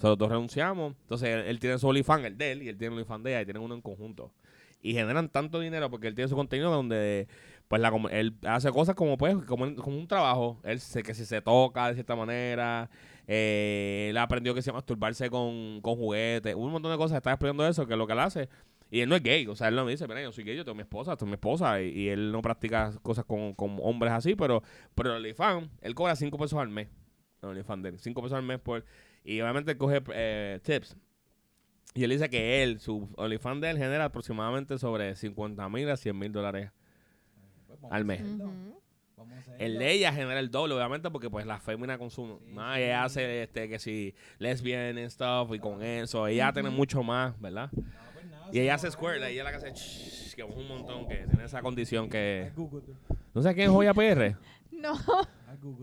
Bueno. 0.00 0.16
Dos 0.16 0.28
renunciamos. 0.28 0.96
Entonces 1.02 1.28
él, 1.28 1.40
él 1.46 1.60
tiene 1.60 1.78
su 1.78 1.86
OnlyFans, 1.86 2.24
el 2.24 2.36
de 2.36 2.52
él, 2.52 2.62
y 2.64 2.68
él 2.68 2.76
tiene 2.76 2.94
el 2.94 2.98
OnlyFans 2.98 3.22
de 3.22 3.30
ella, 3.30 3.42
y 3.42 3.44
tienen 3.44 3.62
uno 3.62 3.76
en 3.76 3.80
conjunto. 3.80 4.32
Y 4.82 4.92
generan 4.92 5.28
tanto 5.28 5.60
dinero 5.60 5.88
porque 5.88 6.08
él 6.08 6.14
tiene 6.16 6.28
su 6.28 6.34
contenido 6.36 6.70
donde 6.70 7.28
pues 7.68 7.82
la, 7.82 7.92
él 8.12 8.36
hace 8.46 8.70
cosas 8.70 8.94
como 8.94 9.16
pues 9.18 9.36
como, 9.46 9.64
un 9.64 10.06
trabajo. 10.08 10.60
Él 10.62 10.80
sé 10.80 11.02
que 11.02 11.14
si 11.14 11.24
se 11.24 11.40
toca 11.42 11.88
de 11.88 11.94
cierta 11.94 12.14
manera, 12.14 12.90
eh, 13.26 14.08
él 14.10 14.18
aprendió 14.18 14.54
que 14.54 14.62
se 14.62 14.72
masturbarse 14.72 15.30
con, 15.30 15.80
con 15.80 15.96
juguetes, 15.96 16.54
un 16.54 16.70
montón 16.70 16.92
de 16.92 16.98
cosas. 16.98 17.16
Está 17.16 17.32
explicando 17.32 17.66
eso, 17.66 17.86
que 17.86 17.94
es 17.94 17.98
lo 17.98 18.06
que 18.06 18.12
él 18.12 18.20
hace. 18.20 18.48
Y 18.90 19.00
él 19.00 19.08
no 19.08 19.16
es 19.16 19.22
gay, 19.22 19.46
o 19.48 19.56
sea, 19.56 19.66
él 19.68 19.74
no 19.74 19.84
me 19.84 19.90
dice, 19.90 20.06
mira, 20.06 20.22
yo 20.22 20.30
soy 20.30 20.44
gay, 20.44 20.56
yo 20.56 20.64
tengo 20.64 20.76
mi 20.76 20.82
esposa, 20.82 21.16
tengo 21.16 21.30
mi 21.30 21.34
esposa, 21.34 21.82
y, 21.82 21.88
y 21.88 22.08
él 22.08 22.30
no 22.30 22.40
practica 22.40 22.92
cosas 23.02 23.24
con, 23.24 23.52
con 23.54 23.78
hombres 23.82 24.12
así, 24.12 24.36
pero, 24.36 24.62
pero 24.94 25.10
el 25.10 25.16
OnlyFans, 25.16 25.68
él 25.80 25.94
cobra 25.96 26.14
5 26.14 26.38
pesos 26.38 26.58
al 26.60 26.68
mes. 26.68 26.88
El 27.42 27.48
OnlyFans 27.48 27.82
de 27.82 27.88
él, 27.88 27.98
5 27.98 28.22
pesos 28.22 28.38
al 28.38 28.44
mes 28.44 28.60
por... 28.60 28.84
Y 29.24 29.40
obviamente 29.40 29.76
coge 29.76 30.02
eh, 30.14 30.60
tips. 30.62 30.96
Y 31.94 32.04
él 32.04 32.10
dice 32.10 32.30
que 32.30 32.62
él, 32.62 32.78
su 32.78 33.08
OnlyFans 33.16 33.60
de 33.60 33.70
él 33.70 33.78
genera 33.78 34.04
aproximadamente 34.04 34.78
sobre 34.78 35.16
50 35.16 35.68
mil 35.68 35.90
a 35.90 35.96
100 35.96 36.16
mil 36.16 36.30
dólares. 36.30 36.70
Pues 37.80 37.92
al 37.92 38.04
mes. 38.04 38.22
El 39.58 39.78
de 39.78 39.92
ella 39.92 40.12
genera 40.12 40.38
el 40.38 40.50
doble, 40.50 40.74
obviamente, 40.74 41.10
porque 41.10 41.30
pues 41.30 41.46
la 41.46 41.58
fémina 41.58 41.96
consume 41.96 42.36
Sí, 42.46 42.52
más. 42.52 42.76
sí. 42.76 42.82
Ella 42.82 43.04
hace 43.04 43.42
este 43.44 43.68
que 43.68 43.78
si 43.78 44.14
lesbian 44.38 44.98
y 44.98 45.08
stuff 45.08 45.52
y 45.54 45.58
con 45.58 45.82
eso. 45.82 46.26
Ella 46.26 46.52
tiene 46.52 46.68
mucho 46.70 47.02
más, 47.02 47.38
¿verdad? 47.40 47.70
No, 47.72 47.82
pues 48.12 48.26
nada, 48.26 48.48
Y 48.52 48.60
ella 48.60 48.74
hace 48.74 48.90
squirt, 48.90 49.16
ella 49.22 49.28
es 49.28 49.44
la 49.44 49.50
que 49.50 49.56
hace 49.56 49.72
shhh, 49.72 50.34
que 50.34 50.42
es 50.42 50.48
un 50.54 50.68
montón 50.68 51.08
que 51.08 51.26
tiene 51.26 51.44
esa 51.44 51.62
condición 51.62 52.08
que... 52.10 52.52
¿No 53.34 53.42
sabes 53.42 53.54
quién 53.54 53.68
es 53.68 53.72
Joya 53.74 53.94
PR? 53.94 54.36
No. 54.72 54.94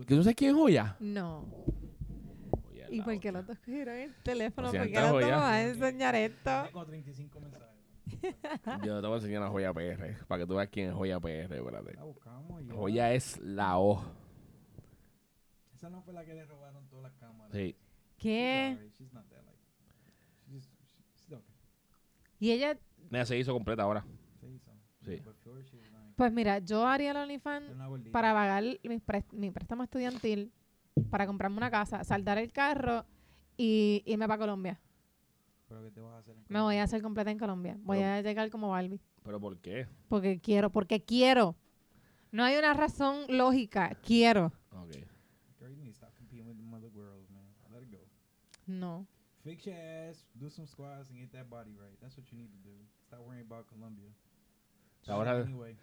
¿Que 0.06 0.14
¿Tú 0.14 0.22
sabes 0.22 0.36
quién 0.36 0.50
es 0.52 0.56
Joya? 0.56 0.96
No. 1.00 1.44
Joya 2.68 2.86
¿Y 2.90 3.00
por 3.02 3.18
qué 3.18 3.32
los 3.32 3.44
dos 3.44 3.58
cogieron 3.58 3.96
el 3.96 4.14
teléfono? 4.22 4.70
Si 4.70 4.78
¿Por 4.78 4.86
qué 4.86 5.00
los 5.00 5.10
dos 5.10 5.20
vas 5.30 5.42
a 5.42 5.62
enseñar 5.62 6.14
esto? 6.14 6.38
Tiene 6.44 6.70
como 6.70 6.86
35 6.86 7.40
mensajes. 7.40 7.63
Yo 8.84 9.00
te 9.00 9.06
voy 9.06 9.14
a 9.14 9.16
enseñar 9.16 9.42
a 9.42 9.48
Joya 9.50 9.72
PR, 9.72 10.16
para 10.26 10.42
que 10.42 10.46
tú 10.46 10.54
veas 10.56 10.68
quién 10.68 10.88
es 10.90 10.94
Joya 10.94 11.20
PR, 11.20 11.56
espérate. 11.56 11.94
La 11.94 12.04
buscamos 12.04 12.62
y. 12.62 12.68
Joya 12.70 13.12
es 13.12 13.38
la 13.40 13.78
O. 13.78 14.02
Esa 15.74 15.90
no 15.90 16.02
fue 16.02 16.14
la 16.14 16.24
que 16.24 16.34
le 16.34 16.44
robaron 16.44 16.86
todas 16.88 17.04
las 17.04 17.14
cámaras. 17.14 17.52
Sí. 17.52 17.76
¿Qué? 18.16 18.74
Sorry, 18.76 18.90
she's 18.90 19.12
not 19.12 19.28
that 19.28 19.44
like. 19.44 19.58
She's, 20.48 20.68
she's 21.16 21.32
okay. 21.32 21.54
Y 22.38 22.52
ella, 22.52 22.78
Mira, 23.10 23.24
se 23.26 23.38
hizo 23.38 23.52
completa 23.52 23.82
ahora. 23.82 24.04
Se 24.40 24.48
hizo. 24.48 24.70
Sí. 25.02 25.10
Like, 25.10 25.30
pues 26.16 26.32
mira, 26.32 26.60
yo 26.60 26.86
haría 26.86 27.10
el 27.10 27.16
OnlyFans 27.16 27.66
era 27.66 27.74
una 27.74 27.86
gordita. 27.88 28.12
para 28.12 28.32
pagar 28.32 28.62
mi, 28.62 28.98
pres- 29.00 29.32
mi 29.32 29.50
préstamo 29.50 29.82
estudiantil, 29.82 30.52
para 31.10 31.26
comprarme 31.26 31.56
una 31.56 31.70
casa, 31.72 32.04
saldar 32.04 32.38
el 32.38 32.52
carro 32.52 33.04
y 33.56 34.02
irme 34.06 34.28
para 34.28 34.38
Colombia. 34.38 34.80
Pero 35.68 35.82
¿qué 35.82 35.90
te 35.90 36.00
vas 36.00 36.14
a 36.14 36.18
hacer? 36.18 36.34
en 36.36 36.40
Me 36.48 36.60
voy 36.60 36.74
Colombia? 36.74 36.80
a 36.80 36.84
hacer 36.84 37.02
completa 37.02 37.30
en 37.30 37.38
Colombia. 37.38 37.76
Voy 37.82 37.98
Pero- 37.98 38.10
a 38.12 38.20
llegar 38.20 38.50
como 38.50 38.68
Barbie. 38.70 39.00
¿Pero 39.22 39.40
por 39.40 39.58
qué? 39.58 39.86
Porque 40.08 40.38
quiero, 40.40 40.70
porque 40.70 41.02
quiero. 41.02 41.56
No 42.30 42.44
hay 42.44 42.56
una 42.56 42.74
razón 42.74 43.24
lógica. 43.28 43.96
Quiero. 44.02 44.52
Ok. 44.70 44.92
Girl, 45.58 45.70
you 45.74 45.82
need 45.82 45.92
to 45.92 45.96
stop 45.96 46.14
competing 46.16 46.46
with 46.46 46.56
them 46.56 46.72
other 46.74 46.90
girls, 46.90 47.30
man. 47.30 47.44
Let 47.72 47.82
it 47.82 47.90
go. 47.90 48.00
No. 48.66 49.06
Fix 49.42 49.64
your 49.66 49.76
ass, 49.76 50.26
do 50.34 50.48
some 50.50 50.66
squats, 50.66 51.10
and 51.10 51.18
get 51.18 51.30
that 51.32 51.48
body 51.48 51.72
right. 51.76 51.98
That's 52.00 52.16
what 52.16 52.26
you 52.30 52.36
need 52.38 52.50
to 52.50 52.58
do. 52.68 52.74
Stop 53.06 53.20
worrying 53.20 53.46
about 53.46 53.66
Colombia. 53.68 54.10
Ahora- 55.06 55.42
Anyway, 55.42 55.76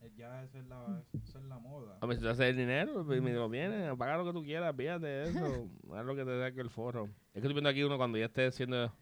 eh, 0.00 0.12
ya 0.16 0.42
eso 0.44 0.58
es 0.58 0.66
la, 0.66 1.02
eso 1.24 1.38
es 1.38 1.44
la 1.44 1.58
moda. 1.58 1.96
A 2.00 2.06
ver, 2.06 2.16
si 2.16 2.22
tú 2.22 2.28
haces 2.28 2.46
el 2.50 2.56
dinero, 2.56 3.04
pues, 3.06 3.22
me 3.22 3.32
lo 3.32 3.48
vienes, 3.48 3.96
paga 3.96 4.18
lo 4.18 4.24
que 4.26 4.32
tú 4.32 4.42
quieras, 4.44 4.74
fíjate 4.76 5.06
de 5.06 5.22
eso. 5.30 5.68
Haz 5.94 6.04
lo 6.04 6.14
que 6.14 6.24
te 6.24 6.30
dé 6.30 6.48
el 6.48 6.70
forro. 6.70 7.04
Es 7.06 7.32
que 7.32 7.38
estoy 7.40 7.54
viendo 7.54 7.70
aquí 7.70 7.82
uno 7.82 7.96
cuando 7.96 8.18
ya 8.18 8.26
esté 8.26 8.46
haciendo 8.46 8.92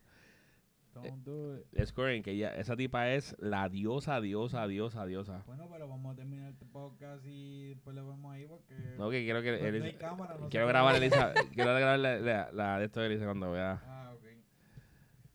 Don't 1.02 1.24
do 1.24 1.56
it. 1.72 1.86
scoring, 1.86 2.22
que 2.22 2.36
ya, 2.36 2.50
esa 2.56 2.76
tipa 2.76 3.10
es 3.10 3.36
la 3.38 3.68
diosa, 3.68 4.20
diosa, 4.20 4.66
diosa, 4.66 5.04
diosa. 5.06 5.42
Bueno, 5.46 5.68
pero 5.70 5.88
vamos 5.88 6.12
a 6.12 6.16
terminar 6.16 6.50
este 6.52 6.64
podcast 6.66 7.24
y 7.26 7.70
después 7.74 7.94
lo 7.96 8.06
vemos 8.06 8.32
ahí 8.34 8.46
porque... 8.46 8.74
No, 8.98 9.10
que 9.10 9.24
quiero 9.24 9.42
que 9.42 9.52
pues, 9.58 9.62
Elisa- 9.64 9.86
hay 9.86 9.92
cámara, 9.94 10.36
no 10.38 10.48
quiero 10.48 10.66
grabar. 10.66 10.94
Elisa, 10.96 11.32
quiero 11.54 11.74
grabar 11.74 11.98
la, 11.98 12.16
la, 12.18 12.52
la 12.52 12.78
de 12.78 12.84
esto 12.86 13.00
de 13.00 13.06
Elisa 13.06 13.24
cuando 13.24 13.52
vea. 13.52 13.80
Ah, 13.84 14.12
ok. 14.14 14.22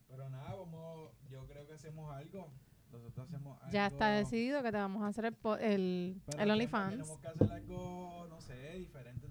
Pero 0.10 0.30
nada, 0.30 0.56
vamos, 0.56 1.12
yo 1.30 1.46
creo 1.48 1.66
que 1.68 1.74
hacemos 1.74 2.14
algo. 2.14 2.52
Nosotros 2.92 3.28
hacemos 3.30 3.58
algo. 3.62 3.72
Ya 3.72 3.88
está 3.88 4.10
decidido 4.10 4.62
que 4.64 4.72
te 4.72 4.78
vamos 4.78 5.02
a 5.04 5.08
hacer 5.08 5.26
el, 5.26 5.36
el, 5.62 6.22
el 6.40 6.52
OnlyFans. 6.52 6.90
Tenemos 6.92 7.20
que 7.20 7.28
hacer 7.30 7.52
algo, 7.52 8.26
no 8.30 8.42
sé, 8.42 8.74
diferente 8.80 9.28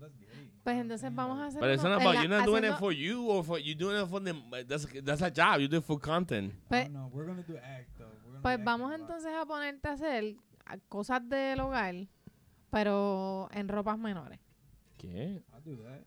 that's 0.00 0.16
gay. 0.18 0.50
Pues 0.62 0.76
entonces 0.78 1.14
vamos 1.14 1.38
a 1.38 1.46
hacer 1.46 1.60
But 1.60 1.70
it's 1.70 1.82
not 1.82 2.00
about, 2.00 2.14
you're 2.16 2.28
not 2.28 2.44
doing 2.46 2.64
it 2.64 2.70
Haciendo- 2.72 2.78
for 2.78 2.92
you 2.92 3.26
or 3.28 3.44
for, 3.44 3.58
you're 3.58 3.78
doing 3.78 4.00
it 4.02 4.08
for 4.08 4.22
them. 4.22 4.42
That's, 4.66 4.86
that's 5.04 5.22
a 5.22 5.30
job, 5.30 5.60
you 5.60 5.68
do 5.68 5.78
it 5.78 5.84
for 5.84 5.98
content. 6.00 6.52
Pues- 6.68 6.88
no, 6.90 7.08
we're 7.08 7.26
gonna 7.26 7.42
do 7.42 7.56
act 7.58 7.96
though. 7.98 8.06
We're 8.24 8.30
gonna 8.32 8.42
Pues 8.42 8.58
be 8.58 8.64
vamos 8.64 8.92
entonces 8.94 9.32
a 9.34 9.44
ponerte 9.44 9.88
a 9.88 9.92
hacer 9.92 10.36
cosas 10.88 11.28
del 11.28 11.60
hogar, 11.60 11.94
pero 12.70 13.48
en 13.52 13.68
ropas 13.68 13.98
menores. 13.98 14.38
¿Qué? 14.98 15.42
I'll 15.52 15.62
do 15.64 15.82
that. 15.84 16.00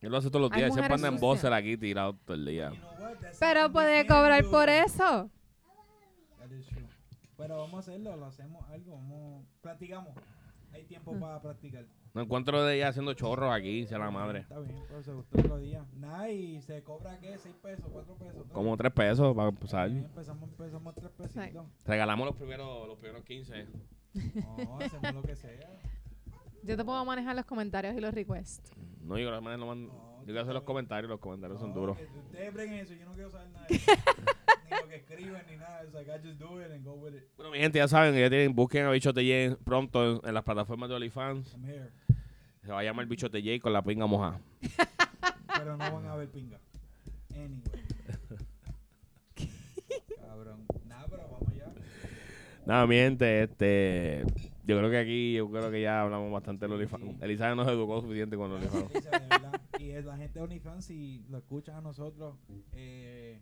Él 0.00 0.10
lo 0.10 0.16
hace 0.16 0.28
todos 0.30 0.40
los 0.50 0.50
días, 0.50 0.74
se 0.74 0.82
pone 0.82 1.06
en 1.08 1.18
boxer 1.20 1.52
aquí 1.52 1.76
tirado 1.76 2.14
todo 2.24 2.34
el 2.34 2.46
día. 2.46 2.70
You 2.70 2.76
know 2.80 3.10
Pero 3.38 3.70
puede 3.70 4.06
cobrar 4.06 4.42
do. 4.42 4.50
por 4.50 4.68
eso. 4.70 5.30
That 6.38 6.50
is 6.50 6.66
true. 6.66 6.86
Pero 7.36 7.58
vamos 7.58 7.74
a 7.74 7.78
hacerlo, 7.90 8.16
lo 8.16 8.26
hacemos 8.26 8.66
algo, 8.70 8.94
vamos, 8.96 9.44
practicamos. 9.60 10.14
Hay 10.72 10.84
tiempo 10.84 11.12
Mm. 11.14 11.20
para 11.20 11.40
practicar. 11.42 11.84
No 12.12 12.22
encuentro 12.22 12.64
de 12.64 12.74
ella 12.76 12.88
haciendo 12.88 13.14
chorros 13.14 13.52
aquí, 13.54 13.86
sea 13.86 13.98
la 13.98 14.10
madre. 14.10 14.40
Está 14.40 14.58
bien, 14.58 14.82
pero 14.88 15.02
se 15.02 15.12
gustó 15.12 15.38
otro 15.38 15.58
día. 15.58 15.84
Nada, 15.94 16.28
y 16.30 16.60
se 16.60 16.82
cobra 16.82 17.18
qué, 17.20 17.38
6 17.38 17.54
pesos, 17.62 17.86
4 17.92 18.14
pesos. 18.16 18.46
Como 18.52 18.76
tres 18.76 18.92
pesos 18.92 19.34
para 19.36 19.48
empezar. 19.50 19.88
bien, 19.90 20.04
Empezamos, 20.06 20.48
empezamos 20.50 20.94
3 20.96 21.10
pesitos. 21.12 21.66
Regalamos 21.84 22.26
los 22.26 22.36
primeros, 22.36 22.88
los 22.88 22.98
primeros 22.98 23.24
15. 23.24 23.66
No, 24.34 24.78
hacemos 24.80 25.14
lo 25.14 25.22
que 25.22 25.36
sea. 25.36 25.80
Yo 26.64 26.76
te 26.76 26.84
puedo 26.84 27.04
manejar 27.04 27.36
los 27.36 27.44
comentarios 27.46 27.94
y 27.96 28.00
los 28.00 28.12
requests. 28.12 28.72
No, 29.02 29.16
yo 29.16 29.28
creo 29.28 29.40
que 29.40 29.56
no 29.56 29.74
yo 30.20 30.24
quiero 30.26 30.40
hacer 30.42 30.52
los 30.54 30.64
comentarios, 30.64 31.08
los 31.08 31.20
comentarios 31.20 31.58
son 31.60 31.70
No, 31.70 31.80
duros. 31.80 31.96
que 31.96 32.04
Ustedes 32.04 32.52
breguen 32.52 32.74
eso, 32.80 32.92
yo 32.94 33.06
no 33.06 33.12
quiero 33.12 33.30
saber 33.30 33.48
nada 33.50 33.66
de 33.66 33.74
eso. 33.76 33.92
Que 34.90 34.96
escriben, 34.96 35.42
ni 35.48 35.56
nada. 35.56 35.82
It's 35.84 35.94
like, 35.94 36.10
I 36.10 36.18
just 36.18 36.38
do 36.38 36.60
it 36.60 36.70
and 36.70 36.84
go 36.84 36.94
with 36.94 37.14
it. 37.14 37.28
Bueno, 37.36 37.50
mi 37.52 37.58
gente, 37.58 37.78
ya 37.78 37.88
saben, 37.88 38.14
ya 38.14 38.28
tienen, 38.28 38.54
busquen 38.54 38.84
a 38.86 38.90
Bichote 38.90 39.22
J 39.22 39.56
pronto 39.64 40.16
en, 40.22 40.28
en 40.28 40.34
las 40.34 40.44
plataformas 40.44 40.88
de 40.90 40.96
OnlyFans. 40.96 41.54
I'm 41.54 41.64
here. 41.64 41.90
Se 42.62 42.70
va 42.72 42.80
a 42.80 42.82
llamar 42.82 43.06
Bichote 43.06 43.40
J 43.40 43.60
con 43.62 43.72
la 43.72 43.82
pinga 43.82 44.06
mojada. 44.06 44.38
Pero 45.56 45.76
no 45.76 45.92
van 45.92 46.06
a 46.06 46.16
ver 46.16 46.28
pinga. 46.28 46.58
Anyway. 47.34 47.60
Cabrón. 50.20 50.66
Nada, 50.86 51.06
pero 51.08 51.22
vamos 51.30 51.54
ya. 51.54 51.72
Nada, 52.66 52.86
mi 52.86 52.96
gente, 52.96 53.42
este... 53.44 54.24
Yo 54.64 54.78
creo 54.78 54.90
que 54.90 54.98
aquí, 54.98 55.32
yo 55.34 55.50
creo 55.50 55.70
que 55.70 55.80
ya 55.82 56.02
hablamos 56.02 56.30
bastante 56.30 56.66
de 56.66 56.68
Sí, 56.68 56.74
OnlyFans. 56.74 57.04
sí. 57.04 57.24
Elizabeth 57.24 57.56
nos 57.56 57.68
educó 57.68 58.00
suficiente 58.00 58.36
con 58.36 58.52
OnlyFans. 58.52 58.92
De 58.92 59.00
verdad. 59.00 59.60
Y 59.80 59.92
la 60.02 60.16
gente 60.16 60.38
de 60.38 60.44
OnlyFans, 60.44 60.84
si 60.84 61.24
lo 61.28 61.38
escuchan 61.38 61.76
a 61.76 61.80
nosotros, 61.80 62.36
eh, 62.72 63.40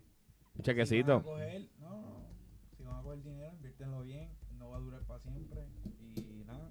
Un 0.59 0.85
si 0.85 1.01
van 1.03 1.19
a 1.19 1.23
coger, 1.23 1.67
no, 1.79 1.89
no, 2.01 2.25
si 2.77 2.83
van 2.83 2.97
a 2.97 3.01
coger 3.01 3.23
dinero, 3.23 3.53
inviértenlo 3.53 4.03
bien, 4.03 4.29
no 4.57 4.69
va 4.69 4.77
a 4.77 4.79
durar 4.79 5.01
para 5.03 5.19
siempre. 5.21 5.65
Y 6.15 6.43
nada, 6.45 6.69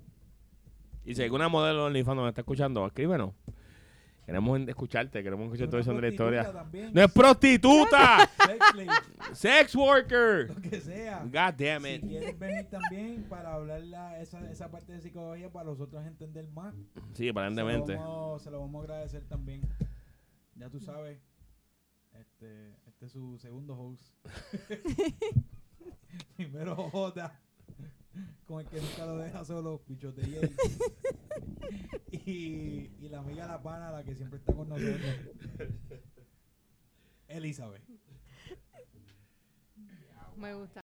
Y 1.04 1.14
si 1.14 1.22
alguna 1.22 1.48
modelo 1.48 1.80
de 1.80 1.86
OnlyFans 1.86 2.16
nos 2.16 2.28
está 2.28 2.42
escuchando, 2.42 2.86
escríbenos. 2.86 3.32
Queremos 4.26 4.60
escucharte, 4.68 5.22
queremos 5.22 5.46
escuchar 5.46 5.68
Una 5.68 5.76
versión 5.76 5.96
de 5.96 6.02
la 6.02 6.08
historia. 6.08 6.52
también, 6.52 6.92
¡No 6.92 7.02
es 7.02 7.10
prostituta! 7.10 8.28
sex 8.46 8.58
slave, 8.72 8.90
¡Sex 9.32 9.74
worker! 9.74 10.50
lo 10.54 10.60
que 10.60 10.80
sea. 10.82 11.20
God 11.24 11.54
damn 11.56 11.82
Si 11.84 11.94
it. 11.94 12.02
quieres 12.06 12.38
venir 12.38 12.66
también 12.68 13.24
para 13.26 13.54
hablar 13.54 13.80
la, 13.84 14.20
esa, 14.20 14.50
esa 14.50 14.70
parte 14.70 14.92
de 14.92 15.00
psicología 15.00 15.50
para 15.50 15.64
nosotros 15.70 16.04
entender 16.04 16.46
más, 16.48 16.74
Sí, 17.14 17.24
se 17.24 17.30
aparentemente. 17.30 17.94
lo, 17.94 18.00
vamos, 18.00 18.42
se 18.42 18.50
lo 18.50 18.60
vamos 18.60 18.80
a 18.80 18.84
agradecer 18.84 19.24
también. 19.24 19.62
Ya 20.56 20.68
tú 20.68 20.78
sabes, 20.78 21.18
este, 22.12 22.74
este 22.98 23.06
es 23.06 23.12
su 23.12 23.38
segundo 23.38 23.78
host. 23.78 24.02
Primero 26.36 26.74
J, 26.74 27.40
con 28.44 28.58
el 28.58 28.66
que 28.66 28.80
nunca 28.80 29.06
lo 29.06 29.18
deja 29.18 29.44
solo, 29.44 29.80
Pichote 29.86 30.22
Jay. 30.22 30.52
y, 32.10 32.90
y 32.98 33.08
la 33.08 33.20
amiga 33.20 33.46
La 33.46 33.62
Pana, 33.62 33.92
la 33.92 34.02
que 34.02 34.16
siempre 34.16 34.40
está 34.40 34.52
con 34.52 34.68
nosotros. 34.68 35.00
Elizabeth. 37.28 37.84
Me 40.36 40.54
gusta. 40.54 40.80